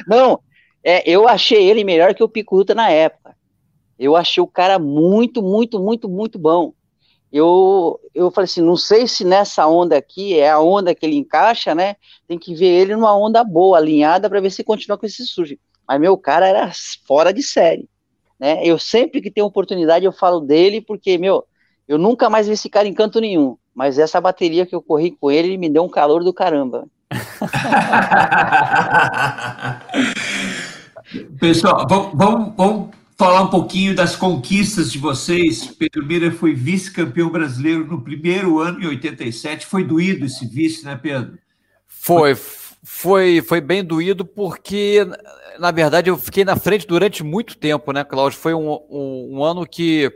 Não, 0.05 0.39
é, 0.83 1.09
eu 1.09 1.27
achei 1.27 1.67
ele 1.69 1.83
melhor 1.83 2.13
que 2.13 2.23
o 2.23 2.29
Picuta 2.29 2.75
na 2.75 2.89
época. 2.89 3.35
Eu 3.97 4.15
achei 4.15 4.43
o 4.43 4.47
cara 4.47 4.77
muito, 4.77 5.41
muito, 5.41 5.79
muito, 5.79 6.09
muito 6.09 6.37
bom. 6.37 6.73
Eu, 7.37 7.99
eu 8.13 8.31
falei 8.31 8.45
assim, 8.45 8.61
não 8.61 8.77
sei 8.77 9.09
se 9.09 9.25
nessa 9.25 9.67
onda 9.67 9.97
aqui 9.97 10.39
é 10.39 10.49
a 10.49 10.57
onda 10.57 10.95
que 10.95 11.05
ele 11.05 11.17
encaixa, 11.17 11.75
né? 11.75 11.97
Tem 12.25 12.39
que 12.39 12.55
ver 12.55 12.67
ele 12.67 12.95
numa 12.95 13.13
onda 13.13 13.43
boa, 13.43 13.77
alinhada, 13.77 14.29
para 14.29 14.39
ver 14.39 14.49
se 14.49 14.63
continua 14.63 14.97
com 14.97 15.05
esse 15.05 15.27
surge. 15.27 15.59
Mas 15.85 15.99
meu 15.99 16.17
cara 16.17 16.47
era 16.47 16.71
fora 17.05 17.33
de 17.33 17.43
série, 17.43 17.89
né? 18.39 18.61
Eu 18.63 18.79
sempre 18.79 19.19
que 19.19 19.29
tenho 19.29 19.45
oportunidade 19.45 20.05
eu 20.05 20.13
falo 20.13 20.39
dele, 20.39 20.79
porque, 20.79 21.17
meu, 21.17 21.43
eu 21.89 21.97
nunca 21.97 22.29
mais 22.29 22.47
vi 22.47 22.53
esse 22.53 22.69
cara 22.69 22.87
em 22.87 22.93
canto 22.93 23.19
nenhum. 23.19 23.57
Mas 23.73 23.99
essa 23.99 24.21
bateria 24.21 24.65
que 24.65 24.73
eu 24.73 24.81
corri 24.81 25.11
com 25.11 25.29
ele, 25.29 25.49
ele 25.49 25.57
me 25.57 25.69
deu 25.69 25.83
um 25.83 25.89
calor 25.89 26.23
do 26.23 26.33
caramba. 26.33 26.87
Pessoal, 31.37 31.85
vamos, 31.85 32.15
vamos, 32.15 32.53
falar 33.17 33.41
um 33.41 33.49
pouquinho 33.49 33.95
das 33.95 34.15
conquistas 34.15 34.91
de 34.91 34.99
vocês. 34.99 35.65
Pedro 35.67 36.05
Mira 36.05 36.31
foi 36.31 36.53
vice-campeão 36.53 37.29
brasileiro 37.29 37.85
no 37.85 38.01
primeiro 38.01 38.59
ano, 38.59 38.81
em 38.81 38.87
87. 38.87 39.65
Foi 39.65 39.83
doído 39.83 40.25
esse 40.25 40.45
vice, 40.45 40.85
né, 40.85 40.99
Pedro? 41.01 41.37
Foi, 41.87 42.35
foi, 42.83 43.41
foi 43.41 43.61
bem 43.61 43.83
doído 43.83 44.25
porque, 44.25 45.05
na 45.57 45.71
verdade, 45.71 46.09
eu 46.09 46.17
fiquei 46.17 46.43
na 46.43 46.55
frente 46.55 46.85
durante 46.85 47.23
muito 47.23 47.57
tempo, 47.57 47.91
né, 47.91 48.03
Cláudio? 48.03 48.37
Foi 48.37 48.53
um, 48.53 48.71
um, 48.89 49.37
um 49.37 49.43
ano 49.43 49.65
que 49.65 50.11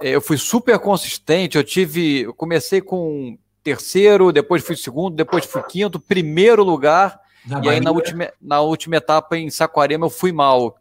é, 0.00 0.10
eu 0.10 0.20
fui 0.20 0.36
super 0.38 0.78
consistente. 0.78 1.56
Eu 1.56 1.64
tive, 1.64 2.22
eu 2.22 2.34
comecei 2.34 2.80
com 2.80 3.38
terceiro, 3.62 4.32
depois 4.32 4.64
fui 4.64 4.76
segundo, 4.76 5.14
depois 5.14 5.44
fui 5.44 5.62
quinto, 5.62 6.00
primeiro 6.00 6.64
lugar. 6.64 7.18
Na 7.46 7.64
e 7.64 7.68
aí 7.68 7.80
na 7.80 7.90
última, 7.90 8.30
na 8.40 8.60
última 8.60 8.96
etapa 8.96 9.36
em 9.36 9.50
Saquarema 9.50 10.06
eu 10.06 10.10
fui 10.10 10.32
mal. 10.32 10.79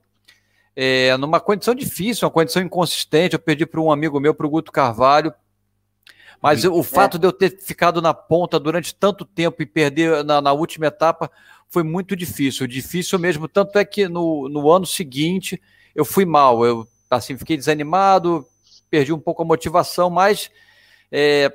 É, 0.81 1.17
numa 1.17 1.41
condição 1.41 1.75
difícil, 1.75 2.25
uma 2.25 2.31
condição 2.31 2.61
inconsistente. 2.61 3.33
Eu 3.33 3.39
perdi 3.39 3.65
para 3.65 3.81
um 3.81 3.91
amigo 3.91 4.17
meu, 4.17 4.33
para 4.33 4.47
o 4.47 4.49
Guto 4.49 4.71
Carvalho. 4.71 5.33
Mas 6.41 6.63
o 6.63 6.81
fato 6.83 7.17
é. 7.17 7.19
de 7.19 7.27
eu 7.27 7.33
ter 7.33 7.59
ficado 7.59 8.01
na 8.01 8.13
ponta 8.13 8.57
durante 8.57 8.95
tanto 8.95 9.25
tempo 9.25 9.61
e 9.61 9.65
perder 9.65 10.23
na, 10.23 10.39
na, 10.39 10.53
última 10.53 10.85
etapa 10.85 11.29
foi 11.67 11.83
muito 11.83 12.15
difícil. 12.15 12.65
Difícil 12.65 13.19
mesmo. 13.19 13.45
Tanto 13.45 13.77
é 13.77 13.83
que 13.83 14.07
no, 14.07 14.47
no 14.47 14.71
ano 14.71 14.85
seguinte 14.85 15.61
eu 15.93 16.05
fui 16.05 16.23
mal. 16.23 16.65
Eu 16.65 16.87
assim, 17.09 17.37
fiquei 17.37 17.57
desanimado, 17.57 18.47
perdi 18.89 19.11
um 19.11 19.19
pouco 19.19 19.41
a 19.41 19.45
motivação, 19.45 20.09
mas 20.09 20.49
é, 21.11 21.53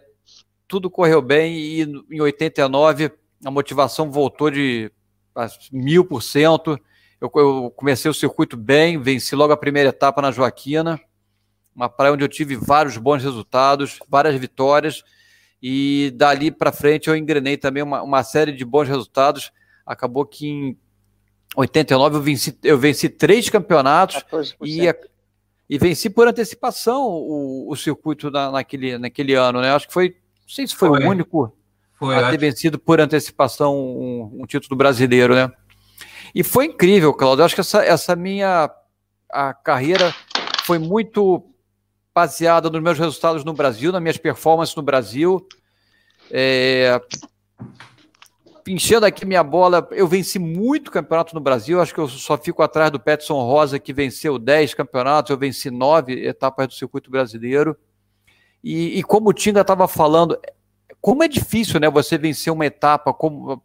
tudo 0.69 0.91
correu 0.91 1.23
bem 1.23 1.57
e 1.57 1.83
em 2.11 2.21
89 2.21 3.11
a 3.43 3.51
motivação 3.51 4.11
voltou 4.11 4.51
de 4.51 4.93
mil 5.73 6.05
por 6.05 6.23
cento. 6.23 6.79
Eu 7.25 7.71
comecei 7.71 8.11
o 8.11 8.15
circuito 8.15 8.57
bem, 8.57 9.01
venci 9.01 9.35
logo 9.35 9.53
a 9.53 9.57
primeira 9.57 9.89
etapa 9.89 10.21
na 10.21 10.31
Joaquina, 10.31 11.01
uma 11.75 11.89
praia 11.89 12.13
onde 12.13 12.23
eu 12.23 12.29
tive 12.29 12.55
vários 12.55 12.97
bons 12.97 13.23
resultados, 13.23 13.99
várias 14.09 14.35
vitórias, 14.37 15.03
e 15.63 16.13
dali 16.15 16.51
para 16.51 16.71
frente 16.71 17.09
eu 17.09 17.17
engrenei 17.17 17.57
também 17.57 17.83
uma, 17.83 18.03
uma, 18.03 18.23
série 18.23 18.53
de 18.53 18.65
bons 18.65 18.87
resultados. 18.87 19.51
Acabou 19.87 20.27
que 20.27 20.47
em 20.47 20.79
89 21.57 22.17
eu 22.17 22.21
venci, 22.21 22.59
eu 22.63 22.79
venci 22.79 23.09
três 23.09 23.49
campeonatos 23.49 24.23
e, 24.63 24.83
e 25.69 25.79
venci 25.79 26.11
por 26.11 26.29
antecipação 26.29 27.07
o, 27.07 27.71
o 27.71 27.77
circuito 27.77 28.31
na, 28.31 28.51
naquele, 28.51 28.99
naquele 28.99 29.35
ano, 29.35 29.63
né? 29.63 29.71
Acho 29.71 29.89
que 29.89 29.95
foi, 29.95 30.11
não 30.11 30.49
sei 30.49 30.67
se 30.67 30.77
foi, 30.77 30.91
foi. 30.91 31.05
o 31.05 31.09
único 31.09 31.57
foi, 31.95 32.17
a 32.17 32.31
ter 32.31 32.39
vencido 32.39 32.79
por 32.79 33.01
antecipação 33.01 33.75
um, 33.77 34.43
um, 34.43 34.47
título 34.47 34.77
brasileiro, 34.77 35.35
né? 35.35 35.51
E 36.35 36.43
foi 36.43 36.67
incrível, 36.67 37.15
Claudio. 37.15 37.45
Acho 37.45 37.55
que 37.55 37.61
essa, 37.61 37.85
essa 37.85 38.17
minha 38.17 38.71
a 39.31 39.53
carreira 39.53 40.15
foi 40.65 40.79
muito 40.79 41.45
baseada 42.15 42.71
nos 42.71 42.83
meus 42.83 42.99
resultados 42.99 43.45
no 43.45 43.53
Brasil, 43.53 43.91
nas 43.91 44.01
minhas 44.01 44.17
performances 44.17 44.75
no 44.75 44.83
Brasil. 44.83 45.47
É, 46.31 47.01
enchendo 48.67 49.05
aqui 49.05 49.27
minha 49.27 49.43
bola, 49.43 49.87
eu 49.91 50.07
venci 50.07 50.39
muito 50.39 50.91
campeonato 50.91 51.35
no 51.35 51.41
Brasil, 51.41 51.81
acho 51.81 51.93
que 51.93 52.01
eu 52.01 52.09
só 52.09 52.39
fico 52.39 52.63
atrás 52.63 52.91
do 52.91 53.01
Petson 53.01 53.43
Rosa, 53.43 53.79
que 53.79 53.93
venceu 53.93 54.39
10 54.39 54.75
campeonatos, 54.75 55.31
eu 55.31 55.37
venci 55.37 55.71
9 55.71 56.27
etapas 56.27 56.69
do 56.69 56.75
circuito 56.75 57.11
brasileiro. 57.11 57.77
E, 58.63 58.99
e 58.99 59.03
como 59.03 59.29
o 59.29 59.35
Tinga 59.35 59.61
estava 59.61 59.87
falando, 59.87 60.39
como 61.01 61.23
é 61.23 61.29
difícil 61.29 61.79
né, 61.79 61.91
você 61.91 62.17
vencer 62.17 62.53
uma 62.53 62.65
etapa, 62.65 63.13
como 63.13 63.63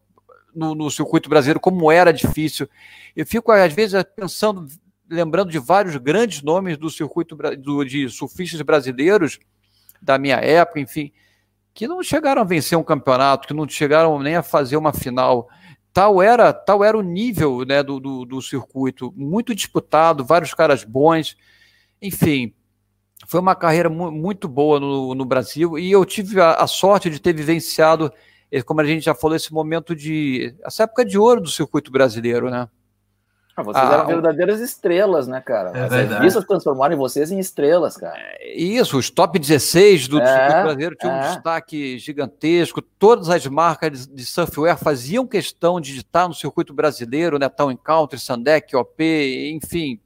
no, 0.54 0.76
no 0.76 0.90
circuito 0.90 1.30
brasileiro, 1.30 1.60
como 1.60 1.92
era 1.92 2.12
difícil. 2.12 2.68
Eu 3.16 3.26
fico, 3.26 3.52
às 3.52 3.74
vezes, 3.74 4.04
pensando, 4.16 4.68
lembrando 5.10 5.52
de 5.52 5.60
vários 5.60 5.96
grandes 5.98 6.42
nomes 6.42 6.78
do 6.78 6.90
circuito 6.90 7.36
do, 7.58 7.84
de 7.84 8.10
surfistas 8.10 8.62
brasileiros 8.62 9.40
da 10.02 10.18
minha 10.18 10.38
época, 10.38 10.80
enfim, 10.80 11.12
que 11.74 11.88
não 11.88 12.04
chegaram 12.04 12.42
a 12.42 12.46
vencer 12.46 12.78
um 12.78 12.84
campeonato, 12.84 13.48
que 13.48 13.54
não 13.54 13.68
chegaram 13.68 14.20
nem 14.20 14.36
a 14.36 14.44
fazer 14.44 14.78
uma 14.78 14.94
final. 14.94 15.50
Tal 15.94 16.22
era, 16.22 16.54
tal 16.54 16.84
era 16.84 16.98
o 16.98 17.02
nível 17.02 17.66
né, 17.66 17.82
do, 17.82 18.00
do, 18.00 18.26
do 18.26 18.42
circuito, 18.42 19.14
muito 19.16 19.56
disputado, 19.56 20.24
vários 20.24 20.54
caras 20.54 20.84
bons, 20.84 21.36
enfim, 22.02 22.54
foi 23.28 23.40
uma 23.40 23.56
carreira 23.56 23.90
mu 23.90 24.12
muito 24.12 24.48
boa 24.48 24.80
no, 24.80 25.14
no, 25.14 25.26
Brasil 25.26 25.78
e 25.78 25.92
eu 25.92 26.06
tive 26.06 26.40
a, 26.40 26.54
a, 26.54 26.68
sorte 26.68 27.10
de 27.10 27.20
ter 27.20 27.34
vivenciado, 27.34 28.12
como 28.66 28.82
a 28.82 28.86
gente 28.86 29.04
já 29.04 29.14
falou, 29.14 29.36
esse 29.36 29.54
momento 29.54 29.96
de. 29.96 30.56
essa 30.64 30.84
época 30.84 31.06
de 31.06 31.18
ouro 31.18 31.42
do 31.42 31.50
circuito 31.50 31.92
brasileiro, 31.92 32.50
né? 32.50 32.68
Ah, 33.56 33.64
vocês 33.64 33.86
ah, 33.86 33.94
eram 33.94 34.08
verdadeiras 34.08 34.62
estrelas, 34.62 35.28
né, 35.28 35.42
cara? 35.42 35.78
É 35.78 35.84
As 35.84 35.92
revistas 35.92 36.46
transformaram 36.46 36.96
vocês 36.96 37.30
em 37.30 37.40
estrelas, 37.40 37.98
cara. 37.98 38.16
É, 38.18 38.58
isso, 38.58 38.98
os 38.98 39.10
top 39.10 39.38
16 39.38 40.08
do, 40.08 40.22
é, 40.22 40.26
circuito 40.26 40.64
brasileiro 40.64 40.96
tinham 40.96 41.14
é. 41.14 41.18
um 41.18 41.34
destaque 41.34 41.98
gigantesco. 42.00 42.82
Todas 42.82 43.30
as 43.30 43.46
marcas 43.48 44.08
de, 44.08 44.16
de 44.16 44.26
surfwear 44.26 44.78
faziam 44.78 45.28
questão 45.28 45.82
de 45.82 45.98
estar 45.98 46.28
no 46.28 46.34
circuito 46.34 46.74
brasileiro, 46.74 47.38
né? 47.38 47.50
Town 47.50 47.72
Encounter, 47.72 48.20
Sandec, 48.20 48.74
OP, 48.76 49.04
enfim, 49.54 50.00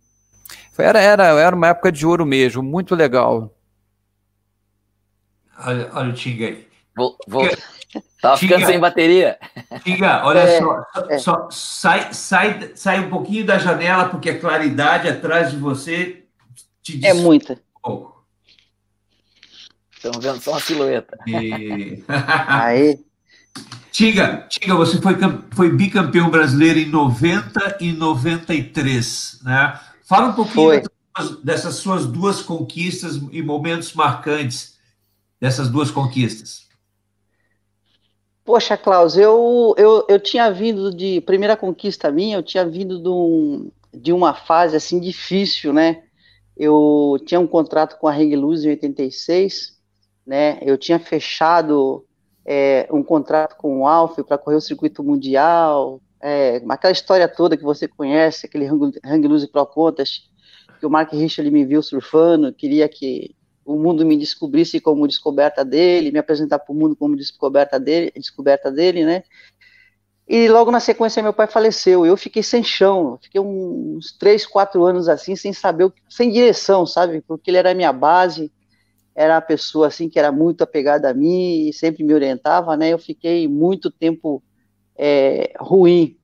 era, 0.78 1.00
era, 1.00 1.26
era 1.40 1.56
uma 1.56 1.68
época 1.68 1.92
de 1.92 2.06
ouro 2.06 2.26
mesmo, 2.26 2.64
muito 2.64 2.96
legal. 2.96 3.54
Olha, 5.66 5.92
olha 5.94 6.10
o 6.10 6.14
Tinga 6.14 6.48
aí. 6.48 6.68
Vou, 6.96 7.16
vou. 7.28 7.44
Tava 8.24 8.38
Tinga, 8.38 8.54
ficando 8.54 8.72
sem 8.72 8.80
bateria. 8.80 9.38
Tinga, 9.84 10.26
olha 10.26 10.40
é, 10.40 10.58
só, 10.58 10.86
é. 11.10 11.18
só 11.18 11.48
sai, 11.52 12.14
sai, 12.14 12.72
sai 12.74 13.00
um 13.02 13.10
pouquinho 13.10 13.46
da 13.46 13.60
janela, 13.60 14.08
porque 14.08 14.30
a 14.30 14.40
claridade 14.40 15.10
atrás 15.10 15.52
de 15.52 15.58
você 15.58 16.24
te 16.82 16.98
diz. 16.98 17.04
É 17.04 17.14
muita. 17.14 17.60
Estamos 19.94 20.24
vendo 20.24 20.40
só 20.40 20.52
uma 20.52 20.62
silhueta. 20.62 21.18
E... 21.28 22.02
aí. 22.48 22.98
Tiga, 23.92 24.46
Tiga, 24.48 24.74
você 24.74 25.02
foi, 25.02 25.16
foi 25.52 25.70
bicampeão 25.70 26.30
brasileiro 26.30 26.80
em 26.80 26.88
90 26.88 27.80
e 27.82 27.92
93, 27.92 29.42
né? 29.44 29.78
Fala 30.08 30.28
um 30.28 30.34
pouquinho 30.34 30.82
dessas, 31.14 31.44
dessas 31.44 31.76
suas 31.76 32.06
duas 32.06 32.42
conquistas 32.42 33.20
e 33.34 33.44
momentos 33.44 33.92
marcantes 33.92 34.78
dessas 35.42 35.68
duas 35.68 35.92
conquistas. 35.92 36.72
Poxa, 38.46 38.76
Klaus, 38.76 39.16
eu, 39.16 39.74
eu, 39.78 40.06
eu 40.10 40.20
tinha 40.20 40.52
vindo 40.52 40.94
de. 40.94 41.22
Primeira 41.22 41.56
conquista 41.56 42.12
minha, 42.12 42.38
eu 42.38 42.44
tinha 42.44 42.66
vindo 42.68 43.02
de, 43.02 43.08
um, 43.08 43.72
de 43.94 44.12
uma 44.12 44.34
fase 44.34 44.76
assim 44.76 45.00
difícil, 45.00 45.72
né? 45.72 46.04
Eu 46.56 47.18
tinha 47.26 47.40
um 47.40 47.48
contrato 47.48 47.98
com 47.98 48.08
a 48.08 48.12
Ring 48.12 48.36
Luz 48.36 48.66
em 48.66 48.70
86, 48.70 49.78
né? 50.28 50.60
Eu 50.62 50.78
tinha 50.78 51.00
fechado 51.00 52.06
é, 52.46 52.88
um 52.92 53.02
contrato 53.02 53.56
com 53.56 53.82
o 53.82 53.88
Alf 53.88 54.20
para 54.28 54.38
correr 54.38 54.58
o 54.58 54.62
circuito 54.62 55.04
mundial, 55.04 56.02
é, 56.22 56.62
aquela 56.70 56.92
história 56.92 57.28
toda 57.28 57.58
que 57.58 57.64
você 57.64 57.88
conhece, 57.88 58.46
aquele 58.46 58.68
Hang 58.68 59.28
Loose 59.28 59.48
Pro 59.48 59.66
Contas, 59.66 60.30
que 60.80 60.86
o 60.86 60.90
Mark 60.90 61.12
Richard 61.14 61.50
me 61.50 61.66
viu 61.66 61.82
surfando, 61.82 62.54
queria 62.54 62.90
que 62.90 63.36
o 63.66 63.78
mundo 63.78 64.06
me 64.06 64.18
descobrisse 64.18 64.80
como 64.80 65.08
descoberta 65.08 65.64
dele, 65.64 66.12
me 66.12 66.20
apresentar 66.20 66.60
para 66.60 66.72
o 66.72 66.76
mundo 66.76 66.96
como 66.96 67.16
descoberta 67.16 67.80
dele, 67.80 68.12
descoberta 68.16 68.72
dele, 68.72 69.06
né? 69.06 69.24
E 70.28 70.48
logo 70.48 70.72
na 70.72 70.80
sequência 70.80 71.22
meu 71.22 71.34
pai 71.34 71.48
faleceu, 71.48 72.06
eu 72.06 72.16
fiquei 72.16 72.42
sem 72.42 72.64
chão, 72.64 73.20
fiquei 73.22 73.42
uns 73.42 74.14
três, 74.18 74.46
quatro 74.46 74.86
anos 74.86 75.10
assim, 75.10 75.36
sem 75.36 75.52
saber, 75.52 75.92
sem 76.10 76.32
direção, 76.32 76.86
sabe? 76.86 77.22
Porque 77.22 77.52
ele 77.52 77.58
era 77.58 77.72
a 77.72 77.76
minha 77.76 77.92
base, 77.92 78.52
era 79.14 79.36
uma 79.36 79.42
pessoa 79.42 79.88
assim 79.88 80.10
que 80.10 80.18
era 80.18 80.32
muito 80.32 80.64
apegada 80.64 81.10
a 81.10 81.14
mim 81.14 81.68
e 81.68 81.74
sempre 81.74 82.04
me 82.04 82.14
orientava, 82.14 82.76
né? 82.78 82.90
Eu 82.90 82.98
fiquei 82.98 83.48
muito 83.48 83.92
tempo 83.92 84.42
é, 84.98 85.54
ruim, 85.60 86.18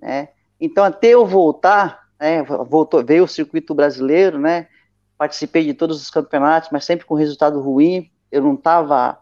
né? 0.00 0.28
Então, 0.60 0.84
até 0.84 1.08
eu 1.08 1.24
voltar, 1.24 2.08
né, 2.20 2.42
voltou, 2.42 3.04
veio 3.04 3.24
o 3.24 3.28
circuito 3.28 3.74
brasileiro, 3.74 4.38
né? 4.38 4.68
Participei 5.20 5.66
de 5.66 5.74
todos 5.74 6.00
os 6.00 6.08
campeonatos, 6.08 6.70
mas 6.72 6.86
sempre 6.86 7.04
com 7.04 7.14
resultado 7.14 7.60
ruim. 7.60 8.10
Eu 8.32 8.40
não 8.40 8.54
estava 8.54 9.18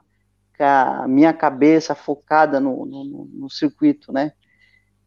com 0.57 0.63
a 0.63 1.09
minha 1.09 1.33
cabeça 1.33 1.93
focada 1.93 2.61
no, 2.61 2.87
no, 2.87 3.29
no 3.33 3.51
circuito, 3.51 4.13
né? 4.13 4.33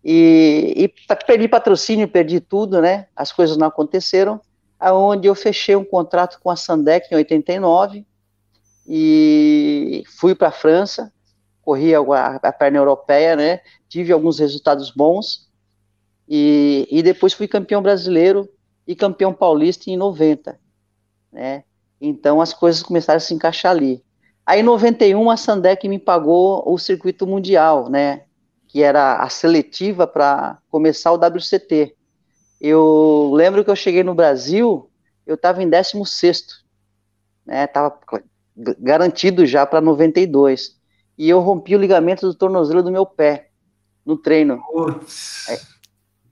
E, 0.03 0.73
e, 0.75 1.15
perdi 1.25 1.47
patrocínio, 1.47 2.09
perdi 2.09 2.41
tudo, 2.41 2.81
né? 2.81 3.07
As 3.15 3.31
coisas 3.31 3.55
não 3.55 3.67
aconteceram. 3.67 4.41
Aonde 4.77 5.29
eu 5.29 5.35
fechei 5.35 5.77
um 5.77 5.85
contrato 5.85 6.41
com 6.41 6.49
a 6.49 6.57
Sandec 6.57 7.07
em 7.09 7.15
89 7.15 8.05
e 8.85 10.03
fui 10.17 10.35
para 10.35 10.49
a 10.49 10.51
França 10.51 11.13
corri 11.61 11.93
a, 11.95 12.01
a 12.41 12.51
perna 12.51 12.77
europeia, 12.79 13.35
né? 13.35 13.61
Tive 13.87 14.11
alguns 14.11 14.39
resultados 14.39 14.91
bons 14.91 15.49
e, 16.27 16.87
e 16.91 17.01
depois 17.03 17.33
fui 17.33 17.47
campeão 17.47 17.81
brasileiro 17.81 18.49
e 18.87 18.95
campeão 18.95 19.33
paulista 19.33 19.89
em 19.89 19.97
90, 19.97 20.59
né? 21.31 21.63
Então 21.99 22.41
as 22.41 22.53
coisas 22.53 22.81
começaram 22.81 23.17
a 23.17 23.21
se 23.21 23.33
encaixar 23.33 23.71
ali. 23.71 24.03
Aí 24.45 24.59
em 24.59 24.63
91 24.63 25.29
a 25.29 25.37
Sandec 25.37 25.87
me 25.87 25.99
pagou 25.99 26.63
o 26.65 26.77
circuito 26.77 27.27
mundial, 27.27 27.89
né? 27.89 28.23
Que 28.67 28.81
era 28.81 29.17
a 29.17 29.29
seletiva 29.29 30.07
para 30.07 30.57
começar 30.69 31.11
o 31.11 31.15
WCT. 31.15 31.95
Eu 32.59 33.31
lembro 33.33 33.63
que 33.63 33.69
eu 33.69 33.75
cheguei 33.75 34.03
no 34.03 34.15
Brasil, 34.15 34.89
eu 35.25 35.35
estava 35.35 35.61
em 35.61 35.69
16 35.69 36.61
né? 37.45 37.67
Tava 37.67 37.97
garantido 38.79 39.45
já 39.45 39.65
para 39.65 39.81
92 39.81 40.79
e 41.17 41.29
eu 41.29 41.39
rompi 41.39 41.75
o 41.75 41.79
ligamento 41.79 42.27
do 42.27 42.33
tornozelo 42.33 42.83
do 42.83 42.91
meu 42.91 43.05
pé 43.05 43.49
no 44.05 44.17
treino. 44.17 44.61
Aí, 45.47 45.57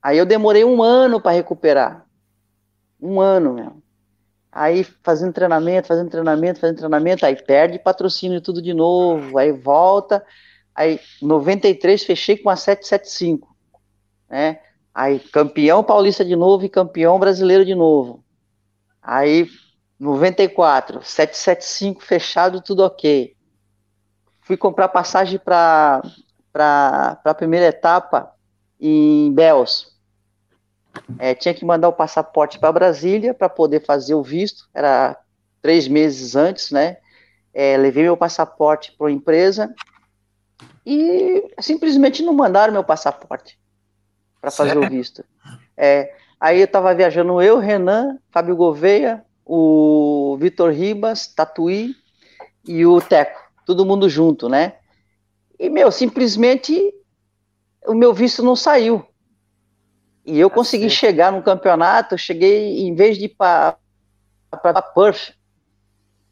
aí 0.02 0.18
eu 0.18 0.26
demorei 0.26 0.64
um 0.64 0.82
ano 0.82 1.22
para 1.22 1.32
recuperar. 1.32 2.06
Um 3.02 3.22
ano, 3.22 3.54
meu. 3.54 3.82
Aí 4.52 4.84
fazendo 5.04 5.34
treinamento, 5.34 5.88
fazendo 5.88 6.10
treinamento, 6.10 6.60
fazendo 6.60 6.78
treinamento, 6.78 7.26
aí 7.26 7.36
perde 7.36 7.80
patrocínio 7.80 8.42
tudo 8.42 8.62
de 8.62 8.74
novo, 8.74 9.38
aí 9.38 9.52
volta. 9.52 10.26
Aí 10.74 11.00
93 11.22 12.04
fechei 12.04 12.38
com 12.38 12.50
a 12.50 12.56
775, 12.56 13.56
né? 14.30 14.60
Aí 14.94 15.20
campeão 15.20 15.84
paulista 15.84 16.26
de 16.26 16.36
novo 16.36 16.66
e 16.66 16.70
campeão 16.70 17.20
brasileiro 17.20 17.66
de 17.66 17.76
novo. 17.76 18.24
Aí 19.02 19.48
94, 20.00 21.04
775 21.04 22.04
fechado, 22.04 22.62
tudo 22.62 22.84
ok 22.84 23.36
fui 24.50 24.58
comprar 24.58 24.88
passagem 24.88 25.38
para 25.38 26.02
a 27.24 27.34
primeira 27.36 27.68
etapa 27.68 28.34
em 28.82 29.32
Bells. 29.32 29.86
É, 31.18 31.34
tinha 31.34 31.54
que 31.54 31.66
mandar 31.66 31.90
o 31.90 31.94
passaporte 31.94 32.60
para 32.60 32.72
Brasília 32.72 33.34
para 33.34 33.50
poder 33.50 33.86
fazer 33.86 34.14
o 34.14 34.24
visto, 34.24 34.70
era 34.74 35.18
três 35.62 35.88
meses 35.88 36.36
antes, 36.36 36.72
né? 36.72 36.98
É, 37.54 37.76
levei 37.78 38.04
meu 38.04 38.16
passaporte 38.16 38.94
para 38.98 39.08
a 39.08 39.12
empresa 39.12 39.74
e 40.86 41.52
simplesmente 41.60 42.22
não 42.22 42.34
mandaram 42.34 42.72
meu 42.72 42.84
passaporte 42.84 43.58
para 44.40 44.52
fazer 44.52 44.78
o 44.78 44.88
visto. 44.88 45.24
É, 45.76 46.14
aí 46.40 46.60
eu 46.60 46.66
estava 46.66 46.94
viajando 46.94 47.42
eu, 47.42 47.58
Renan, 47.58 48.18
Fábio 48.32 48.56
Gouveia, 48.56 49.26
o 49.46 50.38
Vitor 50.40 50.72
Ribas, 50.72 51.28
Tatuí 51.28 51.96
e 52.66 52.86
o 52.86 53.02
Teco 53.02 53.50
todo 53.70 53.86
mundo 53.86 54.10
junto, 54.10 54.50
né? 54.50 54.78
E, 55.60 55.70
meu, 55.70 55.92
simplesmente 55.92 56.92
o 57.86 57.94
meu 57.94 58.12
visto 58.12 58.42
não 58.42 58.56
saiu. 58.56 59.06
E 60.30 60.40
eu 60.40 60.48
consegui 60.48 60.92
chegar 60.92 61.32
no 61.32 61.42
campeonato, 61.42 62.16
cheguei, 62.16 62.82
em 62.82 62.94
vez 62.94 63.18
de 63.18 63.26
ir 63.26 63.36
para 63.36 63.76
Perth, 64.94 65.34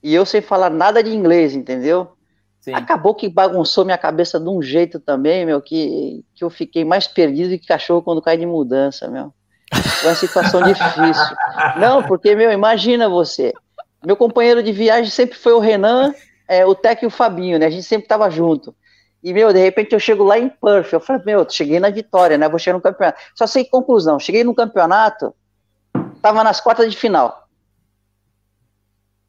e 0.04 0.14
eu 0.14 0.24
sem 0.24 0.40
falar 0.40 0.70
nada 0.70 1.02
de 1.02 1.10
inglês, 1.10 1.56
entendeu? 1.56 2.12
Sim. 2.60 2.76
Acabou 2.76 3.16
que 3.16 3.28
bagunçou 3.28 3.84
minha 3.84 3.98
cabeça 3.98 4.40
de 4.40 4.48
um 4.48 4.62
jeito 4.62 5.00
também, 5.00 5.48
meu, 5.48 5.60
que, 5.60 6.24
que 6.36 6.44
eu 6.44 6.50
fiquei 6.52 6.86
mais 6.86 7.08
perdido 7.08 7.58
que 7.58 7.66
cachorro 7.66 8.04
quando 8.04 8.22
cai 8.22 8.38
de 8.38 8.46
mudança, 8.46 9.08
meu. 9.08 9.34
Foi 9.74 10.10
uma 10.10 10.16
situação 10.16 10.62
difícil. 10.62 11.36
Não, 11.82 12.04
porque, 12.04 12.36
meu, 12.36 12.52
imagina 12.52 13.10
você. 13.10 13.52
Meu 14.06 14.16
companheiro 14.16 14.62
de 14.62 14.72
viagem 14.72 15.10
sempre 15.10 15.40
foi 15.40 15.54
o 15.54 15.60
Renan, 15.60 16.14
é, 16.48 16.64
o 16.68 16.76
Tec 16.76 17.02
e 17.02 17.08
o 17.08 17.10
Fabinho, 17.10 17.58
né? 17.58 17.66
A 17.66 17.72
gente 17.72 17.84
sempre 17.84 18.08
tava 18.08 18.30
junto. 18.30 18.76
E, 19.24 19.34
meu, 19.34 19.52
de 19.52 19.60
repente 19.60 19.94
eu 19.94 20.00
chego 20.00 20.24
lá 20.24 20.38
em 20.38 20.48
Perth, 20.50 20.94
eu 20.94 21.00
falei, 21.00 21.22
meu, 21.26 21.50
cheguei 21.50 21.80
na 21.80 21.90
vitória, 21.90 22.38
né? 22.38 22.48
Vou 22.48 22.60
chegar 22.60 22.76
no 22.76 22.82
campeonato. 22.82 23.20
Só 23.36 23.48
sei 23.48 23.66
conclusão, 23.66 24.20
cheguei 24.20 24.44
no 24.44 24.54
campeonato, 24.54 25.34
tava 26.22 26.44
nas 26.44 26.62
quartas 26.62 26.92
de 26.92 26.98
final. 26.98 27.48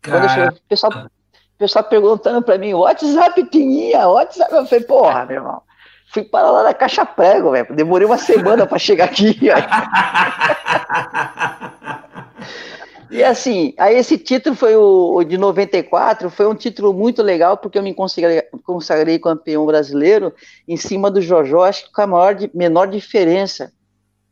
Cheguei, 0.05 0.49
o 0.49 0.63
pessoal, 0.69 0.93
pessoal 1.59 1.85
perguntando 1.85 2.43
para 2.43 2.59
mim, 2.59 2.75
WhatsApp 2.75 3.45
tinha, 3.51 4.07
WhatsApp. 4.09 4.55
Eu 4.55 4.67
falei, 4.67 4.85
porra, 4.85 5.25
meu 5.25 5.37
irmão. 5.37 5.63
Fui 6.11 6.23
parar 6.23 6.51
lá 6.51 6.63
na 6.63 6.73
caixa 6.73 7.05
prego, 7.05 7.51
velho. 7.51 7.75
Demorei 7.75 8.07
uma 8.07 8.17
semana 8.17 8.67
para 8.67 8.79
chegar 8.79 9.07
aqui. 9.07 9.39
e 13.11 13.25
assim, 13.25 13.75
aí 13.79 13.97
esse 13.97 14.19
título 14.19 14.55
foi 14.55 14.77
o, 14.77 15.17
o, 15.17 15.25
de 15.25 15.39
94, 15.39 16.31
foi 16.31 16.47
um 16.47 16.55
título 16.55 16.93
muito 16.93 17.23
legal, 17.23 17.57
porque 17.57 17.79
eu 17.79 17.83
me 17.83 17.95
consagrei, 17.95 18.43
consagrei 18.65 19.19
campeão 19.19 19.65
brasileiro 19.65 20.35
em 20.67 20.77
cima 20.77 21.11
do 21.11 21.21
Jojó, 21.21 21.65
acho 21.65 21.87
que 21.87 21.93
com 21.93 22.03
a 22.03 22.07
maior, 22.07 22.37
menor 22.55 22.87
diferença 22.87 23.73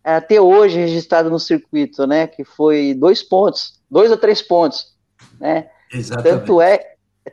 é, 0.05 0.14
até 0.14 0.41
hoje 0.41 0.79
registrado 0.79 1.29
no 1.29 1.41
circuito, 1.41 2.07
né? 2.07 2.29
Que 2.29 2.45
foi 2.45 2.95
dois 2.95 3.22
pontos, 3.22 3.81
dois 3.91 4.11
ou 4.11 4.16
três 4.16 4.41
pontos, 4.41 4.95
né? 5.41 5.68
Exatamente. 5.93 6.39
Tanto 6.39 6.61
é, 6.61 6.81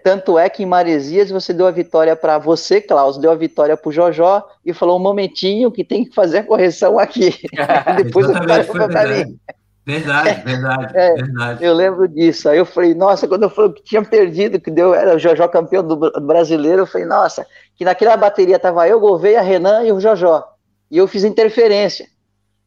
tanto 0.04 0.40
é 0.40 0.50
que 0.50 0.64
em 0.64 0.66
Maresias 0.66 1.30
você 1.30 1.54
deu 1.54 1.68
a 1.68 1.72
vitória 1.72 2.16
para 2.16 2.40
você, 2.40 2.82
Klaus, 2.82 3.18
deu 3.20 3.30
a 3.30 3.36
vitória 3.36 3.78
para 3.78 3.90
o 3.90 3.92
Jojó 3.92 4.44
e 4.66 4.74
falou 4.74 4.98
um 4.98 5.04
momentinho 5.04 5.72
que 5.72 5.84
tem 5.84 6.04
que 6.04 6.16
fazer 6.16 6.40
a 6.40 6.44
correção 6.44 6.98
aqui. 6.98 7.36
Depois 8.04 8.28
a 8.30 8.40
vitória 8.40 8.64
foi 8.64 8.88
para 8.88 9.08
mim. 9.08 9.38
Verdade, 9.86 10.42
verdade, 10.46 10.98
é, 10.98 11.14
verdade. 11.14 11.64
Eu 11.64 11.74
lembro 11.74 12.08
disso. 12.08 12.48
Aí 12.48 12.58
eu 12.58 12.66
falei, 12.66 12.94
nossa, 12.94 13.28
quando 13.28 13.44
eu 13.44 13.50
falei 13.50 13.74
que 13.74 13.84
tinha 13.84 14.04
perdido, 14.04 14.60
que 14.60 14.72
deu, 14.72 14.94
era 14.94 15.16
o 15.16 15.20
Jojó 15.20 15.48
campeão 15.48 15.86
do 15.86 15.98
brasileiro, 16.22 16.84
eu 16.84 16.88
falei, 16.88 17.06
nossa, 17.06 17.46
que 17.76 17.84
naquela 17.84 18.16
bateria 18.16 18.58
tava 18.58 18.88
eu, 18.88 19.00
Gouveia, 19.00 19.42
Renan 19.42 19.84
e 19.84 19.92
o 19.92 20.00
Jojó. 20.00 20.48
E 20.90 20.98
eu 20.98 21.08
fiz 21.08 21.24
interferência 21.24 22.08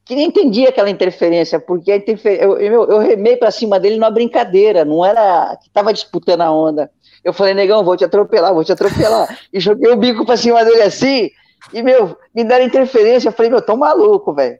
que 0.07 0.14
nem 0.14 0.29
entendia 0.29 0.69
aquela 0.69 0.89
interferência, 0.89 1.59
porque 1.59 1.91
a 1.91 1.97
interfer... 1.97 2.41
eu, 2.41 2.57
eu, 2.59 2.85
eu 2.85 2.99
remei 3.01 3.37
para 3.37 3.51
cima 3.51 3.79
dele 3.81 3.97
numa 3.97 4.09
brincadeira, 4.09 4.85
não 4.85 5.05
era 5.05 5.57
que 5.61 5.67
estava 5.67 5.93
disputando 5.93 6.43
a 6.43 6.53
onda. 6.53 6.89
Eu 7.25 7.33
falei, 7.33 7.55
negão, 7.55 7.83
vou 7.83 7.97
te 7.97 8.05
atropelar, 8.05 8.55
vou 8.55 8.62
te 8.62 8.71
atropelar. 8.71 9.37
e 9.53 9.59
joguei 9.59 9.91
o 9.91 9.97
bico 9.97 10.25
para 10.25 10.37
cima 10.37 10.64
dele 10.64 10.83
assim, 10.83 11.29
e, 11.73 11.83
meu, 11.83 12.17
me 12.33 12.45
deram 12.45 12.64
interferência. 12.64 13.29
Eu 13.29 13.33
falei, 13.33 13.51
meu, 13.51 13.61
tô 13.61 13.77
maluco, 13.77 14.33
velho. 14.33 14.57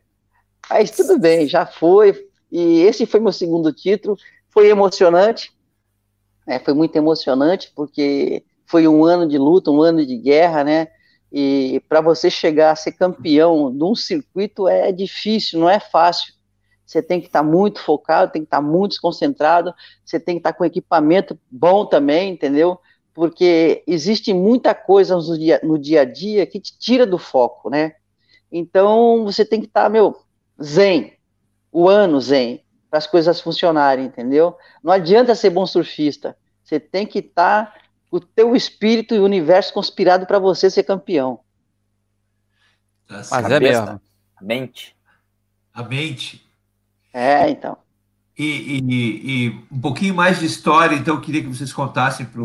Mas 0.69 0.91
tudo 0.91 1.17
bem, 1.17 1.47
já 1.47 1.65
foi. 1.65 2.26
E 2.51 2.81
esse 2.83 3.07
foi 3.07 3.21
meu 3.21 3.33
segundo 3.33 3.73
título. 3.73 4.17
Foi 4.49 4.69
emocionante, 4.69 5.53
né? 6.47 6.59
foi 6.59 6.75
muito 6.75 6.97
emocionante, 6.97 7.73
porque 7.75 8.45
foi 8.67 8.89
um 8.89 9.05
ano 9.05 9.29
de 9.29 9.39
luta, 9.39 9.71
um 9.71 9.83
ano 9.83 10.05
de 10.05 10.17
guerra, 10.17 10.65
né? 10.65 10.89
E 11.33 11.83
para 11.89 12.01
você 12.01 12.31
chegar 12.31 12.71
a 12.71 12.77
ser 12.77 12.93
campeão 12.93 13.77
de 13.77 13.83
um 13.83 13.95
circuito 13.95 14.69
é 14.69 14.91
difícil, 14.93 15.61
não 15.61 15.69
é 15.69 15.81
fácil. 15.81 16.35
Você 16.85 17.03
tem 17.03 17.21
que 17.21 17.27
estar 17.27 17.41
tá 17.41 17.45
muito 17.45 17.81
focado, 17.81 18.31
tem 18.31 18.43
que 18.43 18.47
estar 18.47 18.59
tá 18.59 18.63
muito 18.63 18.93
desconcentrado, 18.93 19.75
você 20.05 20.21
tem 20.21 20.37
que 20.37 20.41
estar 20.41 20.53
tá 20.53 20.59
com 20.59 20.65
equipamento 20.65 21.39
bom 21.51 21.85
também, 21.85 22.31
entendeu? 22.31 22.79
Porque 23.13 23.83
existe 23.87 24.33
muita 24.33 24.75
coisa 24.75 25.17
no 25.17 25.39
dia, 25.39 25.61
no 25.65 25.79
dia 25.79 26.03
a 26.03 26.05
dia 26.05 26.47
que 26.47 26.61
te 26.61 26.79
tira 26.79 27.05
do 27.05 27.19
foco, 27.19 27.69
né? 27.69 27.95
Então 28.51 29.25
você 29.25 29.45
tem 29.45 29.61
que 29.61 29.67
estar, 29.67 29.91
meu, 29.91 30.17
zen, 30.63 31.13
o 31.79 31.91
ano 31.91 32.19
zen, 32.19 32.65
para 32.89 32.97
as 32.97 33.07
coisas 33.07 33.39
funcionarem, 33.39 34.07
entendeu? 34.07 34.57
Não 34.83 34.91
adianta 34.91 35.35
ser 35.35 35.51
bom 35.51 35.67
surfista, 35.67 36.35
você 36.65 36.81
tem 36.81 37.07
que 37.07 37.19
estar 37.19 37.75
o 38.11 38.19
teu 38.19 38.57
espírito 38.57 39.15
e 39.15 39.19
o 39.19 39.25
universo 39.25 39.75
conspirado 39.75 40.25
para 40.25 40.39
você 40.39 40.71
ser 40.71 40.85
campeão. 40.85 41.41
Mas 43.07 43.31
é 43.31 43.61
mesmo. 43.61 44.01
A 44.37 44.43
mente. 44.43 44.97
A 45.75 45.83
mente. 45.83 46.49
É, 47.13 47.51
então. 47.51 47.77
E, 48.39 48.79
e, 48.79 49.47
e, 49.47 49.67
um 49.71 49.79
pouquinho 49.79 50.15
mais 50.15 50.39
de 50.39 50.47
história, 50.47 50.97
então, 50.97 51.17
eu 51.17 51.21
queria 51.21 51.43
que 51.43 51.49
vocês 51.49 51.75
contassem 51.75 52.25
para 52.25 52.41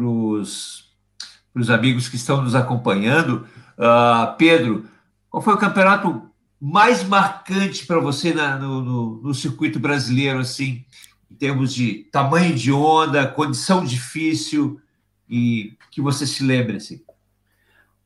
os 0.00 1.70
amigos 1.70 2.08
que 2.08 2.14
estão 2.14 2.40
nos 2.40 2.54
acompanhando. 2.54 3.48
Uh, 3.76 4.36
Pedro, 4.38 4.88
qual 5.28 5.42
foi 5.42 5.54
o 5.54 5.58
campeonato 5.58 6.30
mais 6.66 7.04
marcante 7.04 7.86
para 7.86 8.00
você 8.00 8.32
na, 8.32 8.56
no, 8.56 8.80
no, 8.80 9.22
no, 9.22 9.34
circuito 9.34 9.78
brasileiro, 9.78 10.38
assim, 10.38 10.82
em 11.30 11.34
termos 11.34 11.74
de 11.74 12.04
tamanho 12.10 12.54
de 12.54 12.72
onda, 12.72 13.26
condição 13.26 13.84
difícil 13.84 14.80
e 15.28 15.74
que 15.90 16.00
você 16.00 16.26
se 16.26 16.42
lembre, 16.42 16.78
assim? 16.78 17.02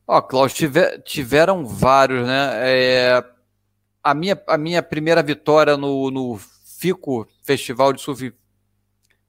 Ó, 0.05 0.17
oh, 0.17 0.21
Cláudio, 0.21 0.57
tiver, 0.57 1.01
tiveram 1.03 1.65
vários, 1.65 2.27
né? 2.27 2.49
É, 2.55 3.23
a, 4.03 4.13
minha, 4.13 4.37
a 4.45 4.57
minha 4.57 4.83
primeira 4.83 5.23
vitória 5.23 5.77
no, 5.77 6.11
no 6.11 6.37
FICO, 6.77 7.25
Festival 7.41 7.93
de 7.93 8.01
Surf 8.01 8.33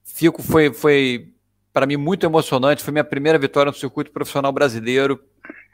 FICO, 0.02 0.42
foi, 0.42 0.72
foi 0.72 1.32
para 1.72 1.86
mim 1.86 1.96
muito 1.96 2.26
emocionante. 2.26 2.82
Foi 2.82 2.90
minha 2.90 3.04
primeira 3.04 3.38
vitória 3.38 3.70
no 3.70 3.78
circuito 3.78 4.10
profissional 4.10 4.50
brasileiro. 4.50 5.22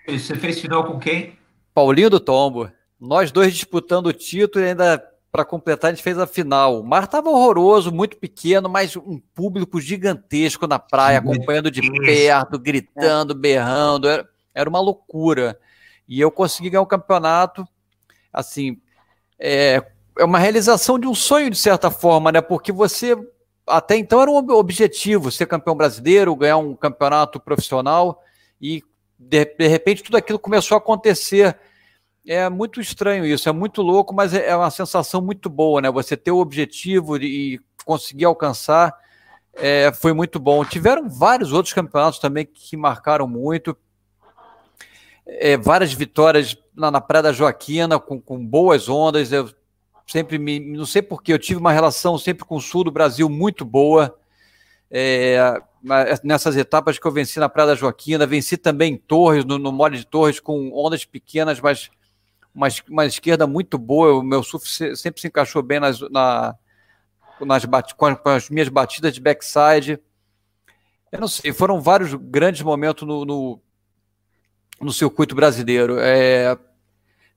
Você 0.06 0.34
fez 0.34 0.60
final 0.60 0.84
com 0.84 0.98
quem? 0.98 1.38
Paulinho 1.72 2.10
do 2.10 2.20
Tombo. 2.20 2.70
Nós 2.98 3.30
dois 3.30 3.52
disputando 3.54 4.06
o 4.06 4.12
título 4.12 4.64
e 4.64 4.68
ainda 4.68 5.02
para 5.36 5.44
completar, 5.44 5.90
a 5.90 5.94
gente 5.94 6.02
fez 6.02 6.18
a 6.18 6.26
final. 6.26 6.80
O 6.80 6.82
mar 6.82 7.04
estava 7.04 7.28
horroroso, 7.28 7.92
muito 7.92 8.16
pequeno, 8.16 8.70
mas 8.70 8.96
um 8.96 9.20
público 9.34 9.78
gigantesco 9.78 10.66
na 10.66 10.78
praia, 10.78 11.18
acompanhando 11.18 11.70
de 11.70 11.82
perto, 12.00 12.58
gritando, 12.58 13.34
berrando. 13.34 14.08
Era, 14.08 14.26
era 14.54 14.70
uma 14.70 14.80
loucura. 14.80 15.58
E 16.08 16.18
eu 16.18 16.30
consegui 16.30 16.70
ganhar 16.70 16.80
o 16.80 16.86
campeonato. 16.86 17.68
Assim, 18.32 18.80
é, 19.38 19.84
é 20.18 20.24
uma 20.24 20.38
realização 20.38 20.98
de 20.98 21.06
um 21.06 21.14
sonho, 21.14 21.50
de 21.50 21.58
certa 21.58 21.90
forma, 21.90 22.32
né? 22.32 22.40
Porque 22.40 22.72
você, 22.72 23.14
até 23.66 23.94
então, 23.94 24.22
era 24.22 24.30
um 24.30 24.38
objetivo 24.52 25.30
ser 25.30 25.44
campeão 25.44 25.76
brasileiro, 25.76 26.34
ganhar 26.34 26.56
um 26.56 26.74
campeonato 26.74 27.38
profissional. 27.38 28.22
E, 28.58 28.82
de, 29.18 29.44
de 29.44 29.66
repente, 29.66 30.02
tudo 30.02 30.16
aquilo 30.16 30.38
começou 30.38 30.76
a 30.76 30.78
acontecer 30.78 31.58
é 32.26 32.48
muito 32.48 32.80
estranho 32.80 33.24
isso, 33.24 33.48
é 33.48 33.52
muito 33.52 33.82
louco, 33.82 34.14
mas 34.14 34.34
é, 34.34 34.48
é 34.48 34.56
uma 34.56 34.70
sensação 34.70 35.20
muito 35.20 35.48
boa, 35.48 35.80
né? 35.80 35.90
Você 35.90 36.16
ter 36.16 36.30
o 36.30 36.38
objetivo 36.38 37.16
e 37.16 37.60
conseguir 37.84 38.24
alcançar 38.24 38.94
é, 39.56 39.90
foi 39.92 40.12
muito 40.12 40.38
bom. 40.38 40.64
Tiveram 40.64 41.08
vários 41.08 41.52
outros 41.52 41.72
campeonatos 41.72 42.18
também 42.18 42.46
que 42.46 42.76
marcaram 42.76 43.26
muito. 43.26 43.76
É, 45.26 45.56
várias 45.56 45.92
vitórias 45.92 46.56
na, 46.74 46.90
na 46.90 47.00
Praia 47.00 47.24
da 47.24 47.32
Joaquina 47.32 47.98
com, 47.98 48.20
com 48.20 48.44
boas 48.44 48.88
ondas. 48.88 49.32
Eu 49.32 49.50
sempre 50.06 50.38
me. 50.38 50.60
Não 50.60 50.84
sei 50.84 51.00
porquê, 51.00 51.32
eu 51.32 51.38
tive 51.38 51.58
uma 51.58 51.72
relação 51.72 52.18
sempre 52.18 52.44
com 52.44 52.56
o 52.56 52.60
sul 52.60 52.84
do 52.84 52.90
Brasil 52.90 53.28
muito 53.30 53.64
boa. 53.64 54.14
É, 54.90 55.60
nessas 56.22 56.56
etapas 56.56 56.98
que 56.98 57.06
eu 57.06 57.10
venci 57.10 57.40
na 57.40 57.48
Praia 57.48 57.68
da 57.68 57.74
Joaquina, 57.74 58.26
venci 58.26 58.56
também 58.56 58.92
em 58.92 58.96
Torres, 58.96 59.44
no, 59.44 59.58
no 59.58 59.72
mole 59.72 59.96
de 59.96 60.06
Torres, 60.06 60.38
com 60.38 60.70
ondas 60.72 61.04
pequenas, 61.04 61.60
mas 61.60 61.90
uma, 62.56 62.68
uma 62.88 63.04
esquerda 63.04 63.46
muito 63.46 63.76
boa. 63.76 64.14
O 64.14 64.22
meu 64.22 64.42
surf 64.42 64.66
sempre 64.96 65.20
se 65.20 65.28
encaixou 65.28 65.62
bem 65.62 65.78
nas, 65.78 66.00
na, 66.10 66.56
nas 67.40 67.64
com, 67.94 68.06
as, 68.06 68.18
com 68.18 68.28
as 68.30 68.48
minhas 68.48 68.70
batidas 68.70 69.12
de 69.12 69.20
backside. 69.20 70.00
Eu 71.12 71.20
não 71.20 71.28
sei, 71.28 71.52
foram 71.52 71.80
vários 71.80 72.14
grandes 72.14 72.62
momentos 72.62 73.06
no, 73.06 73.24
no, 73.26 73.60
no 74.80 74.92
circuito 74.92 75.34
brasileiro. 75.34 75.98
É, 76.00 76.58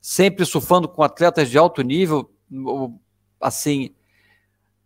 sempre 0.01 0.45
surfando 0.45 0.87
com 0.87 1.03
atletas 1.03 1.49
de 1.49 1.57
alto 1.57 1.81
nível, 1.81 2.33
assim, 3.41 3.93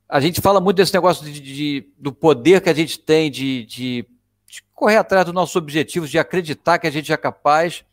a 0.10 0.20
gente 0.20 0.42
fala 0.42 0.60
muito 0.60 0.78
desse 0.78 0.94
negócio 0.94 1.24
de, 1.24 1.40
de 1.40 1.94
do 1.98 2.12
poder 2.12 2.60
que 2.62 2.70
a 2.70 2.74
gente 2.74 3.00
tem 3.00 3.30
de, 3.32 3.66
de, 3.66 4.06
correr 4.74 4.98
atrás 4.98 5.26
dos 5.26 5.34
nossos 5.34 5.56
objetivos, 5.56 6.10
de 6.10 6.20
acreditar 6.20 6.78
que 6.78 6.88
a 6.88 6.92
gente 6.92 7.12
é 7.14 7.18
capaz. 7.18 7.86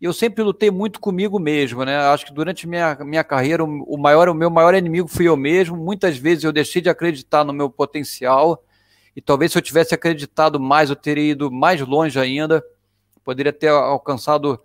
E 0.00 0.04
eu 0.04 0.12
sempre 0.12 0.44
lutei 0.44 0.70
muito 0.70 1.00
comigo 1.00 1.40
mesmo, 1.40 1.84
né? 1.84 1.96
Acho 1.96 2.26
que 2.26 2.32
durante 2.32 2.68
minha, 2.68 2.96
minha 3.04 3.24
carreira, 3.24 3.64
o 3.64 3.96
maior, 3.96 4.28
o 4.28 4.34
meu 4.34 4.48
maior 4.48 4.72
inimigo 4.74 5.08
fui 5.08 5.26
eu 5.26 5.36
mesmo. 5.36 5.76
Muitas 5.76 6.16
vezes 6.16 6.44
eu 6.44 6.52
deixei 6.52 6.80
de 6.80 6.88
acreditar 6.88 7.44
no 7.44 7.52
meu 7.52 7.68
potencial. 7.68 8.62
E 9.16 9.20
talvez 9.20 9.50
se 9.50 9.58
eu 9.58 9.62
tivesse 9.62 9.94
acreditado 9.94 10.60
mais, 10.60 10.88
eu 10.88 10.94
teria 10.94 11.32
ido 11.32 11.50
mais 11.50 11.80
longe 11.80 12.18
ainda. 12.18 12.64
Poderia 13.24 13.52
ter 13.52 13.68
alcançado, 13.68 14.60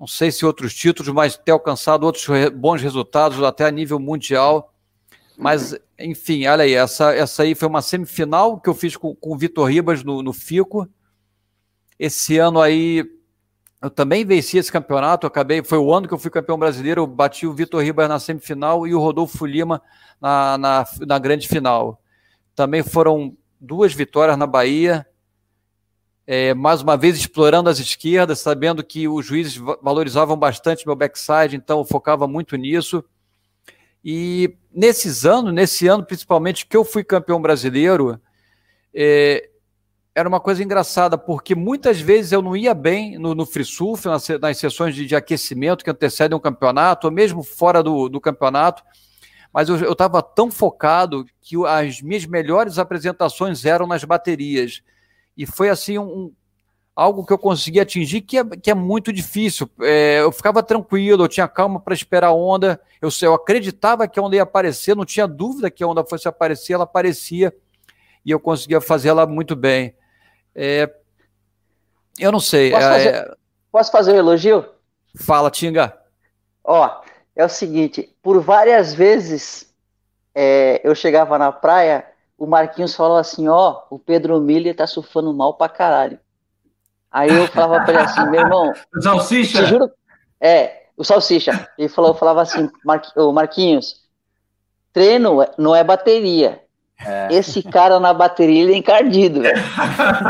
não 0.00 0.06
sei 0.08 0.32
se 0.32 0.44
outros 0.44 0.74
títulos, 0.74 1.12
mas 1.12 1.36
ter 1.36 1.52
alcançado 1.52 2.02
outros 2.04 2.26
bons 2.54 2.82
resultados, 2.82 3.40
até 3.44 3.66
a 3.66 3.70
nível 3.70 4.00
mundial. 4.00 4.74
Mas, 5.36 5.78
enfim, 5.96 6.44
olha 6.48 6.64
aí, 6.64 6.74
essa, 6.74 7.14
essa 7.14 7.44
aí 7.44 7.54
foi 7.54 7.68
uma 7.68 7.80
semifinal 7.80 8.60
que 8.60 8.68
eu 8.68 8.74
fiz 8.74 8.96
com, 8.96 9.14
com 9.14 9.32
o 9.32 9.38
Vitor 9.38 9.68
Ribas 9.68 10.02
no, 10.02 10.20
no 10.24 10.32
FICO. 10.32 10.88
Esse 11.96 12.36
ano 12.38 12.60
aí 12.60 13.04
eu 13.80 13.88
também 13.88 14.24
venci 14.24 14.58
esse 14.58 14.72
campeonato, 14.72 15.26
acabei, 15.26 15.62
foi 15.62 15.78
o 15.78 15.94
ano 15.94 16.08
que 16.08 16.14
eu 16.14 16.18
fui 16.18 16.30
campeão 16.30 16.58
brasileiro, 16.58 17.02
eu 17.02 17.06
bati 17.06 17.46
o 17.46 17.52
Vitor 17.52 17.82
Ribas 17.82 18.08
na 18.08 18.18
semifinal 18.18 18.86
e 18.86 18.94
o 18.94 18.98
Rodolfo 18.98 19.46
Lima 19.46 19.80
na, 20.20 20.58
na, 20.58 20.84
na 21.06 21.18
grande 21.18 21.46
final. 21.46 22.02
Também 22.56 22.82
foram 22.82 23.36
duas 23.60 23.94
vitórias 23.94 24.36
na 24.36 24.46
Bahia, 24.46 25.06
é, 26.26 26.52
mais 26.54 26.82
uma 26.82 26.96
vez 26.96 27.16
explorando 27.16 27.70
as 27.70 27.78
esquerdas, 27.78 28.40
sabendo 28.40 28.84
que 28.84 29.06
os 29.06 29.24
juízes 29.24 29.56
valorizavam 29.80 30.36
bastante 30.36 30.84
meu 30.84 30.96
backside, 30.96 31.56
então 31.56 31.78
eu 31.78 31.84
focava 31.84 32.26
muito 32.26 32.56
nisso. 32.56 33.02
E 34.04 34.56
nesses 34.70 35.24
anos, 35.24 35.54
nesse 35.54 35.86
ano 35.86 36.04
principalmente 36.04 36.66
que 36.66 36.76
eu 36.76 36.84
fui 36.84 37.02
campeão 37.02 37.40
brasileiro, 37.40 38.20
é, 38.92 39.48
era 40.18 40.28
uma 40.28 40.40
coisa 40.40 40.64
engraçada, 40.64 41.16
porque 41.16 41.54
muitas 41.54 42.00
vezes 42.00 42.32
eu 42.32 42.42
não 42.42 42.56
ia 42.56 42.74
bem 42.74 43.16
no, 43.18 43.36
no 43.36 43.46
free 43.46 43.64
surf, 43.64 44.08
nas, 44.08 44.28
nas 44.40 44.58
sessões 44.58 44.92
de, 44.92 45.06
de, 45.06 45.14
aquecimento 45.14 45.84
que 45.84 45.90
antecedem 45.90 46.36
um 46.36 46.40
campeonato, 46.40 47.06
ou 47.06 47.12
mesmo 47.12 47.44
fora 47.44 47.84
do, 47.84 48.08
do 48.08 48.20
campeonato, 48.20 48.82
mas 49.52 49.68
eu 49.68 49.92
estava 49.92 50.20
tão 50.20 50.50
focado 50.50 51.24
que 51.40 51.54
as 51.66 52.02
minhas 52.02 52.26
melhores 52.26 52.78
apresentações 52.78 53.64
eram 53.64 53.86
nas 53.86 54.02
baterias. 54.02 54.82
E 55.36 55.46
foi 55.46 55.68
assim 55.68 55.98
um, 55.98 56.32
algo 56.96 57.24
que 57.24 57.32
eu 57.32 57.38
consegui 57.38 57.78
atingir 57.78 58.22
que 58.22 58.38
é, 58.38 58.44
que 58.44 58.72
é 58.72 58.74
muito 58.74 59.12
difícil. 59.12 59.70
É, 59.80 60.18
eu 60.20 60.32
ficava 60.32 60.64
tranquilo, 60.64 61.22
eu 61.22 61.28
tinha 61.28 61.46
calma 61.46 61.78
para 61.78 61.94
esperar 61.94 62.28
a 62.28 62.32
onda, 62.32 62.80
eu, 63.00 63.08
eu 63.22 63.34
acreditava 63.34 64.08
que 64.08 64.18
a 64.18 64.22
onda 64.22 64.34
ia 64.34 64.42
aparecer, 64.42 64.96
não 64.96 65.04
tinha 65.04 65.28
dúvida 65.28 65.70
que 65.70 65.84
a 65.84 65.86
onda 65.86 66.04
fosse 66.04 66.26
aparecer, 66.26 66.72
ela 66.72 66.82
aparecia 66.82 67.54
e 68.26 68.32
eu 68.32 68.40
conseguia 68.40 68.80
fazer 68.80 69.10
ela 69.10 69.24
muito 69.26 69.54
bem. 69.54 69.94
É, 70.54 70.92
eu 72.18 72.32
não 72.32 72.40
sei. 72.40 72.70
Posso, 72.70 72.86
é, 72.86 72.90
fazer, 72.90 73.08
é... 73.08 73.34
posso 73.70 73.92
fazer 73.92 74.12
um 74.12 74.16
elogio? 74.16 74.66
Fala, 75.16 75.50
Tinga. 75.50 75.96
Ó, 76.64 77.00
é 77.34 77.44
o 77.44 77.48
seguinte, 77.48 78.14
por 78.22 78.40
várias 78.40 78.92
vezes 78.92 79.72
é, 80.34 80.80
eu 80.84 80.94
chegava 80.94 81.38
na 81.38 81.50
praia, 81.50 82.04
o 82.36 82.46
Marquinhos 82.46 82.94
falou 82.94 83.16
assim, 83.16 83.48
ó, 83.48 83.82
o 83.90 83.98
Pedro 83.98 84.40
Miller 84.40 84.76
tá 84.76 84.86
surfando 84.86 85.32
mal 85.32 85.54
pra 85.54 85.68
caralho. 85.68 86.18
Aí 87.10 87.30
eu 87.30 87.46
falava 87.48 87.84
pra 87.84 87.94
ele 87.94 88.02
assim, 88.02 88.30
meu 88.30 88.40
irmão. 88.40 88.72
O 88.94 89.00
Salsicha? 89.00 89.64
Te 89.64 89.66
juro. 89.66 89.90
É, 90.40 90.84
o 90.96 91.04
Salsicha. 91.04 91.68
Ele 91.78 91.88
falou, 91.88 92.14
falava 92.14 92.42
assim, 92.42 92.70
Marquinhos, 93.32 94.04
treino 94.92 95.44
não 95.56 95.74
é 95.74 95.82
bateria. 95.82 96.62
É. 97.04 97.28
Esse 97.34 97.62
cara 97.62 98.00
na 98.00 98.12
bateria 98.12 98.62
ele 98.62 98.74
é 98.74 98.76
encardido, 98.76 99.42
velho. 99.42 99.56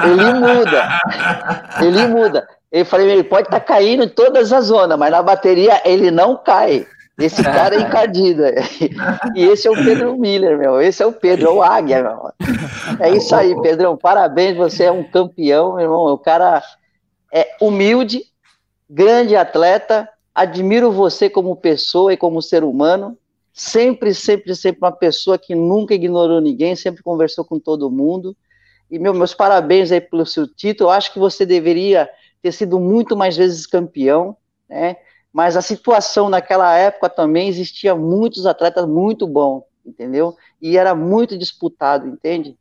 Ele 0.04 0.32
muda. 0.34 1.00
Ele 1.80 2.06
muda. 2.06 2.48
Eu 2.70 2.84
falei, 2.84 3.10
ele 3.10 3.24
pode 3.24 3.48
estar 3.48 3.60
tá 3.60 3.64
caindo 3.64 4.04
em 4.04 4.08
todas 4.08 4.52
as 4.52 4.66
zonas, 4.66 4.98
mas 4.98 5.10
na 5.10 5.22
bateria 5.22 5.80
ele 5.84 6.10
não 6.10 6.36
cai. 6.36 6.86
Esse 7.18 7.42
cara 7.42 7.74
é 7.74 7.80
encardido. 7.80 8.44
E 9.34 9.44
esse 9.44 9.66
é 9.66 9.70
o 9.70 9.74
Pedro 9.74 10.16
Miller, 10.16 10.56
meu. 10.56 10.80
Esse 10.80 11.02
é 11.02 11.06
o 11.06 11.12
Pedro, 11.12 11.48
é 11.48 11.50
o 11.50 11.62
Águia, 11.62 12.02
meu. 12.02 12.32
É 13.00 13.10
isso 13.10 13.34
aí, 13.34 13.60
Pedrão. 13.60 13.96
Parabéns, 13.96 14.56
você 14.56 14.84
é 14.84 14.92
um 14.92 15.02
campeão, 15.02 15.74
meu 15.74 15.82
irmão. 15.82 16.04
O 16.12 16.18
cara 16.18 16.62
é 17.32 17.56
humilde, 17.60 18.22
grande 18.88 19.34
atleta. 19.34 20.08
Admiro 20.32 20.92
você 20.92 21.28
como 21.28 21.56
pessoa 21.56 22.12
e 22.12 22.16
como 22.16 22.40
ser 22.40 22.62
humano 22.62 23.18
sempre, 23.58 24.14
sempre, 24.14 24.54
sempre 24.54 24.78
uma 24.78 24.92
pessoa 24.92 25.36
que 25.36 25.52
nunca 25.52 25.92
ignorou 25.92 26.40
ninguém, 26.40 26.76
sempre 26.76 27.02
conversou 27.02 27.44
com 27.44 27.58
todo 27.58 27.90
mundo. 27.90 28.36
E 28.88 28.98
meu, 28.98 29.12
meus 29.12 29.34
parabéns 29.34 29.90
aí 29.90 30.00
pelo 30.00 30.24
seu 30.24 30.46
título. 30.46 30.88
Eu 30.88 30.92
acho 30.92 31.12
que 31.12 31.18
você 31.18 31.44
deveria 31.44 32.08
ter 32.40 32.52
sido 32.52 32.78
muito 32.78 33.16
mais 33.16 33.36
vezes 33.36 33.66
campeão, 33.66 34.36
né? 34.68 34.96
Mas 35.32 35.56
a 35.56 35.60
situação 35.60 36.28
naquela 36.28 36.74
época 36.76 37.08
também 37.08 37.48
existia 37.48 37.94
muitos 37.96 38.46
atletas 38.46 38.86
muito 38.86 39.26
bons, 39.26 39.64
entendeu? 39.84 40.36
E 40.62 40.78
era 40.78 40.94
muito 40.94 41.36
disputado, 41.36 42.06
entende? 42.06 42.56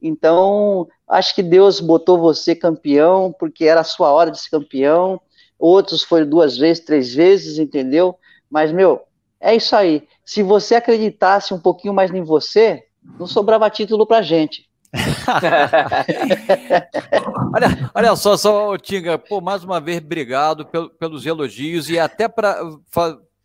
Então, 0.00 0.86
acho 1.08 1.34
que 1.34 1.42
Deus 1.42 1.80
botou 1.80 2.18
você 2.18 2.54
campeão 2.54 3.34
porque 3.38 3.64
era 3.64 3.80
a 3.80 3.84
sua 3.84 4.12
hora 4.12 4.30
de 4.30 4.38
ser 4.38 4.50
campeão. 4.50 5.18
Outros 5.58 6.02
foram 6.02 6.28
duas 6.28 6.58
vezes, 6.58 6.84
três 6.84 7.14
vezes, 7.14 7.58
entendeu? 7.58 8.16
Mas, 8.50 8.70
meu, 8.70 9.02
é 9.40 9.56
isso 9.56 9.74
aí. 9.74 10.06
Se 10.24 10.42
você 10.42 10.76
acreditasse 10.76 11.52
um 11.52 11.60
pouquinho 11.60 11.94
mais 11.94 12.12
em 12.12 12.22
você, 12.22 12.84
não 13.18 13.26
sobrava 13.26 13.68
título 13.70 14.06
pra 14.06 14.22
gente. 14.22 14.70
olha, 17.54 17.90
olha 17.94 18.16
só, 18.16 18.36
só, 18.36 18.76
Tinga, 18.76 19.18
pô, 19.18 19.40
mais 19.40 19.64
uma 19.64 19.80
vez, 19.80 19.98
obrigado 19.98 20.66
pelo, 20.66 20.90
pelos 20.90 21.24
elogios 21.24 21.88
e 21.88 21.98
até 21.98 22.28
para 22.28 22.60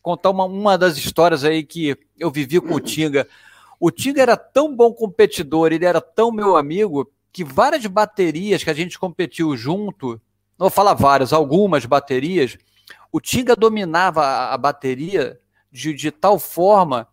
contar 0.01 0.29
uma, 0.29 0.43
uma 0.45 0.77
das 0.77 0.97
histórias 0.97 1.45
aí 1.45 1.63
que 1.63 1.97
eu 2.19 2.29
vivi 2.29 2.59
com 2.59 2.75
o 2.75 2.79
Tinga. 2.79 3.27
O 3.79 3.91
Tinga 3.91 4.21
era 4.21 4.35
tão 4.35 4.75
bom 4.75 4.93
competidor, 4.93 5.71
ele 5.71 5.85
era 5.85 6.01
tão 6.01 6.31
meu 6.31 6.57
amigo, 6.57 7.09
que 7.31 7.43
várias 7.43 7.85
baterias 7.85 8.63
que 8.63 8.69
a 8.69 8.73
gente 8.73 8.99
competiu 8.99 9.55
junto, 9.55 10.19
não 10.57 10.65
vou 10.65 10.69
falar 10.69 10.95
várias, 10.95 11.31
algumas 11.31 11.85
baterias, 11.85 12.57
o 13.11 13.21
Tinga 13.21 13.55
dominava 13.55 14.23
a, 14.23 14.53
a 14.53 14.57
bateria 14.57 15.39
de, 15.71 15.93
de 15.93 16.11
tal 16.11 16.39
forma 16.39 17.07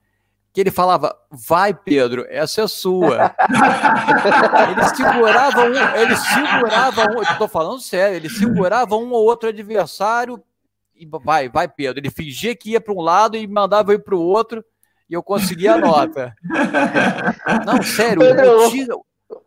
que 0.52 0.60
ele 0.60 0.70
falava: 0.70 1.14
Vai, 1.30 1.74
Pedro, 1.74 2.24
essa 2.28 2.62
é 2.62 2.68
sua. 2.68 3.34
ele 4.70 4.84
segurava 4.94 5.60
um, 5.62 5.98
ele 5.98 6.16
segurava 6.16 7.10
um, 7.10 7.22
estou 7.22 7.48
falando 7.48 7.80
sério, 7.80 8.16
ele 8.16 8.30
segurava 8.30 8.96
um 8.96 9.10
ou 9.12 9.24
outro 9.24 9.48
adversário 9.48 10.42
e 10.94 11.06
vai, 11.06 11.48
vai, 11.48 11.66
Pedro. 11.66 12.00
Ele 12.00 12.10
fingia 12.10 12.54
que 12.54 12.70
ia 12.70 12.80
para 12.80 12.94
um 12.94 13.00
lado 13.00 13.36
e 13.36 13.46
mandava 13.46 13.92
ir 13.92 13.98
para 13.98 14.14
o 14.14 14.22
outro 14.22 14.64
e 15.10 15.14
eu 15.14 15.22
conseguia 15.22 15.74
a 15.74 15.78
nota. 15.78 16.34
Não, 17.66 17.82
sério, 17.82 18.20
Pedro, 18.20 18.66
o 18.66 18.70
Tiga, 18.70 18.94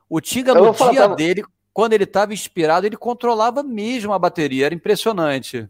o 0.10 0.22
Tiga 0.22 0.54
no 0.54 0.74
dia 0.74 1.08
dele, 1.08 1.44
quando 1.74 1.94
ele 1.94 2.04
estava 2.04 2.34
inspirado, 2.34 2.86
ele 2.86 2.98
controlava 2.98 3.64
mesmo 3.64 4.12
a 4.12 4.20
bateria, 4.20 4.66
era 4.66 4.76
impressionante. 4.76 5.70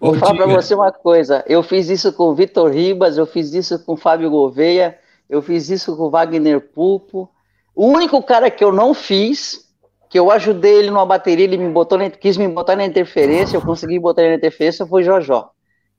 Vou 0.00 0.14
falar 0.14 0.34
para 0.34 0.46
você 0.46 0.74
uma 0.74 0.92
coisa. 0.92 1.44
Eu 1.46 1.62
fiz 1.62 1.88
isso 1.88 2.12
com 2.12 2.24
o 2.24 2.34
Vitor 2.34 2.70
Ribas, 2.70 3.16
eu 3.16 3.26
fiz 3.26 3.52
isso 3.52 3.78
com 3.84 3.94
o 3.94 3.96
Fábio 3.96 4.30
Gouveia, 4.30 4.98
eu 5.28 5.42
fiz 5.42 5.70
isso 5.70 5.96
com 5.96 6.04
o 6.04 6.10
Wagner 6.10 6.60
Pupo. 6.60 7.28
O 7.74 7.86
único 7.86 8.22
cara 8.22 8.50
que 8.50 8.62
eu 8.62 8.72
não 8.72 8.92
fiz, 8.92 9.68
que 10.08 10.18
eu 10.18 10.30
ajudei 10.30 10.78
ele 10.78 10.90
numa 10.90 11.06
bateria, 11.06 11.44
ele 11.44 11.56
me 11.56 11.68
botou, 11.68 11.98
quis 12.10 12.36
me 12.36 12.48
botar 12.48 12.76
na 12.76 12.84
interferência, 12.84 13.56
eu 13.56 13.62
consegui 13.62 13.98
botar 13.98 14.22
ele 14.22 14.30
na 14.32 14.36
interferência, 14.36 14.86
foi 14.86 15.02
Jojó. 15.02 15.50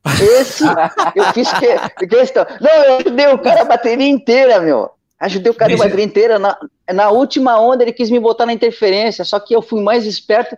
Esse 0.06 0.64
eu 1.16 1.24
fiz 1.34 1.52
que, 1.54 2.08
questão. 2.08 2.46
Não, 2.62 2.72
eu 2.72 2.98
ajudei 2.98 3.28
o 3.28 3.40
cara 3.40 3.62
a 3.62 3.66
bateria 3.66 4.08
inteira, 4.08 4.60
meu. 4.60 4.90
Ajudei 5.20 5.52
o 5.52 5.56
cara 5.56 5.74
a 5.74 5.78
bateria 5.78 6.06
inteira. 6.06 6.40
Na, 6.40 6.58
na 6.94 7.10
última 7.12 7.60
onda 7.60 7.84
ele 7.84 7.92
quis 7.92 8.10
me 8.10 8.20
botar 8.20 8.46
na 8.46 8.54
interferência, 8.54 9.26
só 9.26 9.40
que 9.40 9.54
eu 9.54 9.62
fui 9.62 9.82
mais 9.82 10.06
esperto 10.06 10.56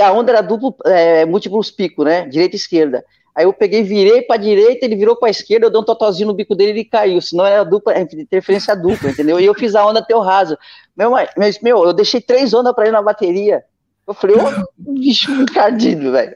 a 0.00 0.12
onda 0.12 0.32
era 0.32 0.40
duplo, 0.40 0.74
é, 0.84 1.24
múltiplos 1.24 1.70
picos, 1.70 2.04
né? 2.04 2.26
Direita 2.26 2.56
e 2.56 2.58
esquerda. 2.58 3.04
Aí 3.36 3.44
eu 3.44 3.52
peguei, 3.52 3.82
virei 3.82 4.22
para 4.22 4.38
direita, 4.38 4.86
ele 4.86 4.96
virou 4.96 5.14
para 5.14 5.28
esquerda, 5.28 5.66
eu 5.66 5.70
dei 5.70 5.78
um 5.78 5.84
totozinho 5.84 6.28
no 6.28 6.34
bico 6.34 6.54
dele 6.54 6.70
e 6.70 6.74
ele 6.74 6.84
caiu. 6.84 7.20
Senão 7.20 7.44
era 7.44 7.62
dupla, 7.64 7.92
é, 7.92 8.00
interferência 8.00 8.74
dupla, 8.74 9.10
entendeu? 9.10 9.38
E 9.38 9.44
eu 9.44 9.54
fiz 9.54 9.74
a 9.74 9.86
onda 9.86 10.00
até 10.00 10.16
o 10.16 10.20
raso. 10.20 10.56
Meu, 10.96 11.10
mas, 11.36 11.60
meu, 11.60 11.84
eu 11.84 11.92
deixei 11.92 12.20
três 12.20 12.54
ondas 12.54 12.74
para 12.74 12.84
ele 12.84 12.92
na 12.92 13.02
bateria. 13.02 13.62
Eu 14.06 14.14
falei, 14.14 14.36
ô, 14.36 14.40
oh, 14.40 14.92
bicho 14.94 15.30
encardido, 15.32 16.12
velho. 16.12 16.34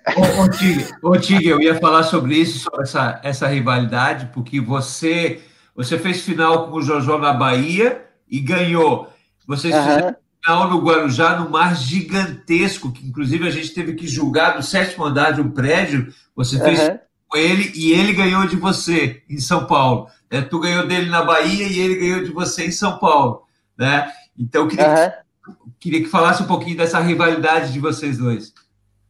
Ô, 1.03 1.17
Tig, 1.17 1.49
eu 1.49 1.61
ia 1.61 1.77
falar 1.77 2.03
sobre 2.03 2.35
isso, 2.35 2.59
sobre 2.59 2.83
essa, 2.83 3.21
essa 3.23 3.47
rivalidade, 3.47 4.29
porque 4.35 4.61
você, 4.61 5.41
você 5.75 5.97
fez 5.97 6.21
final 6.21 6.69
com 6.69 6.77
o 6.77 6.83
Jojó 6.83 7.17
na 7.17 7.33
Bahia 7.33 8.05
e 8.29 8.41
ganhou. 8.41 9.09
Vocês 9.47 9.75
uhum. 9.75 9.83
fizeram 9.83 10.17
final 10.43 10.71
no 10.71 10.81
Guarujá, 10.81 11.39
no 11.39 11.51
mar 11.51 11.77
gigantesco, 11.77 12.91
que 12.91 13.07
inclusive 13.07 13.47
a 13.47 13.51
gente 13.51 13.73
teve 13.73 13.95
que 13.95 14.07
julgar 14.07 14.57
do 14.57 14.63
sétimo 14.63 15.05
andar 15.05 15.33
de 15.33 15.41
um 15.41 15.51
prédio. 15.51 16.13
Você 16.35 16.59
fez 16.59 16.81
uhum. 16.81 16.99
com 17.29 17.39
ele 17.39 17.71
e 17.75 17.93
ele 17.93 18.13
ganhou 18.13 18.47
de 18.47 18.57
você 18.57 19.23
em 19.29 19.39
São 19.39 19.67
Paulo. 19.67 20.09
É, 20.31 20.41
tu 20.41 20.59
ganhou 20.59 20.87
dele 20.87 21.11
na 21.11 21.23
Bahia 21.23 21.67
e 21.67 21.79
ele 21.79 21.97
ganhou 21.97 22.25
de 22.25 22.33
você 22.33 22.67
em 22.67 22.73
São 22.73 22.99
Paulo. 22.99 23.43
Né? 23.77 24.11
Então, 24.39 24.63
eu 24.63 24.69
queria, 24.69 24.89
uhum. 24.89 25.55
que, 25.55 25.71
queria 25.81 26.03
que 26.03 26.09
falasse 26.09 26.43
um 26.43 26.47
pouquinho 26.47 26.77
dessa 26.77 26.99
rivalidade 27.01 27.73
de 27.73 27.81
vocês 27.81 28.19
dois. 28.19 28.55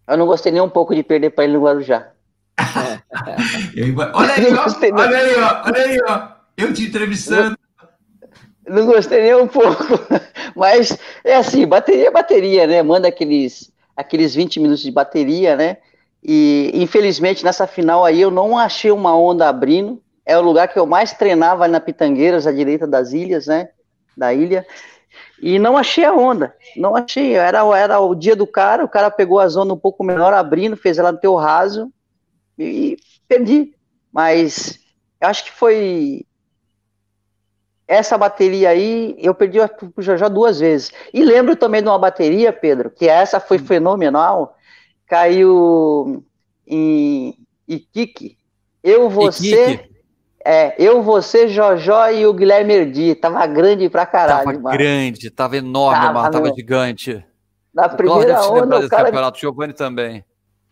Eu 0.09 0.17
não 0.17 0.27
gostei 0.27 0.51
nem 0.51 0.61
um 0.61 0.69
pouco 0.69 0.95
de 0.95 1.03
perder 1.03 1.31
para 1.31 1.45
ele 1.45 1.53
no 1.53 1.63
Guarujá. 1.63 2.09
olha 4.15 4.35
aí, 4.35 4.55
ó, 4.55 4.67
olha 4.93 5.19
aí, 5.19 5.37
ó, 5.37 5.63
olha 5.65 5.85
aí, 5.85 5.99
ó. 6.09 6.29
Eu 6.57 6.75
te 6.75 6.85
entrevistando. 6.85 7.57
Não 8.67 8.87
gostei 8.87 9.23
nem 9.23 9.35
um 9.35 9.49
pouco. 9.49 9.85
Mas 10.55 10.97
é 11.25 11.37
assim, 11.37 11.67
bateria 11.67 12.09
é 12.09 12.11
bateria, 12.11 12.67
né? 12.67 12.83
Manda 12.83 13.09
aqueles, 13.09 13.73
aqueles 13.97 14.35
20 14.35 14.61
minutos 14.61 14.83
de 14.83 14.91
bateria, 14.91 15.57
né? 15.57 15.79
E 16.23 16.71
infelizmente 16.75 17.45
nessa 17.45 17.67
final 17.67 18.05
aí 18.05 18.21
eu 18.21 18.31
não 18.31 18.59
achei 18.59 18.91
uma 18.91 19.17
onda 19.17 19.49
abrindo. 19.49 20.03
É 20.25 20.39
o 20.39 20.43
lugar 20.43 20.69
que 20.69 20.79
eu 20.79 20.87
mais 20.87 21.13
treinava 21.13 21.67
na 21.67 21.81
Pitangueiras, 21.81 22.47
à 22.47 22.53
direita 22.53 22.87
das 22.87 23.13
ilhas, 23.13 23.47
né? 23.47 23.71
Da 24.17 24.33
ilha. 24.33 24.67
E 25.43 25.59
não 25.59 25.77
achei 25.77 26.05
a 26.05 26.13
onda. 26.13 26.55
Não 26.77 26.95
achei. 26.95 27.35
Era, 27.35 27.61
era 27.77 27.99
o 28.01 28.15
dia 28.15 28.37
do 28.37 28.47
cara, 28.47 28.85
o 28.85 28.89
cara 28.89 29.11
pegou 29.11 29.41
a 29.41 29.49
zona 29.49 29.73
um 29.73 29.79
pouco 29.79 30.05
menor, 30.05 30.33
abrindo, 30.35 30.77
fez 30.77 30.99
ela 30.99 31.11
no 31.11 31.19
teu 31.19 31.35
raso 31.35 31.91
e 32.59 32.97
perdi. 33.27 33.75
Mas 34.13 34.79
eu 35.21 35.29
acho 35.29 35.45
que 35.45 35.53
foi 35.53 36.25
essa 37.91 38.17
bateria 38.17 38.69
aí, 38.69 39.17
eu 39.19 39.35
perdi 39.35 39.59
o 39.59 40.01
Jojó 40.01 40.29
duas 40.29 40.61
vezes. 40.61 40.93
E 41.13 41.25
lembro 41.25 41.57
também 41.57 41.83
de 41.83 41.89
uma 41.89 41.99
bateria, 41.99 42.53
Pedro, 42.53 42.89
que 42.89 43.09
essa 43.09 43.41
foi 43.41 43.59
hum. 43.59 43.65
fenomenal, 43.65 44.57
caiu 45.09 46.23
em 46.65 47.35
Iquique. 47.67 48.39
Eu, 48.81 49.11
você, 49.11 49.73
Iquique. 49.73 49.91
é, 50.45 50.73
eu, 50.79 51.03
você, 51.03 51.49
Jojó 51.49 52.09
e 52.11 52.25
o 52.29 52.33
Guilherme 52.33 52.75
Erdi. 52.75 53.17
Tava 53.17 53.45
grande 53.49 53.91
pra 53.91 54.07
caralho. 54.07 54.45
Tava 54.45 54.61
mano. 54.61 54.79
grande, 54.79 55.29
tava 55.29 55.57
enorme, 55.57 56.01
tava, 56.01 56.13
mano, 56.13 56.31
tava 56.31 56.55
gigante. 56.55 57.25
Na 57.75 57.89
primeira 57.89 58.41
onda, 58.47 58.87
o 58.87 58.89
cara... 58.89 59.07
campeonato, 59.07 59.41
Giovanni 59.41 59.73
também. 59.73 60.25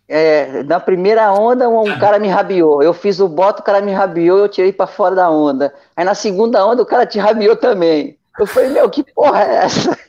É, 0.09 0.63
na 0.63 0.81
primeira 0.81 1.31
onda, 1.33 1.69
um, 1.69 1.99
cara 1.99 2.19
me 2.19 2.29
rabiou. 2.29 2.83
Eu 2.83 2.95
fiz 2.95 3.21
o 3.21 3.29
boto, 3.29 3.61
o 3.61 3.65
cara 3.65 3.83
me 3.83 3.93
rabiou, 3.93 4.39
eu 4.39 4.49
tirei 4.49 4.73
para 4.73 4.87
fora 4.87 5.15
da 5.15 5.31
onda. 5.31 5.75
Aí 5.95 6.05
na 6.05 6.15
segunda 6.15 6.65
onda, 6.65 6.83
o 6.83 6.87
cara 6.87 7.05
te 7.05 7.19
rabiou 7.19 7.57
também. 7.57 8.17
Eu 8.39 8.47
falei, 8.47 8.71
meu, 8.71 8.89
que 8.89 9.05
porra 9.13 9.43
é 9.43 9.55
essa? 9.65 9.99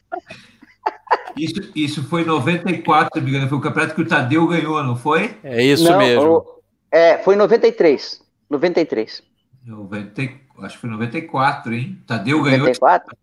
Isso, 1.35 1.71
isso 1.73 2.03
foi 2.03 2.23
em 2.23 2.25
94, 2.25 3.21
me 3.21 3.29
engano. 3.29 3.47
Foi 3.47 3.57
o 3.57 3.61
campeonato 3.61 3.95
que 3.95 4.01
o 4.01 4.07
Tadeu 4.07 4.45
ganhou, 4.45 4.83
não 4.83 4.95
foi? 4.95 5.37
É 5.41 5.63
isso 5.63 5.89
não, 5.89 5.97
mesmo. 5.97 6.29
O, 6.29 6.61
é, 6.91 7.17
foi 7.19 7.35
em 7.35 7.37
93. 7.37 8.21
93. 8.49 9.23
90, 9.65 10.21
acho 10.63 10.75
que 10.75 10.81
foi 10.81 10.89
94, 10.89 11.73
hein? 11.73 11.97
Tadeu 12.05 12.41
ganhou. 12.43 12.59
94? 12.59 13.17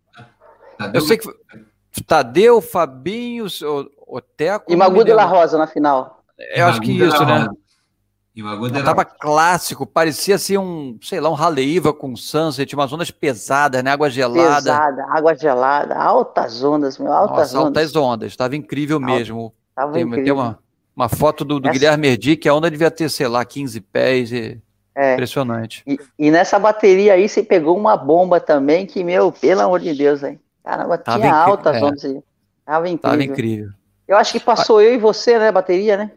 Tadeu... 0.77 1.01
Eu 1.01 1.05
sei 1.05 1.17
que 1.17 1.27
Tadeu, 2.05 2.61
Fabinho, 2.61 3.45
o, 4.07 4.21
Teco. 4.21 4.71
E 4.71 4.75
Magu 4.75 5.03
de 5.03 5.13
la 5.13 5.25
Rosa 5.25 5.57
na 5.57 5.67
final. 5.67 6.16
Eu 6.55 6.67
acho 6.67 6.81
que 6.81 6.91
isso, 6.91 7.25
né? 7.25 7.47
Tava 8.83 9.03
clássico, 9.03 9.85
parecia 9.85 10.35
assim 10.35 10.57
um, 10.57 10.97
sei 11.01 11.19
lá, 11.19 11.27
um 11.27 11.33
Raleiva 11.33 11.91
com 11.91 12.15
Sunset, 12.15 12.75
umas 12.75 12.93
ondas 12.93 13.09
pesadas, 13.09 13.83
né? 13.83 13.89
Água 13.89 14.11
gelada. 14.11 14.57
Pesada, 14.57 15.05
água 15.09 15.35
gelada, 15.35 15.95
altas 15.95 16.63
ondas, 16.63 16.99
meu, 16.99 17.11
altas 17.11 17.53
Nossa, 17.53 17.67
ondas. 17.67 17.83
altas 17.83 17.95
ondas, 17.95 18.35
tava 18.35 18.55
incrível 18.55 18.99
mesmo. 18.99 19.51
Tava 19.75 19.93
tem, 19.93 20.03
incrível. 20.03 20.23
Tem 20.23 20.33
uma, 20.33 20.59
uma 20.95 21.09
foto 21.09 21.43
do, 21.43 21.59
do 21.59 21.67
Essa... 21.67 21.73
Guilherme 21.73 22.09
Erdi, 22.09 22.37
que 22.37 22.47
a 22.47 22.53
onda 22.53 22.69
devia 22.69 22.91
ter, 22.91 23.09
sei 23.09 23.27
lá, 23.27 23.43
15 23.43 23.81
pés. 23.81 24.31
E... 24.31 24.61
É. 24.93 25.13
Impressionante. 25.13 25.83
E, 25.85 25.99
e, 26.17 26.31
nessa 26.31 26.57
bateria 26.57 27.13
aí 27.13 27.29
você 27.29 27.43
pegou 27.43 27.77
uma 27.77 27.95
bomba 27.95 28.39
também, 28.39 28.85
que, 28.85 29.03
meu, 29.03 29.31
pelo 29.31 29.61
amor 29.61 29.79
de 29.79 29.93
Deus, 29.93 30.23
hein? 30.23 30.39
Caramba, 30.63 30.97
tava 30.97 31.19
tinha 31.19 31.35
altas 31.35 31.75
é. 31.75 31.83
ondas 31.83 32.05
aí. 32.05 32.19
Tava 32.65 32.89
incrível. 32.89 33.11
Tava 33.11 33.23
incrível. 33.23 33.69
Eu 34.07 34.17
acho 34.17 34.31
que 34.31 34.39
passou 34.39 34.81
eu 34.81 34.93
e 34.93 34.97
você, 34.97 35.37
né, 35.37 35.51
bateria, 35.51 35.97
né? 35.97 36.11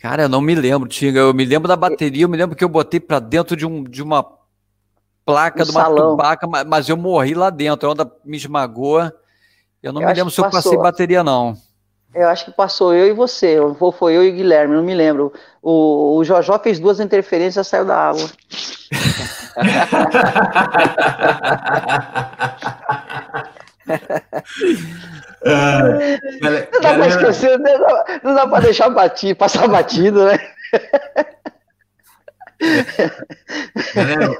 Cara, 0.00 0.22
eu 0.22 0.28
não 0.28 0.40
me 0.40 0.54
lembro, 0.54 0.88
Tinga. 0.88 1.20
Eu 1.20 1.34
me 1.34 1.44
lembro 1.44 1.68
da 1.68 1.76
bateria, 1.76 2.24
eu 2.24 2.28
me 2.28 2.36
lembro 2.36 2.56
que 2.56 2.64
eu 2.64 2.68
botei 2.68 2.98
para 2.98 3.18
dentro 3.18 3.54
de, 3.54 3.66
um, 3.66 3.84
de 3.84 4.02
uma 4.02 4.24
placa, 5.26 5.62
um 5.62 5.66
de 5.66 5.70
uma 5.70 5.82
salão. 5.82 6.10
tubaca, 6.12 6.46
mas 6.66 6.88
eu 6.88 6.96
morri 6.96 7.34
lá 7.34 7.50
dentro. 7.50 7.86
A 7.86 7.92
onda 7.92 8.10
me 8.24 8.38
esmagou. 8.38 9.00
Eu 9.82 9.92
não 9.92 10.00
eu 10.00 10.08
me 10.08 10.14
lembro 10.14 10.30
se 10.30 10.40
eu 10.40 10.50
passei 10.50 10.76
bateria, 10.78 11.22
não. 11.22 11.54
Eu 12.14 12.28
acho 12.28 12.46
que 12.46 12.50
passou 12.50 12.94
eu 12.94 13.08
e 13.08 13.12
você. 13.12 13.60
Ou 13.60 13.92
foi 13.92 14.16
eu 14.16 14.24
e 14.24 14.30
o 14.30 14.34
Guilherme, 14.34 14.74
não 14.74 14.82
me 14.82 14.94
lembro. 14.94 15.34
O, 15.62 16.16
o 16.16 16.24
Jojó 16.24 16.58
fez 16.58 16.80
duas 16.80 16.98
interferências 16.98 17.66
e 17.66 17.70
saiu 17.70 17.84
da 17.84 17.96
água. 17.96 18.26
Ah, 25.42 25.82
não 26.72 26.80
dá 26.82 26.94
para 26.94 27.06
esquecer, 27.06 27.58
né? 27.58 27.72
não 28.22 28.34
dá 28.34 28.46
para 28.46 28.64
deixar 28.64 28.90
batido, 28.90 29.36
passar 29.36 29.66
batido, 29.68 30.26
né? 30.26 30.38
Galera, 33.94 34.30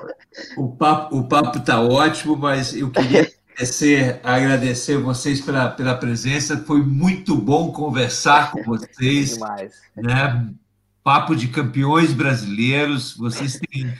o 0.56 0.68
papo, 0.68 1.16
o 1.16 1.24
papo 1.26 1.60
tá 1.60 1.80
ótimo, 1.80 2.36
mas 2.36 2.74
eu 2.74 2.90
queria 2.90 3.30
agradecer, 3.54 4.20
agradecer 4.22 4.98
vocês 4.98 5.40
pela, 5.40 5.70
pela 5.70 5.94
presença. 5.94 6.58
Foi 6.66 6.82
muito 6.82 7.34
bom 7.34 7.72
conversar 7.72 8.52
com 8.52 8.62
vocês. 8.62 9.34
Demais. 9.34 9.72
Né? 9.96 10.48
Papo 11.02 11.34
de 11.34 11.48
campeões 11.48 12.12
brasileiros. 12.12 13.16
Vocês 13.16 13.58
têm 13.58 13.92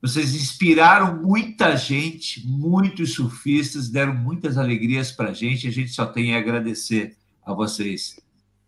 vocês 0.00 0.34
inspiraram 0.34 1.16
muita 1.16 1.76
gente, 1.76 2.46
muitos 2.46 3.14
surfistas, 3.14 3.88
deram 3.88 4.14
muitas 4.14 4.56
alegrias 4.56 5.10
para 5.10 5.30
a 5.30 5.34
gente. 5.34 5.66
A 5.66 5.72
gente 5.72 5.90
só 5.90 6.06
tem 6.06 6.34
a 6.34 6.38
agradecer 6.38 7.16
a 7.44 7.52
vocês, 7.52 8.20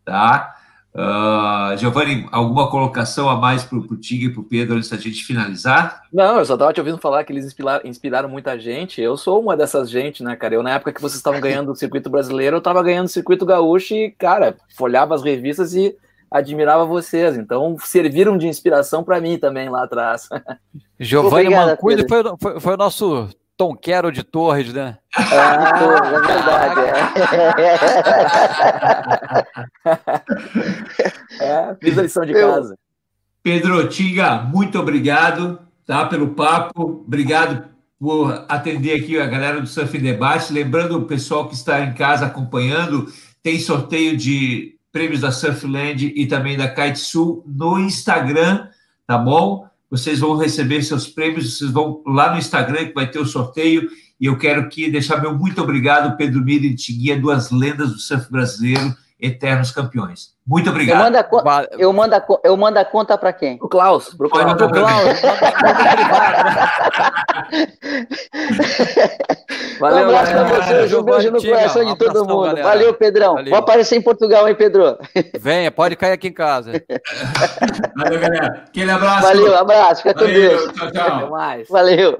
tá? 0.04 0.56
Uh, 0.92 1.76
Giovanni, 1.76 2.26
alguma 2.32 2.68
colocação 2.68 3.30
a 3.30 3.36
mais 3.36 3.62
para 3.62 3.78
o 3.78 3.96
Tigre 3.96 4.26
e 4.26 4.32
para 4.32 4.40
o 4.40 4.44
Pedro 4.44 4.74
antes 4.76 4.88
da 4.88 4.96
gente 4.96 5.24
finalizar? 5.24 6.02
Não, 6.12 6.38
eu 6.38 6.44
só 6.44 6.54
estava 6.54 6.72
te 6.72 6.80
ouvindo 6.80 6.98
falar 6.98 7.22
que 7.22 7.32
eles 7.32 7.44
inspiraram, 7.46 7.88
inspiraram, 7.88 8.28
muita 8.28 8.58
gente. 8.58 9.00
Eu 9.00 9.16
sou 9.16 9.40
uma 9.40 9.56
dessas 9.56 9.88
gente, 9.88 10.24
né, 10.24 10.34
cara? 10.34 10.54
Eu, 10.54 10.64
na 10.64 10.70
época 10.70 10.92
que 10.92 11.00
vocês 11.00 11.18
estavam 11.18 11.40
ganhando 11.40 11.70
o 11.70 11.76
circuito 11.76 12.10
brasileiro, 12.10 12.56
eu 12.56 12.58
estava 12.58 12.82
ganhando 12.82 13.06
o 13.06 13.10
circuito 13.10 13.46
gaúcho 13.46 13.94
e, 13.94 14.10
cara, 14.10 14.56
folhava 14.76 15.14
as 15.14 15.22
revistas 15.22 15.74
e 15.74 15.96
admirava 16.30 16.84
vocês, 16.84 17.36
então 17.36 17.76
serviram 17.82 18.38
de 18.38 18.46
inspiração 18.46 19.02
para 19.02 19.20
mim 19.20 19.38
também 19.38 19.68
lá 19.68 19.84
atrás. 19.84 20.28
Giovanni 21.00 21.50
Mancuso 21.50 22.06
foi, 22.08 22.22
foi, 22.40 22.60
foi, 22.60 22.74
o 22.74 22.76
nosso 22.76 23.28
Tonquero 23.56 24.12
de 24.12 24.22
Torres, 24.22 24.72
né? 24.72 24.98
Ah, 25.16 25.72
é 25.82 26.20
verdade. 26.20 26.80
É. 31.40 31.44
é, 31.70 31.76
fiz 31.80 31.98
a 31.98 32.02
lição 32.02 32.24
de 32.24 32.32
casa. 32.32 32.78
Pedro 33.42 33.88
Tinga, 33.88 34.42
muito 34.42 34.78
obrigado 34.78 35.58
tá, 35.90 36.06
pelo 36.06 36.34
papo, 36.34 37.02
obrigado 37.04 37.68
por 37.98 38.46
atender 38.48 39.00
aqui 39.00 39.18
a 39.18 39.26
galera 39.26 39.60
do 39.60 39.66
Surf 39.66 39.98
Debate. 39.98 40.52
Lembrando 40.52 40.96
o 40.96 41.04
pessoal 41.04 41.48
que 41.48 41.54
está 41.54 41.80
em 41.80 41.92
casa 41.94 42.26
acompanhando, 42.26 43.12
tem 43.42 43.58
sorteio 43.58 44.16
de 44.16 44.78
prêmios 44.92 45.20
da 45.20 45.30
Surfland 45.30 46.12
e 46.14 46.26
também 46.26 46.56
da 46.56 46.68
Kite 46.68 46.98
Sul 46.98 47.44
no 47.46 47.78
Instagram, 47.78 48.68
tá 49.06 49.16
bom? 49.16 49.68
Vocês 49.90 50.20
vão 50.20 50.36
receber 50.36 50.82
seus 50.82 51.06
prêmios, 51.08 51.58
vocês 51.58 51.70
vão 51.70 52.02
lá 52.06 52.32
no 52.32 52.38
Instagram 52.38 52.86
que 52.86 52.94
vai 52.94 53.10
ter 53.10 53.18
o 53.18 53.26
sorteio. 53.26 53.88
E 54.20 54.26
eu 54.26 54.36
quero 54.36 54.60
aqui 54.60 54.90
deixar 54.90 55.20
meu 55.20 55.36
muito 55.36 55.60
obrigado, 55.62 56.16
Pedro 56.16 56.44
Mira 56.44 56.66
e 56.66 56.74
Tiguia, 56.74 57.18
duas 57.18 57.50
lendas 57.50 57.90
do 57.90 57.98
surf 57.98 58.30
brasileiro, 58.30 58.94
eternos 59.20 59.70
campeões. 59.70 60.30
Muito 60.46 60.70
obrigado. 60.70 60.98
Eu 60.98 61.04
mando 61.04 61.18
a, 61.18 61.66
eu 61.78 61.92
mando 61.92 62.14
a, 62.14 62.26
eu 62.44 62.56
mando 62.56 62.78
a 62.78 62.84
conta 62.84 63.16
para 63.16 63.32
quem? 63.32 63.58
O 63.60 63.68
Klaus. 63.68 64.14
Pro 64.14 64.28
Klaus. 64.28 64.54
Pro 64.54 64.70
Klaus. 64.70 65.20
Valeu, 69.78 70.06
um 70.06 70.08
abraço 70.08 70.32
para 70.32 70.44
vocês, 70.44 70.92
um 70.92 71.02
beijo 71.02 71.30
no 71.30 71.42
coração 71.42 71.84
de 71.84 71.96
todo 71.96 72.26
mundo. 72.26 72.46
Galera. 72.46 72.68
Valeu, 72.68 72.94
Pedrão. 72.94 73.34
Valeu. 73.34 73.50
Vou 73.50 73.58
aparecer 73.58 73.96
em 73.96 74.02
Portugal, 74.02 74.48
hein, 74.48 74.54
Pedro? 74.54 74.98
Venha, 75.38 75.70
pode 75.70 75.96
cair 75.96 76.12
aqui 76.12 76.28
em 76.28 76.32
casa. 76.32 76.72
Valeu, 77.96 78.20
galera. 78.20 78.64
Aquele 78.66 78.90
abraço. 78.90 79.22
Valeu, 79.22 79.56
abraço. 79.56 80.02
Fica 80.02 80.14
com 80.14 80.26
Deus. 80.26 80.72
Tchau, 80.72 80.90
tchau. 80.90 81.16
Até 81.16 81.30
mais. 81.30 81.68
Valeu. 81.68 82.18